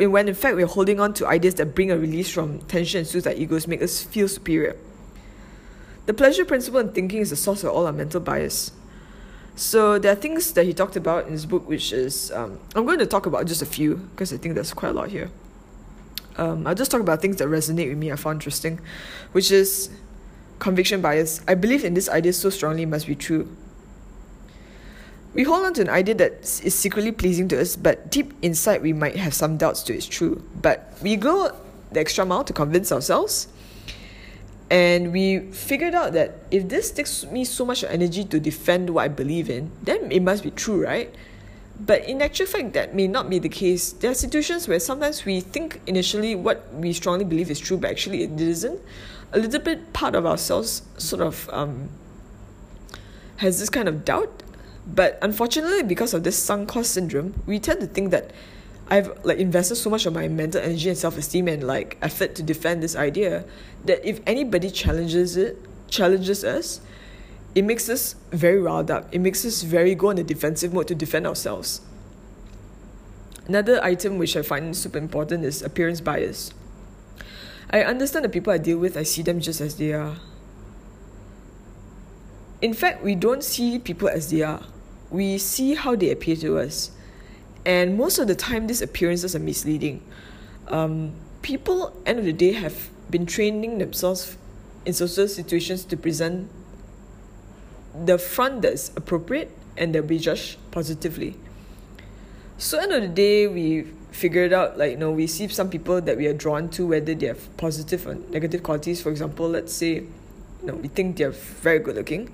when 0.05 0.27
in 0.27 0.35
fact 0.35 0.55
we're 0.55 0.67
holding 0.67 0.99
on 0.99 1.13
to 1.15 1.27
ideas 1.27 1.55
that 1.55 1.73
bring 1.73 1.91
a 1.91 1.97
release 1.97 2.29
from 2.29 2.59
tension 2.61 2.99
and 2.99 3.07
soothe 3.07 3.27
our 3.27 3.33
egos, 3.33 3.67
make 3.67 3.81
us 3.81 4.03
feel 4.03 4.27
superior. 4.27 4.75
The 6.05 6.13
pleasure 6.13 6.45
principle 6.45 6.79
in 6.79 6.91
thinking 6.93 7.19
is 7.19 7.31
the 7.31 7.35
source 7.35 7.63
of 7.63 7.71
all 7.71 7.85
our 7.85 7.93
mental 7.93 8.21
bias. 8.21 8.71
So 9.55 9.97
there 9.97 10.11
are 10.11 10.15
things 10.15 10.53
that 10.53 10.65
he 10.65 10.73
talked 10.73 10.95
about 10.95 11.25
in 11.25 11.31
his 11.31 11.45
book, 11.45 11.67
which 11.67 11.91
is 11.91 12.31
um, 12.31 12.59
I'm 12.75 12.85
going 12.85 12.99
to 12.99 13.07
talk 13.07 13.25
about 13.25 13.47
just 13.47 13.61
a 13.61 13.65
few 13.65 13.95
because 13.95 14.31
I 14.31 14.37
think 14.37 14.55
there's 14.55 14.73
quite 14.73 14.89
a 14.89 14.93
lot 14.93 15.09
here 15.09 15.31
um, 16.37 16.67
I'll 16.67 16.75
just 16.75 16.91
talk 16.91 17.01
about 17.01 17.21
things 17.21 17.37
that 17.37 17.47
resonate 17.47 17.89
with 17.89 17.97
me 17.97 18.11
I 18.11 18.15
found 18.15 18.37
interesting, 18.37 18.79
which 19.31 19.51
is 19.51 19.89
conviction 20.59 21.01
bias. 21.01 21.41
I 21.47 21.55
believe 21.55 21.83
in 21.83 21.93
this 21.93 22.09
idea 22.09 22.33
so 22.33 22.49
strongly 22.49 22.83
it 22.83 22.87
must 22.87 23.07
be 23.07 23.15
true. 23.15 23.55
We 25.37 25.43
hold 25.43 25.65
on 25.65 25.73
to 25.75 25.81
an 25.83 25.89
idea 25.89 26.15
that 26.15 26.41
is 26.65 26.73
secretly 26.73 27.11
pleasing 27.11 27.47
to 27.49 27.61
us, 27.61 27.75
but 27.75 28.09
deep 28.09 28.33
inside 28.41 28.81
we 28.81 28.91
might 28.91 29.15
have 29.17 29.35
some 29.35 29.55
doubts 29.55 29.83
to 29.83 29.93
its 29.93 30.07
true. 30.07 30.41
But 30.63 30.97
we 31.03 31.15
go 31.15 31.55
the 31.91 31.99
extra 31.99 32.25
mile 32.25 32.43
to 32.43 32.53
convince 32.53 32.91
ourselves, 32.91 33.47
and 34.71 35.13
we 35.13 35.51
figured 35.51 35.93
out 35.93 36.13
that 36.13 36.39
if 36.49 36.67
this 36.67 36.89
takes 36.89 37.23
me 37.27 37.45
so 37.45 37.65
much 37.65 37.83
energy 37.83 38.23
to 38.23 38.39
defend 38.39 38.89
what 38.89 39.03
I 39.03 39.09
believe 39.09 39.47
in, 39.47 39.69
then 39.83 40.11
it 40.11 40.23
must 40.23 40.43
be 40.43 40.49
true, 40.49 40.83
right? 40.83 41.13
But 41.79 42.09
in 42.09 42.23
actual 42.23 42.47
fact, 42.47 42.73
that 42.73 42.95
may 42.95 43.05
not 43.05 43.29
be 43.29 43.37
the 43.37 43.47
case. 43.47 43.91
There 43.91 44.09
are 44.09 44.15
situations 44.15 44.67
where 44.67 44.79
sometimes 44.79 45.23
we 45.23 45.41
think 45.41 45.81
initially 45.85 46.33
what 46.33 46.73
we 46.73 46.93
strongly 46.93 47.25
believe 47.25 47.51
is 47.51 47.59
true, 47.59 47.77
but 47.77 47.91
actually 47.91 48.23
it 48.23 48.41
isn't. 48.41 48.81
A 49.33 49.37
little 49.37 49.61
bit 49.61 49.93
part 49.93 50.15
of 50.15 50.25
ourselves 50.25 50.81
sort 50.97 51.21
of 51.21 51.47
um, 51.53 51.89
has 53.35 53.59
this 53.59 53.69
kind 53.69 53.87
of 53.87 54.03
doubt. 54.03 54.41
But 54.87 55.19
unfortunately, 55.21 55.83
because 55.83 56.13
of 56.13 56.23
this 56.23 56.41
sunk 56.41 56.69
cost 56.69 56.91
syndrome, 56.91 57.43
we 57.45 57.59
tend 57.59 57.81
to 57.81 57.87
think 57.87 58.11
that 58.11 58.31
I've 58.89 59.25
like 59.25 59.37
invested 59.37 59.75
so 59.75 59.89
much 59.89 60.05
of 60.05 60.13
my 60.13 60.29
mental 60.29 60.61
energy 60.61 60.87
and 60.87 60.97
self 60.97 61.17
esteem 61.17 61.49
and 61.49 61.63
like 61.63 61.97
effort 62.01 62.35
to 62.35 62.43
defend 62.43 62.81
this 62.81 62.95
idea 62.95 63.43
that 63.83 64.03
if 64.07 64.21
anybody 64.25 64.71
challenges 64.71 65.35
it, 65.35 65.57
challenges 65.89 66.43
us, 66.45 66.79
it 67.53 67.63
makes 67.63 67.89
us 67.89 68.15
very 68.31 68.59
riled 68.59 68.89
up. 68.89 69.07
It 69.11 69.19
makes 69.19 69.43
us 69.43 69.61
very 69.61 69.93
go 69.93 70.11
in 70.11 70.17
a 70.19 70.23
defensive 70.23 70.73
mode 70.73 70.87
to 70.87 70.95
defend 70.95 71.27
ourselves. 71.27 71.81
Another 73.45 73.83
item 73.83 74.17
which 74.17 74.37
I 74.37 74.41
find 74.41 74.75
super 74.75 74.97
important 74.97 75.43
is 75.43 75.61
appearance 75.61 75.99
bias. 75.99 76.53
I 77.69 77.83
understand 77.83 78.23
the 78.23 78.29
people 78.29 78.53
I 78.53 78.57
deal 78.57 78.77
with, 78.77 78.95
I 78.95 79.03
see 79.03 79.21
them 79.21 79.41
just 79.41 79.59
as 79.59 79.75
they 79.75 79.91
are. 79.91 80.15
In 82.61 82.73
fact, 82.73 83.03
we 83.03 83.15
don't 83.15 83.43
see 83.43 83.79
people 83.79 84.07
as 84.07 84.31
they 84.31 84.41
are. 84.41 84.63
We 85.09 85.37
see 85.37 85.75
how 85.75 85.95
they 85.95 86.11
appear 86.11 86.35
to 86.37 86.59
us. 86.59 86.91
And 87.65 87.97
most 87.97 88.19
of 88.19 88.27
the 88.27 88.35
time, 88.35 88.67
these 88.67 88.81
appearances 88.81 89.35
are 89.35 89.39
misleading. 89.39 90.01
Um, 90.67 91.13
people, 91.41 91.95
end 92.05 92.19
of 92.19 92.25
the 92.25 92.33
day, 92.33 92.53
have 92.53 92.89
been 93.09 93.25
training 93.25 93.77
themselves 93.77 94.37
in 94.85 94.93
social 94.93 95.27
situations 95.27 95.83
to 95.85 95.97
present 95.97 96.49
the 98.05 98.17
front 98.17 98.61
that's 98.61 98.89
appropriate 98.95 99.51
and 99.75 99.93
they'll 99.93 100.03
be 100.03 100.19
judged 100.19 100.57
positively. 100.71 101.35
So 102.57 102.79
end 102.79 102.91
of 102.91 103.01
the 103.01 103.07
day, 103.07 103.47
we 103.47 103.87
figured 104.11 104.51
out 104.51 104.79
like 104.79 104.91
you 104.91 104.97
know 104.97 105.11
we 105.11 105.27
see 105.27 105.47
some 105.47 105.69
people 105.69 106.01
that 106.01 106.17
we 106.17 106.25
are 106.25 106.33
drawn 106.33 106.69
to 106.69 106.87
whether 106.87 107.13
they 107.13 107.27
have 107.27 107.55
positive 107.57 108.07
or 108.07 108.15
negative 108.15 108.63
qualities. 108.63 109.01
For 109.01 109.11
example, 109.11 109.49
let's 109.49 109.73
say 109.73 109.95
you 109.95 110.09
know 110.63 110.73
we 110.73 110.87
think 110.87 111.17
they're 111.17 111.31
very 111.31 111.79
good 111.79 111.95
looking, 111.95 112.33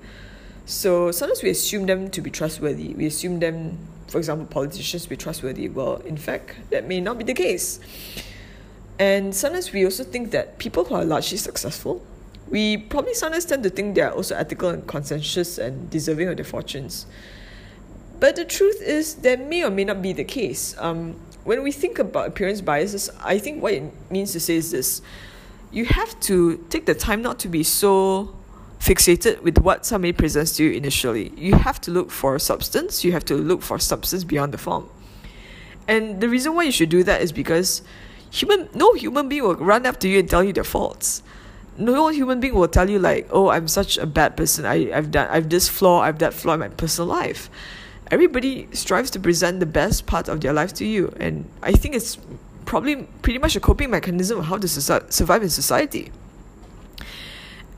so 0.66 1.10
sometimes 1.10 1.42
we 1.42 1.50
assume 1.50 1.86
them 1.86 2.10
to 2.10 2.20
be 2.20 2.30
trustworthy. 2.30 2.94
We 2.94 3.06
assume 3.06 3.40
them, 3.40 3.78
for 4.08 4.18
example, 4.18 4.46
politicians 4.46 5.04
to 5.04 5.08
be 5.08 5.16
trustworthy. 5.16 5.68
Well, 5.68 5.96
in 5.96 6.16
fact, 6.16 6.56
that 6.70 6.86
may 6.86 7.00
not 7.00 7.18
be 7.18 7.24
the 7.24 7.34
case. 7.34 7.80
And 8.98 9.34
sometimes 9.34 9.72
we 9.72 9.84
also 9.84 10.04
think 10.04 10.30
that 10.30 10.58
people 10.58 10.84
who 10.84 10.94
are 10.94 11.04
largely 11.04 11.38
successful 11.38 12.04
we 12.48 12.76
probably 12.76 13.14
sometimes 13.14 13.44
tend 13.44 13.62
to 13.62 13.70
think 13.70 13.94
they 13.94 14.02
are 14.02 14.12
also 14.12 14.36
ethical 14.36 14.68
and 14.68 14.86
conscientious 14.86 15.58
and 15.58 15.88
deserving 15.90 16.28
of 16.28 16.36
their 16.36 16.44
fortunes. 16.44 17.06
But 18.20 18.36
the 18.36 18.44
truth 18.44 18.80
is, 18.80 19.16
that 19.16 19.40
may 19.40 19.64
or 19.64 19.70
may 19.70 19.84
not 19.84 20.02
be 20.02 20.12
the 20.12 20.24
case. 20.24 20.74
Um, 20.78 21.20
when 21.44 21.62
we 21.62 21.72
think 21.72 21.98
about 21.98 22.28
appearance 22.28 22.60
biases, 22.60 23.10
I 23.20 23.38
think 23.38 23.62
what 23.62 23.74
it 23.74 23.82
means 24.10 24.32
to 24.32 24.40
say 24.40 24.56
is 24.56 24.70
this 24.70 25.02
you 25.72 25.84
have 25.86 26.18
to 26.20 26.64
take 26.70 26.86
the 26.86 26.94
time 26.94 27.20
not 27.20 27.40
to 27.40 27.48
be 27.48 27.64
so 27.64 28.34
fixated 28.84 29.40
with 29.40 29.56
what 29.58 29.86
somebody 29.86 30.12
presents 30.12 30.52
to 30.56 30.64
you 30.64 30.72
initially. 30.72 31.32
You 31.38 31.54
have 31.54 31.80
to 31.82 31.90
look 31.90 32.10
for 32.10 32.38
substance, 32.38 33.02
you 33.02 33.12
have 33.12 33.24
to 33.24 33.34
look 33.34 33.62
for 33.62 33.78
substance 33.78 34.24
beyond 34.24 34.52
the 34.52 34.58
form. 34.58 34.90
And 35.88 36.20
the 36.20 36.28
reason 36.28 36.54
why 36.54 36.64
you 36.64 36.72
should 36.72 36.90
do 36.90 37.02
that 37.04 37.22
is 37.22 37.32
because 37.32 37.80
human 38.30 38.68
no 38.74 38.92
human 38.92 39.28
being 39.28 39.42
will 39.42 39.56
run 39.56 39.84
to 39.84 40.08
you 40.08 40.18
and 40.18 40.28
tell 40.28 40.44
you 40.44 40.52
their 40.52 40.64
faults. 40.64 41.22
No 41.78 42.08
human 42.08 42.40
being 42.40 42.54
will 42.54 42.68
tell 42.68 42.90
you 42.90 42.98
like 42.98 43.26
oh 43.30 43.48
i'm 43.48 43.68
such 43.68 43.96
a 43.96 44.06
bad 44.06 44.36
person. 44.36 44.66
I, 44.66 44.92
i've 44.92 45.10
done 45.10 45.28
i've 45.30 45.48
this 45.48 45.66
flaw 45.66 46.00
i've 46.02 46.18
that 46.18 46.34
flaw 46.34 46.52
in 46.52 46.60
my 46.60 46.68
personal 46.68 47.08
life. 47.08 47.48
Everybody 48.10 48.68
strives 48.72 49.10
to 49.12 49.18
present 49.18 49.60
the 49.60 49.66
best 49.80 50.04
part 50.04 50.28
of 50.28 50.42
their 50.42 50.52
life 50.52 50.74
to 50.74 50.84
you. 50.84 51.10
And 51.18 51.48
i 51.62 51.72
think 51.72 51.94
it's 51.94 52.18
probably 52.66 52.96
pretty 53.22 53.38
much 53.38 53.56
a 53.56 53.60
coping 53.60 53.90
mechanism 53.90 54.40
of 54.40 54.44
how 54.44 54.58
to 54.58 54.68
survive 54.68 55.42
in 55.42 55.48
society 55.48 56.12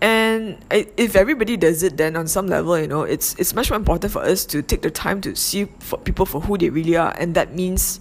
and 0.01 0.59
if 0.71 1.17
everybody 1.17 1.57
does 1.57 1.83
it 1.83 1.97
then 1.97 2.17
on 2.17 2.29
some 2.29 2.47
level 2.47 2.79
you 2.79 2.87
know 2.87 3.03
it's 3.03 3.35
it's 3.39 3.55
much 3.55 3.71
more 3.71 3.79
important 3.79 4.13
for 4.13 4.23
us 4.23 4.45
to 4.45 4.61
take 4.63 4.83
the 4.83 4.91
time 4.91 5.21
to 5.21 5.35
see 5.35 5.65
for 5.81 5.99
people 5.99 6.27
for 6.27 6.41
who 6.41 6.59
they 6.59 6.69
really 6.69 6.97
are 6.97 7.15
and 7.19 7.35
that 7.35 7.55
means 7.55 8.01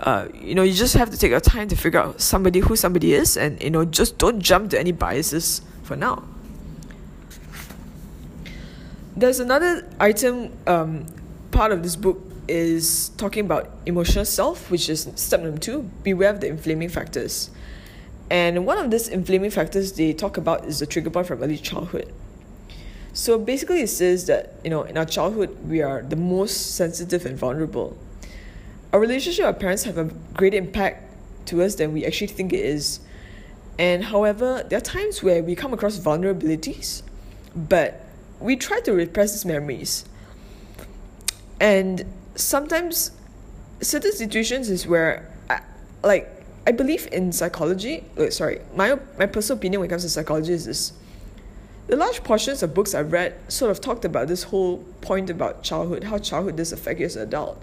uh, 0.00 0.28
you 0.32 0.54
know, 0.54 0.62
you 0.62 0.72
just 0.72 0.94
have 0.94 1.10
to 1.10 1.18
take 1.18 1.30
your 1.30 1.40
time 1.40 1.68
to 1.68 1.76
figure 1.76 2.00
out 2.00 2.20
somebody 2.20 2.60
who 2.60 2.76
somebody 2.76 3.14
is, 3.14 3.36
and 3.36 3.60
you 3.62 3.70
know, 3.70 3.84
just 3.84 4.18
don't 4.18 4.40
jump 4.40 4.70
to 4.70 4.78
any 4.78 4.92
biases 4.92 5.60
for 5.82 5.96
now. 5.96 6.22
There's 9.16 9.40
another 9.40 9.88
item. 9.98 10.56
Um, 10.66 11.06
part 11.50 11.72
of 11.72 11.82
this 11.82 11.96
book 11.96 12.20
is 12.46 13.08
talking 13.16 13.44
about 13.44 13.70
emotional 13.86 14.24
self, 14.24 14.70
which 14.70 14.88
is 14.88 15.10
step 15.16 15.40
number 15.40 15.58
two. 15.58 15.90
Beware 16.04 16.30
of 16.30 16.40
the 16.40 16.46
inflaming 16.46 16.88
factors. 16.88 17.50
And 18.30 18.66
one 18.66 18.78
of 18.78 18.90
these 18.90 19.08
inflaming 19.08 19.50
factors 19.50 19.92
they 19.92 20.12
talk 20.12 20.36
about 20.36 20.64
is 20.66 20.80
the 20.80 20.86
trigger 20.86 21.10
point 21.10 21.26
from 21.26 21.42
early 21.42 21.56
childhood. 21.56 22.12
So 23.12 23.38
basically, 23.38 23.80
it 23.80 23.88
says 23.88 24.26
that 24.26 24.54
you 24.62 24.70
know 24.70 24.82
in 24.82 24.96
our 24.98 25.06
childhood 25.06 25.56
we 25.66 25.82
are 25.82 26.02
the 26.02 26.16
most 26.16 26.76
sensitive 26.76 27.26
and 27.26 27.38
vulnerable 27.38 27.96
our 28.92 29.00
relationship 29.00 29.44
with 29.44 29.54
our 29.54 29.60
parents 29.60 29.82
have 29.84 29.98
a 29.98 30.04
greater 30.34 30.56
impact 30.56 31.04
to 31.46 31.62
us 31.62 31.74
than 31.74 31.92
we 31.92 32.06
actually 32.06 32.28
think 32.28 32.52
it 32.52 32.64
is. 32.64 33.00
And 33.78 34.04
however, 34.04 34.64
there 34.68 34.78
are 34.78 34.82
times 34.82 35.22
where 35.22 35.42
we 35.42 35.54
come 35.54 35.72
across 35.72 35.98
vulnerabilities, 35.98 37.02
but 37.54 38.04
we 38.40 38.56
try 38.56 38.80
to 38.80 38.92
repress 38.92 39.32
these 39.32 39.44
memories. 39.44 40.04
And 41.60 42.04
sometimes 42.34 43.10
certain 43.80 44.12
situations 44.12 44.70
is 44.70 44.86
where 44.86 45.32
I, 45.50 45.60
like 46.02 46.37
I 46.68 46.70
believe 46.70 47.08
in 47.10 47.32
psychology. 47.32 48.04
Sorry, 48.28 48.60
my 48.74 48.98
my 49.18 49.24
personal 49.24 49.56
opinion 49.56 49.80
when 49.80 49.88
it 49.88 49.90
comes 49.90 50.02
to 50.02 50.10
psychology 50.10 50.52
is 50.52 50.66
this. 50.66 50.92
The 51.86 51.96
large 51.96 52.22
portions 52.22 52.62
of 52.62 52.74
books 52.74 52.94
I've 52.94 53.10
read 53.10 53.40
sort 53.50 53.70
of 53.70 53.80
talked 53.80 54.04
about 54.04 54.28
this 54.28 54.42
whole 54.42 54.84
point 55.00 55.30
about 55.30 55.62
childhood, 55.62 56.04
how 56.04 56.18
childhood 56.18 56.56
does 56.56 56.70
affect 56.70 57.00
you 57.00 57.06
as 57.06 57.16
an 57.16 57.22
adult. 57.22 57.62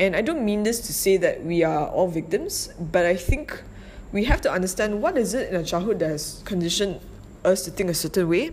And 0.00 0.16
I 0.16 0.22
don't 0.22 0.44
mean 0.44 0.64
this 0.64 0.80
to 0.88 0.92
say 0.92 1.16
that 1.18 1.44
we 1.44 1.62
are 1.62 1.86
all 1.86 2.08
victims, 2.08 2.70
but 2.80 3.06
I 3.06 3.14
think 3.14 3.62
we 4.10 4.24
have 4.24 4.40
to 4.40 4.50
understand 4.50 5.00
what 5.00 5.16
is 5.16 5.32
it 5.32 5.50
in 5.50 5.54
our 5.54 5.62
childhood 5.62 6.00
that 6.00 6.08
has 6.08 6.42
conditioned 6.44 6.98
us 7.44 7.64
to 7.66 7.70
think 7.70 7.88
a 7.88 7.94
certain 7.94 8.28
way, 8.28 8.50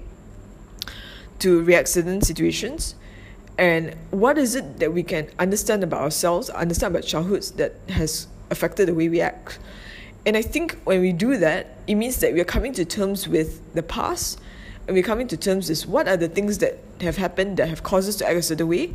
to 1.39 1.63
react 1.63 1.87
certain 1.87 2.21
situations, 2.21 2.93
and 3.57 3.95
what 4.11 4.37
is 4.37 4.53
it 4.53 4.77
that 4.77 4.93
we 4.93 5.01
can 5.01 5.27
understand 5.39 5.83
about 5.83 6.01
ourselves, 6.01 6.51
understand 6.51 6.95
about 6.95 7.07
childhoods 7.07 7.49
that 7.53 7.73
has 7.89 8.27
affected 8.51 8.87
the 8.87 8.93
way 8.93 9.09
we 9.09 9.21
act. 9.21 9.59
And 10.25 10.35
I 10.35 10.41
think 10.41 10.79
when 10.85 11.01
we 11.01 11.13
do 11.13 11.37
that, 11.37 11.77
it 11.87 11.95
means 11.95 12.17
that 12.17 12.33
we 12.33 12.41
are 12.41 12.45
coming 12.45 12.73
to 12.73 12.85
terms 12.85 13.27
with 13.27 13.61
the 13.73 13.83
past 13.83 14.39
and 14.87 14.95
we're 14.95 15.03
coming 15.03 15.27
to 15.27 15.37
terms 15.37 15.69
with 15.69 15.87
what 15.87 16.07
are 16.07 16.17
the 16.17 16.27
things 16.27 16.59
that 16.59 16.77
have 17.01 17.17
happened 17.17 17.57
that 17.57 17.69
have 17.69 17.83
caused 17.83 18.07
us 18.07 18.15
to 18.17 18.27
act 18.27 18.37
a 18.37 18.41
certain 18.41 18.67
way. 18.67 18.93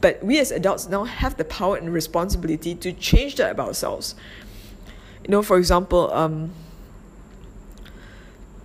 But 0.00 0.22
we 0.22 0.38
as 0.38 0.50
adults 0.50 0.88
now 0.88 1.04
have 1.04 1.36
the 1.36 1.44
power 1.44 1.76
and 1.76 1.92
responsibility 1.92 2.74
to 2.76 2.92
change 2.92 3.36
that 3.36 3.52
about 3.52 3.68
ourselves. 3.68 4.14
You 5.24 5.30
know, 5.30 5.42
for 5.42 5.58
example, 5.58 6.12
um, 6.12 6.52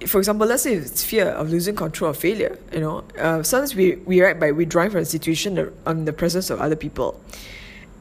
for 0.06 0.20
example, 0.20 0.48
let's 0.48 0.64
say 0.64 0.74
it's 0.74 1.04
fear 1.04 1.28
of 1.28 1.50
losing 1.50 1.76
control 1.76 2.12
or 2.12 2.14
failure. 2.14 2.58
You 2.72 2.80
know, 2.80 3.04
uh, 3.20 3.44
sometimes 3.44 3.76
we, 3.76 3.96
we 3.96 4.22
react 4.22 4.40
by 4.40 4.52
withdrawing 4.52 4.92
from 4.92 5.02
a 5.02 5.06
situation 5.06 5.58
on 5.58 5.74
um, 5.86 6.06
the 6.06 6.14
presence 6.14 6.50
of 6.50 6.62
other 6.62 6.76
people. 6.76 7.20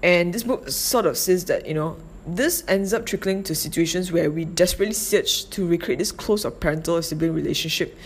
And 0.03 0.33
this 0.33 0.43
book 0.43 0.69
sort 0.69 1.07
of 1.07 1.17
says 1.17 1.47
that, 1.47 1.67
you 1.67 1.75
know, 1.75 1.97
this 2.27 2.65
ends 2.67 2.93
up 2.93 3.07
trickling 3.07 3.45
to 3.45 3.55
situations 3.55 4.11
where 4.11 4.31
we 4.31 4.45
desperately 4.45 4.95
search 4.95 5.49
to 5.51 5.67
recreate 5.67 6.01
this 6.01 6.11
close 6.11 6.45
or 6.45 6.51
parental 6.51 6.97
or 6.97 7.03
sibling 7.03 7.33
relationship 7.33 7.97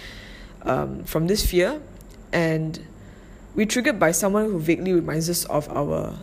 um, 0.62 1.04
from 1.04 1.26
this 1.26 1.44
fear, 1.48 1.80
and 2.32 2.84
we're 3.54 3.66
triggered 3.66 3.98
by 3.98 4.12
someone 4.12 4.44
who 4.44 4.58
vaguely 4.60 4.92
reminds 4.92 5.30
us 5.30 5.44
of 5.46 5.68
our 5.70 6.18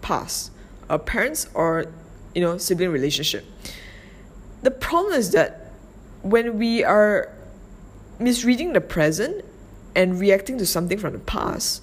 past, 0.00 0.52
our 0.88 0.98
parents 0.98 1.48
or 1.54 1.86
you 2.34 2.40
know 2.40 2.56
sibling 2.56 2.90
relationship. 2.90 3.44
The 4.62 4.70
problem 4.70 5.14
is 5.14 5.32
that 5.32 5.72
when 6.22 6.56
we 6.56 6.84
are 6.84 7.34
misreading 8.20 8.74
the 8.74 8.80
present 8.80 9.44
and 9.96 10.20
reacting 10.20 10.56
to 10.58 10.66
something 10.66 10.98
from 10.98 11.14
the 11.14 11.18
past, 11.18 11.82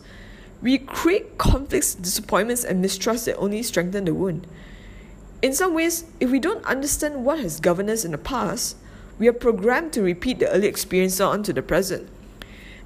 we 0.62 0.78
create 0.78 1.38
conflicts, 1.38 1.94
disappointments, 1.94 2.64
and 2.64 2.82
mistrust 2.82 3.26
that 3.26 3.36
only 3.36 3.62
strengthen 3.64 4.06
the 4.06 4.14
wound. 4.14 4.48
In 5.42 5.54
some 5.54 5.74
ways, 5.74 6.04
if 6.20 6.30
we 6.30 6.40
don't 6.40 6.66
understand 6.66 7.24
what 7.24 7.40
has 7.40 7.60
governed 7.60 7.90
us 7.90 8.04
in 8.04 8.12
the 8.12 8.18
past, 8.18 8.76
we 9.18 9.28
are 9.28 9.34
programmed 9.34 9.94
to 9.94 10.02
repeat 10.02 10.40
the 10.40 10.50
early 10.50 10.68
experience 10.68 11.20
onto 11.22 11.54
the 11.54 11.62
present. 11.62 12.10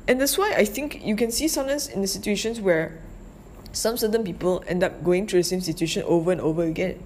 And 0.07 0.21
that's 0.21 0.37
why 0.37 0.53
I 0.55 0.65
think 0.65 1.03
you 1.03 1.15
can 1.15 1.31
see 1.31 1.47
sometimes 1.47 1.87
in 1.87 2.01
the 2.01 2.07
situations 2.07 2.59
where 2.61 3.01
some 3.71 3.97
certain 3.97 4.23
people 4.23 4.63
end 4.67 4.83
up 4.83 5.03
going 5.03 5.27
through 5.27 5.39
the 5.39 5.49
same 5.49 5.61
situation 5.61 6.03
over 6.03 6.31
and 6.31 6.41
over 6.41 6.63
again. 6.63 7.01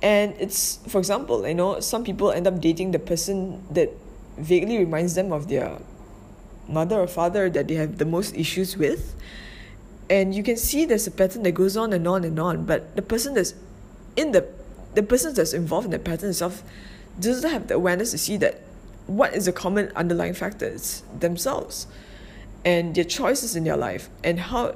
And 0.00 0.34
it's, 0.38 0.76
for 0.88 0.98
example, 0.98 1.46
you 1.46 1.54
know, 1.54 1.80
some 1.80 2.04
people 2.04 2.30
end 2.30 2.46
up 2.46 2.60
dating 2.60 2.92
the 2.92 2.98
person 2.98 3.62
that 3.70 3.90
vaguely 4.38 4.78
reminds 4.78 5.14
them 5.14 5.32
of 5.32 5.48
their 5.48 5.78
mother 6.68 7.00
or 7.00 7.06
father 7.06 7.50
that 7.50 7.68
they 7.68 7.74
have 7.74 7.98
the 7.98 8.04
most 8.04 8.34
issues 8.34 8.76
with. 8.76 9.14
And 10.08 10.34
you 10.34 10.42
can 10.42 10.56
see 10.56 10.84
there's 10.84 11.06
a 11.06 11.10
pattern 11.10 11.42
that 11.42 11.52
goes 11.52 11.76
on 11.76 11.92
and 11.92 12.06
on 12.06 12.24
and 12.24 12.38
on, 12.38 12.64
but 12.64 12.94
the 12.94 13.02
person 13.02 13.34
that's 13.34 13.54
in 14.16 14.32
the 14.32 14.46
the 14.94 15.02
person 15.02 15.34
that's 15.34 15.52
involved 15.52 15.84
in 15.84 15.90
the 15.90 15.98
pattern 15.98 16.30
itself 16.30 16.62
doesn't 17.20 17.50
have 17.50 17.68
the 17.68 17.74
awareness 17.74 18.10
to 18.12 18.18
see 18.18 18.36
that 18.36 18.60
what 19.06 19.34
is 19.34 19.44
the 19.44 19.52
common 19.52 19.92
underlying 19.94 20.34
factors 20.34 21.02
themselves 21.20 21.86
and 22.64 22.94
their 22.94 23.04
choices 23.04 23.54
in 23.54 23.64
their 23.64 23.76
life 23.76 24.08
and 24.24 24.40
how 24.40 24.74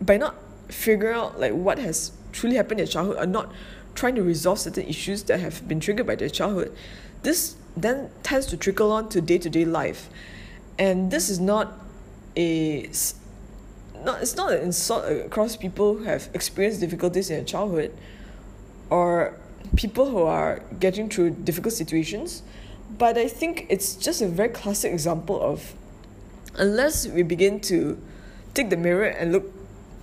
by 0.00 0.16
not 0.16 0.36
figuring 0.68 1.16
out 1.16 1.40
like 1.40 1.52
what 1.52 1.78
has 1.78 2.12
truly 2.32 2.56
happened 2.56 2.80
in 2.80 2.86
childhood 2.86 3.16
or 3.18 3.26
not 3.26 3.50
trying 3.94 4.14
to 4.14 4.22
resolve 4.22 4.58
certain 4.58 4.86
issues 4.86 5.22
that 5.24 5.40
have 5.40 5.66
been 5.66 5.80
triggered 5.80 6.06
by 6.06 6.14
their 6.14 6.28
childhood 6.28 6.76
this 7.22 7.56
then 7.76 8.10
tends 8.22 8.46
to 8.46 8.56
trickle 8.56 8.90
on 8.90 9.08
to 9.10 9.20
day-to-day 9.20 9.64
life. 9.64 10.08
And 10.78 11.10
this 11.10 11.28
is 11.28 11.38
not 11.38 11.72
a 12.36 12.88
not 14.04 14.22
it's 14.22 14.36
not 14.36 14.52
an 14.52 14.62
insult 14.62 15.10
across 15.10 15.56
people 15.56 15.96
who 15.96 16.04
have 16.04 16.28
experienced 16.34 16.80
difficulties 16.80 17.30
in 17.30 17.36
their 17.36 17.44
childhood 17.44 17.96
or 18.90 19.34
people 19.76 20.10
who 20.10 20.22
are 20.22 20.62
getting 20.78 21.08
through 21.08 21.30
difficult 21.30 21.74
situations. 21.74 22.42
But 22.98 23.18
I 23.18 23.28
think 23.28 23.66
it's 23.68 23.96
just 23.96 24.22
a 24.22 24.28
very 24.28 24.48
classic 24.48 24.92
example 24.92 25.40
of 25.40 25.74
unless 26.56 27.06
we 27.06 27.22
begin 27.22 27.60
to 27.60 28.00
take 28.54 28.70
the 28.70 28.76
mirror 28.76 29.06
and 29.06 29.32
look 29.32 29.52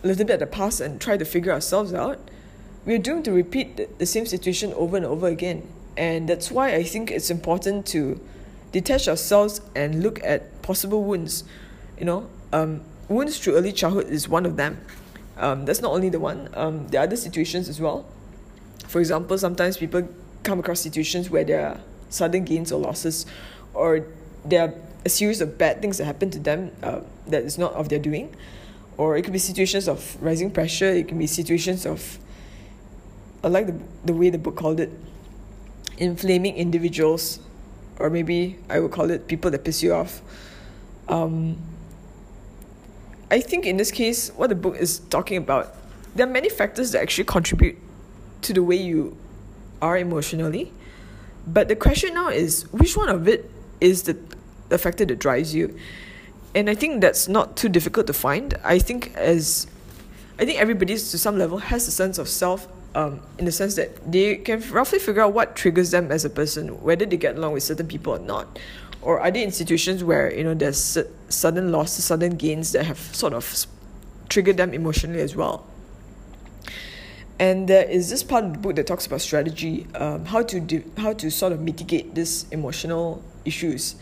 a 0.04 0.08
little 0.08 0.26
bit 0.26 0.34
at 0.34 0.40
the 0.40 0.48
past 0.48 0.82
and 0.82 1.00
try 1.00 1.18
to 1.18 1.26
figure 1.26 1.52
ourselves 1.52 1.94
out, 1.94 2.20
we're 2.86 3.00
doomed 3.00 3.26
to 3.26 3.32
repeat 3.32 3.78
the, 3.78 3.88
the 3.98 4.06
same 4.06 4.26
situation 4.26 4.74
over 4.74 4.98
and 4.98 5.06
over 5.06 5.28
again. 5.28 5.68
And 5.96 6.28
that's 6.28 6.52
why 6.52 6.74
I 6.74 6.84
think 6.84 7.12
it's 7.12 7.30
important 7.30 7.86
to 7.88 8.20
detach 8.72 9.08
ourselves 9.08 9.62
and 9.76 10.04
look 10.04 10.22
at 10.24 10.62
possible 10.62 11.04
wounds. 11.04 11.44
You 11.98 12.06
know, 12.06 12.30
um, 12.52 12.82
wounds 13.08 13.40
through 13.40 13.56
early 13.56 13.72
childhood 13.72 14.08
is 14.08 14.28
one 14.28 14.46
of 14.46 14.58
them. 14.58 14.82
Um, 15.38 15.66
that's 15.66 15.82
not 15.82 15.92
only 15.92 16.10
the 16.10 16.20
one, 16.20 16.50
um, 16.54 16.88
there 16.90 17.02
are 17.02 17.06
other 17.06 17.16
situations 17.16 17.70
as 17.70 17.80
well. 17.80 18.06
For 18.94 19.00
example, 19.00 19.36
sometimes 19.40 19.78
people 19.78 20.08
come 20.44 20.60
across 20.60 20.80
situations 20.80 21.28
where 21.28 21.44
there 21.44 21.66
are 21.66 21.80
sudden 22.10 22.46
gains 22.46 22.72
or 22.72 22.80
losses, 22.80 23.26
or 23.74 24.06
there 24.46 24.68
are 24.68 24.74
a 25.04 25.10
series 25.10 25.42
of 25.42 25.58
bad 25.58 25.82
things 25.82 25.98
that 25.98 26.06
happen 26.06 26.30
to 26.30 26.38
them 26.38 26.70
uh, 26.84 27.00
that 27.26 27.42
is 27.42 27.58
not 27.58 27.74
of 27.74 27.90
their 27.90 27.98
doing, 27.98 28.36
or 28.98 29.18
it 29.18 29.24
could 29.24 29.34
be 29.34 29.40
situations 29.40 29.88
of 29.88 30.16
rising 30.22 30.52
pressure. 30.52 30.86
It 30.86 31.08
can 31.08 31.18
be 31.18 31.26
situations 31.26 31.88
of, 31.88 32.20
I 33.44 33.48
like 33.48 33.66
the 33.66 33.80
the 34.06 34.14
way 34.14 34.30
the 34.30 34.38
book 34.38 34.56
called 34.56 34.80
it, 34.80 34.92
inflaming 35.98 36.56
individuals, 36.56 37.40
or 37.98 38.12
maybe 38.12 38.60
I 38.70 38.80
would 38.80 38.92
call 38.92 39.10
it 39.10 39.26
people 39.26 39.50
that 39.50 39.66
piss 39.66 39.82
you 39.82 39.96
off. 39.96 40.22
Um, 41.10 41.58
I 43.32 43.42
think 43.42 43.66
in 43.66 43.78
this 43.78 43.90
case, 43.90 44.30
what 44.36 44.54
the 44.54 44.56
book 44.56 44.78
is 44.78 45.00
talking 45.10 45.38
about, 45.38 45.74
there 46.14 46.28
are 46.28 46.30
many 46.30 46.48
factors 46.48 46.92
that 46.92 47.02
actually 47.02 47.26
contribute 47.26 47.80
to 48.44 48.54
the 48.54 48.64
way 48.64 48.76
you 48.76 49.18
are 49.82 49.98
emotionally. 49.98 50.72
But 51.46 51.68
the 51.68 51.76
question 51.76 52.14
now 52.14 52.30
is 52.30 52.72
which 52.72 52.96
one 52.96 53.10
of 53.10 53.28
it 53.28 53.50
is 53.82 54.04
the, 54.04 54.18
the 54.70 54.78
factor 54.78 55.06
that 55.06 55.20
drives 55.20 55.54
you? 55.54 55.78
And 56.56 56.70
I 56.70 56.76
think 56.76 57.02
that's 57.02 57.28
not 57.28 57.58
too 57.58 57.68
difficult 57.68 58.08
to 58.08 58.14
find. 58.14 58.54
I 58.64 58.80
think 58.80 59.14
as 59.16 59.68
I 60.40 60.46
think 60.46 60.60
everybody 60.60 60.94
to 60.94 61.18
some 61.18 61.38
level 61.38 61.58
has 61.58 61.88
a 61.88 61.92
sense 61.92 62.18
of 62.18 62.28
self 62.28 62.68
um, 62.96 63.22
in 63.38 63.46
the 63.46 63.52
sense 63.52 63.76
that 63.76 64.12
they 64.12 64.38
can 64.38 64.62
roughly 64.72 65.00
figure 65.00 65.22
out 65.22 65.34
what 65.34 65.56
triggers 65.56 65.92
them 65.92 66.12
as 66.12 66.26
a 66.26 66.30
person, 66.30 66.82
whether 66.82 67.06
they 67.06 67.18
get 67.18 67.38
along 67.38 67.54
with 67.54 67.64
certain 67.64 67.88
people 67.88 68.14
or 68.16 68.20
not. 68.20 68.60
Or 69.02 69.20
are 69.20 69.32
there 69.32 69.44
institutions 69.44 70.04
where 70.04 70.34
you 70.34 70.44
know 70.44 70.54
there's 70.54 70.98
sudden 71.30 71.72
losses, 71.72 72.06
sudden 72.06 72.38
gains 72.38 72.72
that 72.72 72.86
have 72.86 73.00
sort 73.00 73.34
of 73.34 73.66
triggered 74.30 74.58
them 74.58 74.74
emotionally 74.74 75.22
as 75.22 75.36
well? 75.36 75.66
And 77.44 77.68
there 77.68 77.84
is 77.84 78.10
this 78.10 78.24
part 78.24 78.46
of 78.46 78.54
the 78.54 78.60
book 78.60 78.78
that 78.78 78.88
talks 78.88 79.06
about 79.06 79.20
strategy, 79.20 79.86
um, 79.96 80.24
how 80.24 80.42
to 80.44 80.62
do, 80.62 80.82
how 80.96 81.12
to 81.12 81.30
sort 81.30 81.52
of 81.52 81.60
mitigate 81.60 82.16
these 82.16 82.46
emotional 82.52 83.22
issues, 83.44 83.98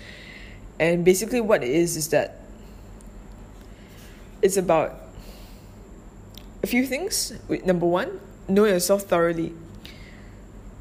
and 0.79 1.03
basically 1.03 1.41
what 1.41 1.63
it 1.63 1.71
is 1.71 1.97
is 1.97 2.09
that 2.09 2.37
it's 4.43 4.57
about 4.57 4.93
a 6.61 6.67
few 6.67 6.85
things. 6.85 7.33
Number 7.65 7.87
one, 7.87 8.19
know 8.47 8.65
yourself 8.65 9.09
thoroughly. 9.09 9.53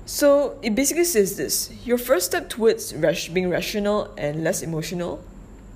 So 0.04 0.58
it 0.60 0.74
basically 0.74 1.04
says 1.04 1.38
this: 1.38 1.72
your 1.86 1.96
first 1.96 2.26
step 2.26 2.50
towards 2.50 2.92
being 2.92 3.48
rational 3.48 4.12
and 4.18 4.44
less 4.44 4.60
emotional 4.60 5.24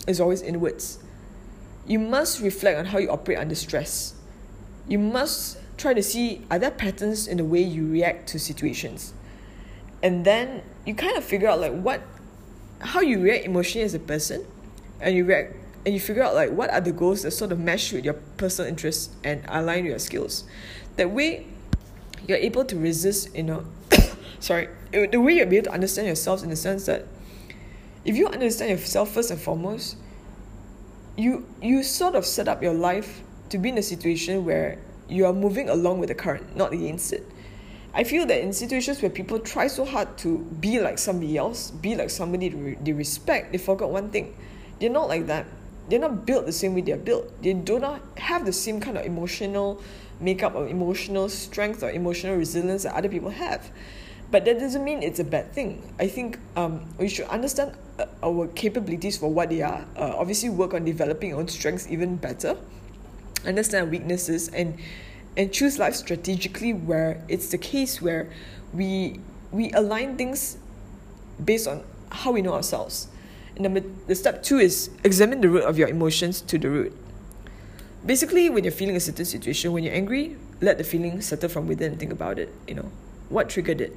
is 0.07 0.20
always 0.20 0.43
inwards. 0.43 0.99
You 1.87 1.99
must 1.99 2.43
reflect 2.43 2.78
on 2.78 2.85
how 2.85 2.99
you 2.99 3.09
operate 3.09 3.39
under 3.39 3.55
stress. 3.55 4.12
You 4.87 4.99
must 4.99 5.64
try 5.77 5.95
to 5.95 6.03
see 6.03 6.43
are 6.51 6.59
there 6.59 6.70
patterns 6.70 7.27
in 7.27 7.39
the 7.39 7.45
way 7.45 7.62
you 7.62 7.87
react 7.91 8.29
to 8.29 8.39
situations? 8.39 9.14
And 10.03 10.25
then 10.25 10.62
you 10.85 10.95
kind 10.95 11.16
of 11.16 11.25
figure 11.25 11.49
out 11.49 11.61
like 11.61 11.72
what 11.72 12.03
how 12.81 13.01
you 13.01 13.20
react 13.20 13.45
emotionally 13.45 13.85
as 13.85 13.95
a 13.95 13.99
person 13.99 14.47
and 15.01 15.14
you 15.14 15.25
react 15.25 15.57
and 15.87 15.95
you 15.95 16.01
figure 16.01 16.22
out 16.22 16.35
like 16.35 16.51
what 16.51 16.70
are 16.70 16.81
the 16.81 16.93
goals 16.93 17.22
that 17.22 17.31
sort 17.31 17.53
of 17.53 17.59
mesh 17.59 17.93
with 17.93 18.05
your 18.05 18.14
personal 18.37 18.68
interests 18.68 19.14
and 19.25 19.45
align 19.49 19.85
with 19.85 19.91
your 19.91 19.99
skills? 19.99 20.45
That 20.97 21.11
way 21.11 21.47
you're 22.27 22.39
able 22.39 22.64
to 22.64 22.77
resist 22.77 23.35
you 23.35 23.43
know 23.43 23.64
sorry 24.41 24.68
the 24.93 25.20
way 25.20 25.35
you're 25.35 25.47
able 25.47 25.62
to 25.62 25.72
understand 25.72 26.09
yourself 26.09 26.43
in 26.43 26.51
the 26.51 26.57
sense 26.57 26.87
that 26.87 27.07
if 28.05 28.16
you 28.16 28.27
understand 28.29 28.70
yourself 28.70 29.11
first 29.12 29.31
and 29.31 29.41
foremost 29.41 29.97
you 31.16 31.47
you 31.61 31.83
sort 31.83 32.14
of 32.14 32.25
set 32.25 32.49
up 32.49 32.62
your 32.62 32.75
life 32.75 33.22
to 33.49 33.59
be 33.59 33.68
in 33.68 33.79
a 33.79 33.83
situation 33.83 34.45
where 34.45 34.79
you 35.09 35.26
are 35.26 35.32
moving 35.32 35.68
along 35.68 35.98
with 35.98 36.09
the 36.09 36.14
current, 36.14 36.57
not 36.57 36.72
against 36.72 37.12
it. 37.12 37.26
I 37.92 38.02
feel 38.02 38.26
that 38.26 38.40
in 38.40 38.52
situations 38.52 39.00
where 39.02 39.11
people 39.11 39.38
try 39.38 39.68
so 39.68 39.84
hard 39.84 40.18
to 40.18 40.38
be 40.61 40.80
like 40.80 40.98
somebody 40.98 41.36
else, 41.36 41.70
be 41.70 41.94
like 41.94 42.11
somebody 42.11 42.48
they 42.82 42.92
respect, 42.92 43.52
they 43.52 43.59
forgot 43.59 43.90
one 43.90 44.11
thing. 44.11 44.34
They're 44.80 44.90
not 44.90 45.09
like 45.09 45.26
that. 45.28 45.46
They're 45.88 46.00
not 46.00 46.26
built 46.26 46.46
the 46.46 46.52
same 46.52 46.74
way 46.74 46.80
they're 46.80 46.96
built. 46.96 47.30
They 47.42 47.52
do 47.52 47.78
not 47.78 48.00
have 48.18 48.46
the 48.46 48.52
same 48.52 48.80
kind 48.80 48.98
of 48.98 49.05
emotional 49.05 49.80
makeup 50.18 50.55
or 50.55 50.66
emotional 50.66 51.28
strength 51.28 51.82
or 51.82 51.90
emotional 51.90 52.36
resilience 52.36 52.82
that 52.82 52.94
other 52.94 53.09
people 53.09 53.30
have. 53.30 53.70
But 54.30 54.44
that 54.46 54.59
doesn't 54.59 54.82
mean 54.82 55.02
it's 55.02 55.20
a 55.20 55.24
bad 55.24 55.52
thing. 55.52 55.82
I 56.00 56.09
think 56.09 56.38
um, 56.57 56.82
we 56.98 57.09
should 57.09 57.26
understand 57.26 57.76
uh, 58.00 58.07
our 58.22 58.48
capabilities 58.48 59.16
for 59.16 59.30
what 59.30 59.50
they 59.50 59.62
are. 59.62 59.84
Uh, 59.96 60.14
obviously, 60.16 60.48
work 60.48 60.74
on 60.74 60.84
developing 60.84 61.34
our 61.34 61.40
own 61.40 61.46
strengths 61.46 61.86
even 61.88 62.16
better. 62.16 62.57
Understand 63.47 63.90
weaknesses 63.90 64.49
and 64.49 64.78
and 65.36 65.53
choose 65.53 65.78
life 65.78 65.95
strategically 65.95 66.72
where 66.72 67.22
it's 67.28 67.51
the 67.51 67.59
case 67.59 68.01
where 68.01 68.30
we 68.72 69.20
we 69.51 69.70
align 69.72 70.16
things 70.16 70.59
based 71.42 71.66
on 71.66 71.82
how 72.11 72.32
we 72.32 72.42
know 72.42 72.55
ourselves. 72.55 73.09
And 73.57 73.64
the, 73.64 73.84
the 74.07 74.14
step 74.14 74.42
two 74.42 74.59
is 74.59 74.90
examine 75.05 75.40
the 75.40 75.49
root 75.49 75.62
of 75.62 75.78
your 75.78 75.88
emotions 75.88 76.40
to 76.42 76.59
the 76.59 76.68
root. 76.68 76.92
Basically, 78.05 78.51
when 78.51 78.64
you're 78.64 78.72
feeling 78.72 78.97
a 78.97 79.01
certain 79.01 79.24
situation, 79.24 79.72
when 79.72 79.84
you're 79.84 79.95
angry, 79.95 80.36
let 80.61 80.78
the 80.78 80.84
feeling 80.84 81.20
settle 81.20 81.49
from 81.49 81.66
within 81.66 81.92
and 81.92 82.01
think 82.01 82.12
about 82.12 82.38
it. 82.38 82.53
You 82.66 82.74
know, 82.74 82.90
what 83.28 83.49
triggered 83.49 83.80
it? 83.80 83.97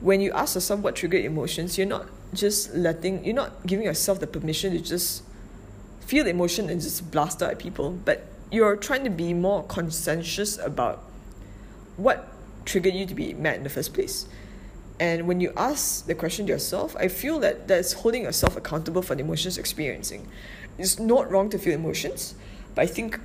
When 0.00 0.20
you 0.20 0.32
ask 0.32 0.54
yourself 0.54 0.80
what 0.80 0.96
triggered 0.96 1.24
emotions, 1.24 1.76
you're 1.76 1.86
not 1.86 2.06
just 2.32 2.74
letting, 2.74 3.24
you're 3.24 3.34
not 3.34 3.66
giving 3.66 3.84
yourself 3.84 4.20
the 4.20 4.26
permission 4.26 4.72
to 4.72 4.80
just 4.80 5.22
feel 6.00 6.24
the 6.24 6.30
emotion 6.30 6.70
and 6.70 6.80
just 6.80 7.10
blast 7.10 7.42
out 7.42 7.50
at 7.50 7.58
people, 7.58 7.90
but 8.04 8.24
you're 8.50 8.76
trying 8.76 9.04
to 9.04 9.10
be 9.10 9.34
more 9.34 9.62
conscientious 9.64 10.58
about 10.58 11.04
what 11.96 12.28
triggered 12.64 12.94
you 12.94 13.06
to 13.06 13.14
be 13.14 13.34
mad 13.34 13.56
in 13.56 13.62
the 13.62 13.70
first 13.70 13.94
place. 13.94 14.28
And 15.00 15.28
when 15.28 15.40
you 15.40 15.52
ask 15.56 16.06
the 16.06 16.14
question 16.14 16.46
to 16.46 16.52
yourself, 16.52 16.96
I 16.96 17.08
feel 17.08 17.38
that 17.40 17.68
that's 17.68 17.92
holding 17.92 18.22
yourself 18.22 18.56
accountable 18.56 19.02
for 19.02 19.14
the 19.14 19.22
emotions 19.22 19.58
experiencing. 19.58 20.28
It's 20.76 20.98
not 20.98 21.30
wrong 21.30 21.50
to 21.50 21.58
feel 21.58 21.74
emotions, 21.74 22.34
but 22.74 22.82
I 22.82 22.86
think 22.86 23.20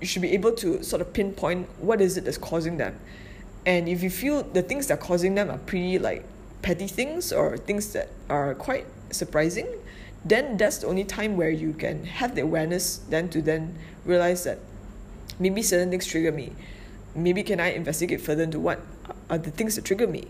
you 0.00 0.06
should 0.06 0.22
be 0.22 0.32
able 0.32 0.52
to 0.52 0.82
sort 0.82 1.02
of 1.02 1.12
pinpoint 1.12 1.68
what 1.78 2.00
is 2.00 2.16
it 2.16 2.24
that's 2.24 2.38
causing 2.38 2.78
them. 2.78 2.98
And 3.66 3.88
if 3.88 4.02
you 4.02 4.08
feel 4.08 4.42
the 4.42 4.62
things 4.62 4.86
that 4.86 4.94
are 4.94 5.02
causing 5.02 5.34
them 5.34 5.50
are 5.50 5.58
pretty 5.58 5.98
like 5.98 6.24
petty 6.62 6.86
things 6.86 7.32
or 7.32 7.58
things 7.58 7.92
that 7.92 8.08
are 8.30 8.54
quite 8.54 8.86
surprising, 9.10 9.66
then 10.24 10.56
that's 10.56 10.78
the 10.78 10.86
only 10.86 11.04
time 11.04 11.36
where 11.36 11.50
you 11.50 11.72
can 11.72 12.04
have 12.04 12.34
the 12.34 12.42
awareness 12.42 12.98
then 13.08 13.28
to 13.30 13.42
then 13.42 13.76
realize 14.10 14.44
that 14.44 14.58
maybe 15.38 15.62
certain 15.62 15.90
things 15.90 16.06
trigger 16.06 16.32
me. 16.32 16.52
Maybe 17.14 17.42
can 17.42 17.60
I 17.60 17.72
investigate 17.72 18.20
further 18.20 18.42
into 18.42 18.60
what 18.60 18.80
are 19.30 19.38
the 19.38 19.50
things 19.50 19.76
that 19.76 19.84
trigger 19.84 20.06
me? 20.06 20.26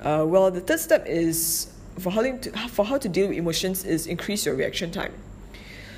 Uh, 0.00 0.24
well, 0.26 0.50
the 0.50 0.60
third 0.60 0.80
step 0.80 1.06
is 1.06 1.72
for 1.98 2.10
how, 2.10 2.22
to, 2.22 2.50
for 2.68 2.84
how 2.84 2.98
to 2.98 3.08
deal 3.08 3.28
with 3.28 3.38
emotions 3.38 3.84
is 3.84 4.06
increase 4.06 4.44
your 4.44 4.54
reaction 4.54 4.90
time. 4.90 5.12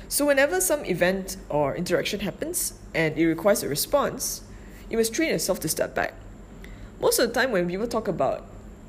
So 0.07 0.25
whenever 0.25 0.61
some 0.61 0.85
event 0.85 1.35
or 1.49 1.75
interaction 1.75 2.21
happens 2.21 2.73
and 2.95 3.17
it 3.17 3.25
requires 3.27 3.63
a 3.63 3.67
response, 3.67 4.43
you 4.89 4.97
must 4.97 5.13
train 5.13 5.29
yourself 5.29 5.59
to 5.61 5.67
step 5.67 5.93
back. 5.93 6.13
Most 7.01 7.19
of 7.19 7.27
the 7.27 7.33
time 7.33 7.51
when 7.51 7.67
people 7.67 7.87
talk 7.87 8.07
about 8.07 8.45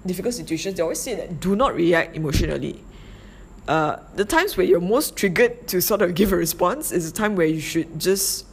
difficult 0.06 0.34
situations, 0.34 0.76
they 0.76 0.82
always 0.82 1.00
say 1.00 1.16
that 1.16 1.40
do 1.40 1.56
not 1.56 1.74
react 1.74 2.14
emotionally 2.14 2.84
uh, 3.68 4.00
the 4.14 4.24
times 4.24 4.56
where 4.56 4.66
you're 4.66 4.80
most 4.80 5.14
triggered 5.14 5.68
to 5.68 5.80
sort 5.82 6.00
of 6.00 6.14
give 6.14 6.32
a 6.32 6.36
response 6.36 6.90
is 6.90 7.12
the 7.12 7.16
time 7.16 7.36
where 7.36 7.46
you 7.46 7.60
should 7.60 8.00
just 8.00 8.46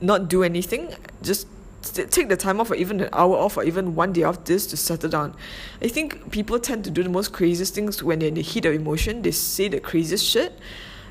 not 0.00 0.28
do 0.28 0.44
anything, 0.44 0.94
just 1.22 1.48
take 1.82 2.28
the 2.28 2.36
time 2.36 2.60
off 2.60 2.70
or 2.70 2.76
even 2.76 3.00
an 3.00 3.08
hour 3.12 3.36
off 3.36 3.56
or 3.56 3.64
even 3.64 3.96
one 3.96 4.12
day 4.12 4.22
off 4.22 4.44
this 4.44 4.64
to 4.68 4.76
settle 4.76 5.10
down. 5.10 5.34
I 5.82 5.88
think 5.88 6.30
people 6.30 6.58
tend 6.60 6.84
to 6.84 6.90
do 6.90 7.02
the 7.02 7.08
most 7.08 7.32
craziest 7.32 7.74
things 7.74 8.00
when 8.00 8.20
they're 8.20 8.28
in 8.28 8.34
the 8.34 8.42
heat 8.42 8.64
of 8.64 8.74
emotion. 8.74 9.22
They 9.22 9.32
say 9.32 9.66
the 9.66 9.80
craziest 9.80 10.24
shit, 10.24 10.56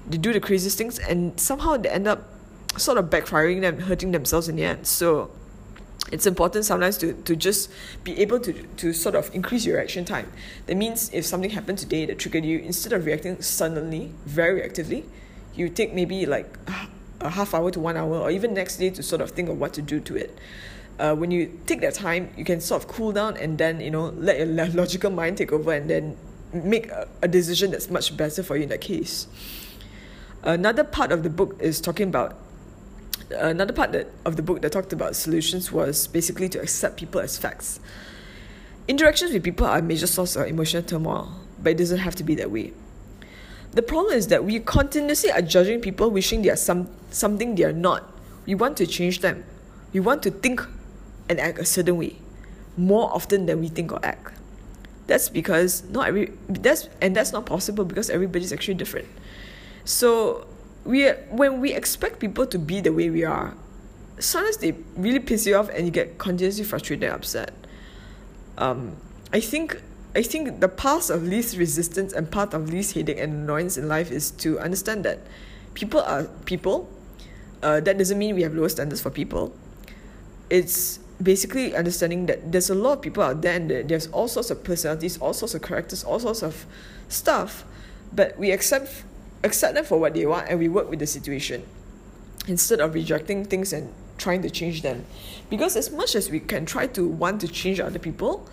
they 0.07 0.17
do 0.17 0.31
the 0.31 0.39
craziest 0.39 0.77
things, 0.77 0.99
and 0.99 1.37
somehow 1.37 1.75
they 1.75 1.89
end 1.89 2.07
up 2.07 2.29
sort 2.77 2.97
of 2.97 3.09
backfiring 3.09 3.59
them, 3.59 3.79
hurting 3.79 4.13
themselves 4.13 4.47
in 4.47 4.55
the 4.55 4.63
end. 4.63 4.87
So 4.87 5.31
it's 6.11 6.25
important 6.25 6.65
sometimes 6.65 6.97
to, 6.97 7.13
to 7.13 7.35
just 7.35 7.71
be 8.03 8.19
able 8.19 8.39
to, 8.39 8.53
to 8.53 8.93
sort 8.93 9.15
of 9.15 9.33
increase 9.33 9.65
your 9.65 9.77
reaction 9.77 10.05
time. 10.05 10.31
That 10.67 10.75
means 10.75 11.09
if 11.13 11.25
something 11.25 11.49
happened 11.49 11.77
today 11.77 12.05
that 12.05 12.19
triggered 12.19 12.45
you, 12.45 12.59
instead 12.59 12.93
of 12.93 13.05
reacting 13.05 13.41
suddenly, 13.41 14.11
very 14.25 14.61
reactively, 14.61 15.05
you 15.55 15.69
take 15.69 15.93
maybe 15.93 16.25
like 16.25 16.57
a 17.21 17.29
half 17.29 17.53
hour 17.53 17.71
to 17.71 17.79
one 17.79 17.95
hour 17.95 18.17
or 18.17 18.31
even 18.31 18.53
next 18.53 18.77
day 18.77 18.89
to 18.89 19.01
sort 19.01 19.21
of 19.21 19.31
think 19.31 19.49
of 19.49 19.59
what 19.59 19.73
to 19.73 19.81
do 19.81 19.99
to 20.01 20.15
it. 20.15 20.37
Uh, 20.99 21.15
when 21.15 21.31
you 21.31 21.59
take 21.65 21.81
that 21.81 21.95
time, 21.95 22.31
you 22.37 22.45
can 22.45 22.61
sort 22.61 22.83
of 22.83 22.89
cool 22.89 23.11
down 23.11 23.35
and 23.37 23.57
then, 23.57 23.79
you 23.79 23.89
know, 23.89 24.09
let 24.17 24.37
your 24.37 24.47
logical 24.47 25.09
mind 25.09 25.37
take 25.37 25.51
over 25.51 25.73
and 25.73 25.89
then 25.89 26.17
make 26.53 26.91
a, 26.91 27.07
a 27.21 27.27
decision 27.27 27.71
that's 27.71 27.89
much 27.89 28.15
better 28.15 28.43
for 28.43 28.55
you 28.55 28.63
in 28.63 28.69
that 28.69 28.81
case. 28.81 29.27
Another 30.43 30.83
part 30.83 31.11
of 31.11 31.23
the 31.23 31.29
book 31.29 31.55
is 31.59 31.81
talking 31.81 32.09
about 32.09 32.37
another 33.31 33.73
part 33.73 33.91
that, 33.93 34.07
of 34.25 34.35
the 34.35 34.41
book 34.41 34.61
that 34.61 34.71
talked 34.71 34.93
about 34.93 35.15
solutions 35.15 35.71
was 35.71 36.07
basically 36.07 36.49
to 36.49 36.61
accept 36.61 36.97
people 36.97 37.21
as 37.21 37.37
facts. 37.37 37.79
Interactions 38.87 39.31
with 39.31 39.43
people 39.43 39.65
are 39.65 39.79
a 39.79 39.81
major 39.81 40.07
source 40.07 40.35
of 40.35 40.47
emotional 40.47 40.83
turmoil, 40.83 41.31
but 41.61 41.71
it 41.71 41.77
doesn't 41.77 41.99
have 41.99 42.15
to 42.15 42.23
be 42.23 42.35
that 42.35 42.51
way. 42.51 42.73
The 43.71 43.81
problem 43.81 44.13
is 44.13 44.27
that 44.27 44.43
we 44.43 44.59
continuously 44.59 45.31
are 45.31 45.41
judging 45.41 45.81
people 45.81 46.11
wishing 46.11 46.41
they 46.41 46.49
are 46.49 46.55
some, 46.55 46.89
something 47.09 47.55
they 47.55 47.63
are 47.63 47.73
not. 47.73 48.11
We 48.45 48.55
want 48.55 48.77
to 48.77 48.85
change 48.85 49.19
them. 49.19 49.45
We 49.93 49.99
want 49.99 50.21
to 50.23 50.31
think 50.31 50.61
and 51.29 51.39
act 51.39 51.59
a 51.59 51.65
certain 51.65 51.97
way 51.97 52.17
more 52.77 53.11
often 53.13 53.45
than 53.45 53.61
we 53.61 53.69
think 53.69 53.91
or 53.91 53.99
act. 54.03 54.33
That's 55.07 55.29
because 55.29 55.83
not 55.89 56.07
every 56.07 56.31
that's 56.47 56.87
and 57.01 57.15
that's 57.15 57.31
not 57.31 57.45
possible 57.45 57.85
because 57.85 58.09
everybody's 58.09 58.53
actually 58.53 58.75
different. 58.75 59.07
So 59.85 60.47
we 60.85 61.09
when 61.29 61.61
we 61.61 61.73
expect 61.73 62.19
people 62.19 62.45
to 62.47 62.59
be 62.59 62.81
the 62.81 62.91
way 62.91 63.09
we 63.09 63.23
are, 63.23 63.55
sometimes 64.19 64.57
they 64.57 64.75
really 64.95 65.19
piss 65.19 65.45
you 65.45 65.55
off 65.55 65.69
and 65.69 65.85
you 65.85 65.91
get 65.91 66.17
continuously 66.17 66.63
frustrated 66.63 67.03
and 67.03 67.13
upset. 67.13 67.53
Um, 68.57 68.97
I 69.31 69.39
think 69.39 69.81
I 70.15 70.21
think 70.21 70.59
the 70.59 70.69
path 70.69 71.09
of 71.09 71.23
least 71.23 71.57
resistance 71.57 72.13
and 72.13 72.29
path 72.29 72.53
of 72.53 72.69
least 72.69 72.93
headache 72.93 73.17
and 73.17 73.33
annoyance 73.33 73.77
in 73.77 73.87
life 73.87 74.11
is 74.11 74.31
to 74.31 74.59
understand 74.59 75.03
that 75.05 75.19
people 75.73 76.01
are 76.01 76.25
people. 76.45 76.89
Uh, 77.61 77.79
that 77.79 77.97
doesn't 77.97 78.17
mean 78.17 78.35
we 78.35 78.43
have 78.43 78.53
lower 78.53 78.69
standards 78.69 79.01
for 79.01 79.09
people. 79.09 79.55
It's 80.49 80.99
basically 81.21 81.75
understanding 81.75 82.25
that 82.25 82.51
there's 82.51 82.69
a 82.69 82.75
lot 82.75 82.97
of 82.97 83.01
people 83.01 83.23
out 83.23 83.41
there 83.41 83.55
and 83.55 83.69
there's 83.69 84.07
all 84.07 84.27
sorts 84.27 84.51
of 84.51 84.63
personalities, 84.63 85.17
all 85.17 85.33
sorts 85.33 85.55
of 85.55 85.61
characters, 85.61 86.03
all 86.03 86.19
sorts 86.19 86.43
of 86.43 86.65
stuff, 87.07 87.63
but 88.11 88.37
we 88.37 88.51
accept 88.51 89.05
accept 89.43 89.75
them 89.75 89.85
for 89.85 89.99
what 89.99 90.13
they 90.13 90.25
want 90.25 90.47
and 90.49 90.59
we 90.59 90.69
work 90.69 90.89
with 90.89 90.99
the 90.99 91.07
situation 91.07 91.63
instead 92.47 92.79
of 92.79 92.93
rejecting 92.93 93.45
things 93.45 93.73
and 93.73 93.93
trying 94.17 94.41
to 94.41 94.49
change 94.49 94.81
them. 94.81 95.05
Because 95.49 95.75
as 95.75 95.91
much 95.91 96.15
as 96.15 96.29
we 96.29 96.39
can 96.39 96.65
try 96.65 96.87
to 96.87 97.07
want 97.07 97.41
to 97.41 97.47
change 97.47 97.79
other 97.79 97.99
people, 97.99 98.47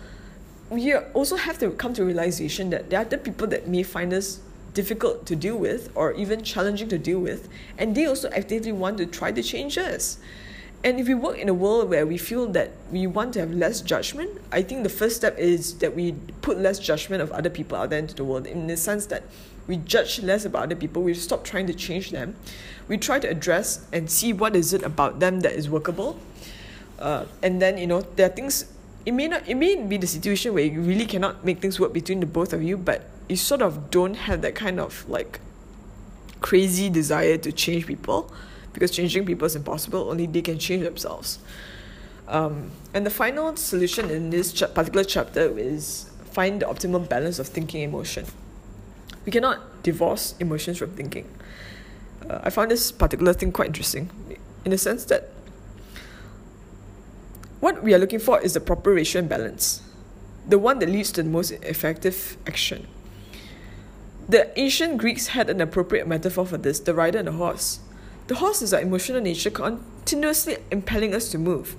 we 0.69 0.95
also 0.95 1.35
have 1.35 1.57
to 1.59 1.71
come 1.71 1.93
to 1.93 2.05
realization 2.05 2.69
that 2.69 2.89
there 2.89 2.99
are 2.99 3.05
other 3.05 3.17
people 3.17 3.47
that 3.47 3.67
may 3.67 3.83
find 3.83 4.13
us 4.13 4.39
difficult 4.73 5.25
to 5.25 5.35
deal 5.35 5.57
with 5.57 5.91
or 5.95 6.13
even 6.13 6.43
challenging 6.43 6.87
to 6.87 6.97
deal 6.97 7.19
with, 7.19 7.49
and 7.77 7.95
they 7.95 8.05
also 8.05 8.29
actively 8.31 8.71
want 8.71 8.97
to 8.97 9.05
try 9.05 9.31
to 9.31 9.43
change 9.43 9.77
us. 9.77 10.17
And 10.83 10.99
if 10.99 11.07
we 11.07 11.13
work 11.13 11.37
in 11.37 11.47
a 11.47 11.53
world 11.53 11.89
where 11.89 12.07
we 12.07 12.17
feel 12.17 12.47
that 12.53 12.71
we 12.91 13.05
want 13.05 13.33
to 13.33 13.39
have 13.39 13.51
less 13.51 13.81
judgment, 13.81 14.41
I 14.51 14.63
think 14.63 14.83
the 14.83 14.89
first 14.89 15.17
step 15.17 15.37
is 15.37 15.75
that 15.75 15.95
we 15.95 16.13
put 16.41 16.57
less 16.57 16.79
judgment 16.79 17.21
of 17.21 17.31
other 17.31 17.49
people 17.49 17.77
out 17.77 17.91
there 17.91 17.99
into 17.99 18.15
the 18.15 18.23
world 18.23 18.47
in 18.47 18.65
the 18.65 18.77
sense 18.77 19.05
that 19.07 19.23
we 19.67 19.77
judge 19.77 20.19
less 20.21 20.45
about 20.45 20.63
other 20.63 20.75
people. 20.75 21.01
We 21.03 21.13
stop 21.13 21.43
trying 21.43 21.67
to 21.67 21.73
change 21.73 22.11
them. 22.11 22.35
We 22.87 22.97
try 22.97 23.19
to 23.19 23.27
address 23.27 23.85
and 23.93 24.09
see 24.09 24.33
what 24.33 24.55
is 24.55 24.73
it 24.73 24.83
about 24.83 25.19
them 25.19 25.41
that 25.41 25.53
is 25.53 25.69
workable. 25.69 26.19
Uh, 26.99 27.25
and 27.41 27.61
then 27.61 27.77
you 27.77 27.87
know 27.87 28.01
there 28.15 28.27
are 28.27 28.33
things 28.33 28.65
it 29.05 29.11
may 29.11 29.27
not 29.27 29.47
it 29.49 29.55
may 29.55 29.75
be 29.75 29.97
the 29.97 30.05
situation 30.05 30.53
where 30.53 30.63
you 30.63 30.81
really 30.81 31.05
cannot 31.05 31.43
make 31.43 31.59
things 31.59 31.79
work 31.79 31.91
between 31.93 32.19
the 32.19 32.27
both 32.27 32.53
of 32.53 32.61
you 32.61 32.77
but 32.77 33.09
you 33.27 33.35
sort 33.35 33.63
of 33.63 33.89
don't 33.89 34.13
have 34.13 34.43
that 34.43 34.53
kind 34.53 34.79
of 34.79 35.09
like 35.09 35.39
crazy 36.41 36.89
desire 36.89 37.37
to 37.37 37.51
change 37.51 37.87
people 37.87 38.31
because 38.73 38.91
changing 38.91 39.25
people 39.25 39.45
is 39.45 39.55
impossible. 39.55 40.09
Only 40.09 40.27
they 40.27 40.41
can 40.41 40.59
change 40.59 40.83
themselves. 40.83 41.39
Um, 42.27 42.71
and 42.93 43.05
the 43.05 43.09
final 43.09 43.55
solution 43.55 44.09
in 44.09 44.29
this 44.29 44.53
ch- 44.53 44.73
particular 44.73 45.03
chapter 45.03 45.57
is 45.57 46.09
find 46.31 46.61
the 46.61 46.65
optimal 46.65 47.07
balance 47.07 47.39
of 47.39 47.47
thinking 47.47 47.81
emotion 47.81 48.25
we 49.25 49.31
cannot 49.31 49.83
divorce 49.83 50.35
emotions 50.39 50.77
from 50.77 50.91
thinking. 50.91 51.29
Uh, 52.29 52.39
I 52.43 52.49
found 52.49 52.71
this 52.71 52.91
particular 52.91 53.33
thing 53.33 53.51
quite 53.51 53.67
interesting 53.67 54.09
in 54.65 54.71
the 54.71 54.77
sense 54.77 55.05
that 55.05 55.29
what 57.59 57.83
we 57.83 57.93
are 57.93 57.99
looking 57.99 58.19
for 58.19 58.39
is 58.41 58.53
the 58.53 58.59
proper 58.59 58.93
ratio 58.93 59.19
and 59.19 59.29
balance, 59.29 59.81
the 60.47 60.57
one 60.57 60.79
that 60.79 60.89
leads 60.89 61.11
to 61.13 61.23
the 61.23 61.29
most 61.29 61.51
effective 61.51 62.37
action. 62.47 62.87
The 64.27 64.57
ancient 64.59 64.97
Greeks 64.97 65.27
had 65.27 65.49
an 65.49 65.61
appropriate 65.61 66.07
metaphor 66.07 66.45
for 66.45 66.57
this 66.57 66.79
the 66.79 66.93
rider 66.93 67.19
and 67.19 67.27
the 67.27 67.33
horse. 67.33 67.79
The 68.27 68.35
horse 68.35 68.61
is 68.61 68.73
our 68.73 68.81
emotional 68.81 69.21
nature 69.21 69.49
continuously 69.49 70.57
impelling 70.71 71.13
us 71.13 71.29
to 71.31 71.37
move. 71.37 71.75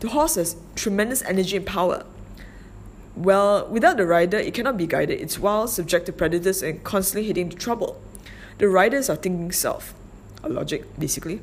The 0.00 0.08
horse 0.08 0.34
has 0.34 0.56
tremendous 0.74 1.22
energy 1.22 1.56
and 1.56 1.64
power. 1.64 2.04
Well, 3.16 3.66
without 3.68 3.96
the 3.96 4.06
rider, 4.06 4.36
it 4.36 4.52
cannot 4.52 4.76
be 4.76 4.86
guided. 4.86 5.20
It's 5.20 5.38
wild, 5.38 5.70
subject 5.70 6.04
to 6.06 6.12
predators, 6.12 6.62
and 6.62 6.84
constantly 6.84 7.26
hitting 7.26 7.46
into 7.46 7.56
trouble. 7.56 8.00
The 8.58 8.68
riders 8.68 9.08
are 9.08 9.16
thinking 9.16 9.52
self, 9.52 9.94
a 10.42 10.50
logic, 10.50 10.84
basically. 10.98 11.40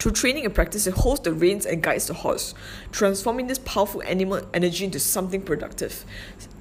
Through 0.00 0.12
training 0.12 0.44
and 0.44 0.52
practice, 0.52 0.88
it 0.88 0.94
holds 0.94 1.20
the 1.20 1.32
reins 1.32 1.64
and 1.66 1.80
guides 1.80 2.08
the 2.08 2.14
horse, 2.14 2.54
transforming 2.90 3.46
this 3.46 3.60
powerful 3.60 4.02
animal 4.02 4.42
energy 4.52 4.84
into 4.84 4.98
something 4.98 5.42
productive. 5.42 6.04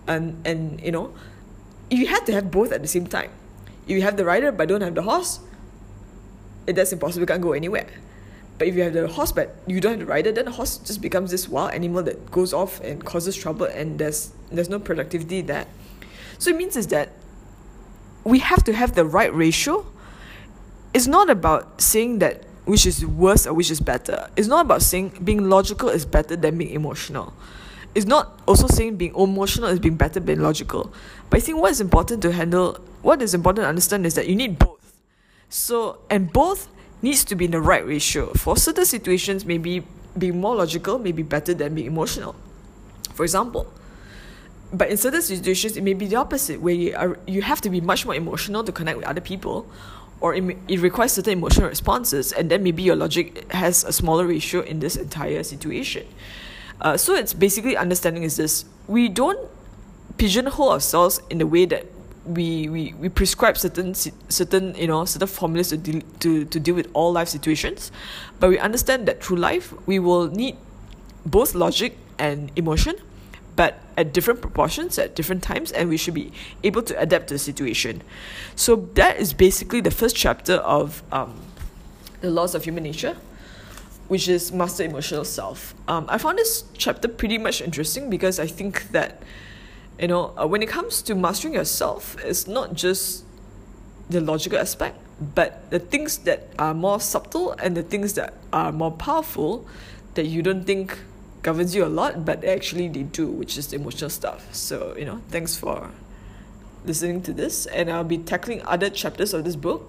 And, 0.08 0.46
and 0.46 0.80
you 0.82 0.92
know, 0.92 1.16
you 1.90 2.06
had 2.06 2.26
to 2.28 2.34
have 2.34 2.52
both 2.52 2.72
at 2.72 2.84
the 2.84 2.88
same 2.88 3.08
time. 3.08 3.32
If 3.86 3.90
you 3.90 4.04
have 4.04 4.18
the 4.18 4.26
rider 4.26 4.52
but 4.52 4.70
don't 4.70 4.82
have 4.82 4.94
the 4.94 5.02
horse, 5.02 5.40
it, 6.68 6.76
that's 6.76 6.94
impossible, 6.94 7.22
you 7.22 7.26
can't 7.26 7.42
go 7.42 7.54
anywhere. 7.54 7.88
But 8.62 8.68
if 8.68 8.76
you 8.76 8.84
have 8.84 8.94
the 8.94 9.08
horse 9.08 9.32
but 9.32 9.56
you 9.66 9.82
don't 9.82 9.94
have 9.94 10.00
the 10.02 10.06
rider, 10.06 10.32
then 10.32 10.46
the 10.46 10.52
horse 10.52 10.78
just 10.78 11.02
becomes 11.02 11.32
this 11.32 11.50
wild 11.50 11.72
animal 11.72 12.04
that 12.04 12.30
goes 12.30 12.54
off 12.54 12.80
and 12.82 13.04
causes 13.04 13.36
trouble 13.36 13.66
and 13.66 13.98
there's 13.98 14.34
there's 14.52 14.70
no 14.70 14.78
productivity 14.78 15.42
there. 15.42 15.66
So 16.38 16.52
it 16.52 16.58
means 16.58 16.78
is 16.78 16.86
that 16.94 17.10
we 18.24 18.38
have 18.38 18.64
to 18.66 18.74
have 18.74 18.94
the 18.94 19.04
right 19.04 19.34
ratio. 19.34 19.84
It's 20.94 21.08
not 21.08 21.32
about 21.32 21.82
saying 21.82 22.20
that 22.20 22.44
which 22.66 22.86
is 22.86 23.04
worse 23.04 23.48
or 23.48 23.56
which 23.56 23.72
is 23.72 23.80
better. 23.80 24.30
It's 24.38 24.48
not 24.48 24.66
about 24.66 24.84
saying 24.84 25.22
being 25.24 25.50
logical 25.50 25.90
is 25.90 26.06
better 26.06 26.36
than 26.36 26.60
being 26.60 26.70
emotional. 26.70 27.34
It's 27.96 28.06
not 28.06 28.44
also 28.48 28.68
saying 28.68 28.98
being 28.98 29.16
emotional 29.16 29.70
is 29.70 29.80
being 29.80 29.96
better 29.96 30.20
than 30.20 30.26
being 30.26 30.42
logical. 30.42 30.94
But 31.32 31.38
I 31.38 31.40
think 31.40 31.58
what 31.58 31.72
is 31.72 31.82
important 31.82 32.22
to 32.22 32.32
handle, 32.32 32.78
what 33.02 33.24
is 33.24 33.34
important 33.34 33.64
to 33.64 33.70
understand 33.70 34.06
is 34.06 34.14
that 34.14 34.28
you 34.28 34.36
need 34.36 34.60
both. 34.60 35.02
So, 35.50 35.98
and 36.12 36.32
both 36.32 36.68
needs 37.02 37.24
to 37.26 37.36
be 37.36 37.46
in 37.46 37.52
the 37.52 37.62
right 37.62 37.86
ratio. 37.86 38.34
For 38.34 38.58
certain 38.58 38.86
situations, 38.86 39.46
maybe 39.46 39.84
being 40.18 40.40
more 40.40 40.56
logical 40.56 41.00
may 41.00 41.12
be 41.12 41.24
better 41.24 41.54
than 41.54 41.76
being 41.76 41.88
emotional. 41.88 42.36
For 43.14 43.24
example, 43.24 43.72
but 44.74 44.90
in 44.90 44.98
certain 44.98 45.22
situations, 45.22 45.76
it 45.76 45.84
may 45.84 45.94
be 45.94 46.08
the 46.08 46.16
opposite, 46.16 46.62
where 46.62 46.74
you, 46.74 46.96
are, 46.96 47.20
you 47.28 47.42
have 47.42 47.60
to 47.62 47.70
be 47.70 47.82
much 47.82 48.06
more 48.06 48.16
emotional 48.16 48.64
to 48.64 48.72
connect 48.72 48.98
with 48.98 49.06
other 49.06 49.20
people, 49.22 49.70
or 50.22 50.34
it, 50.34 50.58
it 50.68 50.80
requires 50.80 51.12
certain 51.14 51.34
emotional 51.34 51.68
responses, 51.68 52.32
and 52.32 52.50
then 52.50 52.64
maybe 52.64 52.84
your 52.84 52.96
logic 52.96 53.52
has 53.52 53.84
a 53.84 53.92
smaller 53.92 54.26
ratio 54.26 54.62
in 54.62 54.80
this 54.80 54.96
entire 54.96 55.44
situation. 55.44 56.08
Uh, 56.80 56.96
so 56.96 57.14
it's 57.16 57.34
basically 57.34 57.76
understanding 57.76 58.24
is 58.24 58.38
this: 58.38 58.66
we 58.88 59.10
don't 59.10 59.50
pigeonhole 60.18 60.72
ourselves 60.72 61.22
in 61.30 61.38
the 61.40 61.48
way 61.48 61.66
that 61.66 61.86
we, 62.26 62.70
we, 62.70 62.94
we 63.00 63.10
prescribe 63.10 63.58
certain 63.58 63.94
certain 63.96 64.76
you 64.76 64.88
know 64.88 65.06
certain 65.06 65.28
formulas 65.28 65.70
to 65.70 65.78
deal 65.78 66.02
to, 66.20 66.46
to 66.46 66.60
deal 66.60 66.76
with 66.76 66.90
all 66.94 67.12
life 67.12 67.28
situations, 67.28 67.92
but 68.40 68.50
we 68.50 68.60
understand 68.60 69.08
that 69.08 69.24
through 69.24 69.38
life 69.38 69.74
we 69.88 70.00
will 70.00 70.28
need 70.28 70.56
both 71.26 71.56
logic 71.56 71.98
and 72.20 72.52
emotion, 72.56 72.96
but 73.56 73.80
at 73.98 74.14
different 74.14 74.42
proportions 74.42 74.98
at 75.00 75.16
different 75.16 75.44
times, 75.44 75.72
and 75.72 75.90
we 75.90 75.98
should 75.98 76.14
be 76.14 76.32
able 76.64 76.82
to 76.84 77.00
adapt 77.00 77.28
to 77.28 77.36
the 77.36 77.40
situation. 77.40 78.02
So 78.56 78.88
that 78.94 79.18
is 79.18 79.34
basically 79.34 79.82
the 79.82 79.92
first 79.92 80.16
chapter 80.16 80.56
of 80.56 81.04
um, 81.12 81.40
the 82.22 82.30
laws 82.30 82.54
of 82.56 82.64
human 82.64 82.84
nature, 82.84 83.18
which 84.08 84.28
is 84.28 84.52
master 84.52 84.84
emotional 84.84 85.26
self. 85.26 85.74
Um, 85.88 86.06
I 86.08 86.18
found 86.18 86.38
this 86.38 86.66
chapter 86.78 87.08
pretty 87.08 87.38
much 87.38 87.62
interesting 87.62 88.10
because 88.10 88.40
I 88.40 88.48
think 88.48 88.92
that 88.92 89.24
you 90.02 90.08
know, 90.08 90.34
uh, 90.36 90.48
when 90.48 90.64
it 90.64 90.68
comes 90.68 91.02
to 91.04 91.16
mastering 91.16 91.54
yourself, 91.54 92.18
it's 92.26 92.48
not 92.48 92.74
just 92.74 93.24
the 94.10 94.20
logical 94.20 94.58
aspect, 94.58 94.98
but 95.36 95.70
the 95.70 95.80
things 95.80 96.18
that 96.20 96.48
are 96.58 96.74
more 96.74 97.00
subtle 97.00 97.52
and 97.54 97.78
the 97.78 97.84
things 97.84 98.14
that 98.16 98.34
are 98.52 98.72
more 98.72 98.92
powerful 98.92 99.68
that 100.16 100.26
you 100.26 100.42
don't 100.42 100.66
think 100.66 100.98
governs 101.44 101.76
you 101.76 101.86
a 101.86 101.88
lot, 101.88 102.26
but 102.26 102.44
actually 102.44 102.88
they 102.88 103.04
do, 103.04 103.28
which 103.28 103.58
is 103.58 103.68
the 103.68 103.76
emotional 103.76 104.10
stuff. 104.10 104.54
So, 104.54 104.96
you 104.98 105.06
know, 105.06 105.22
thanks 105.30 105.56
for 105.56 105.92
listening 106.84 107.22
to 107.24 107.34
this, 107.34 107.68
and 107.68 107.90
I'll 107.92 108.04
be 108.04 108.18
tackling 108.18 108.64
other 108.66 108.90
chapters 108.90 109.34
of 109.34 109.44
this 109.44 109.56
book. 109.56 109.88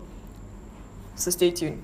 So 1.17 1.31
stay 1.31 1.51
tuned. 1.51 1.83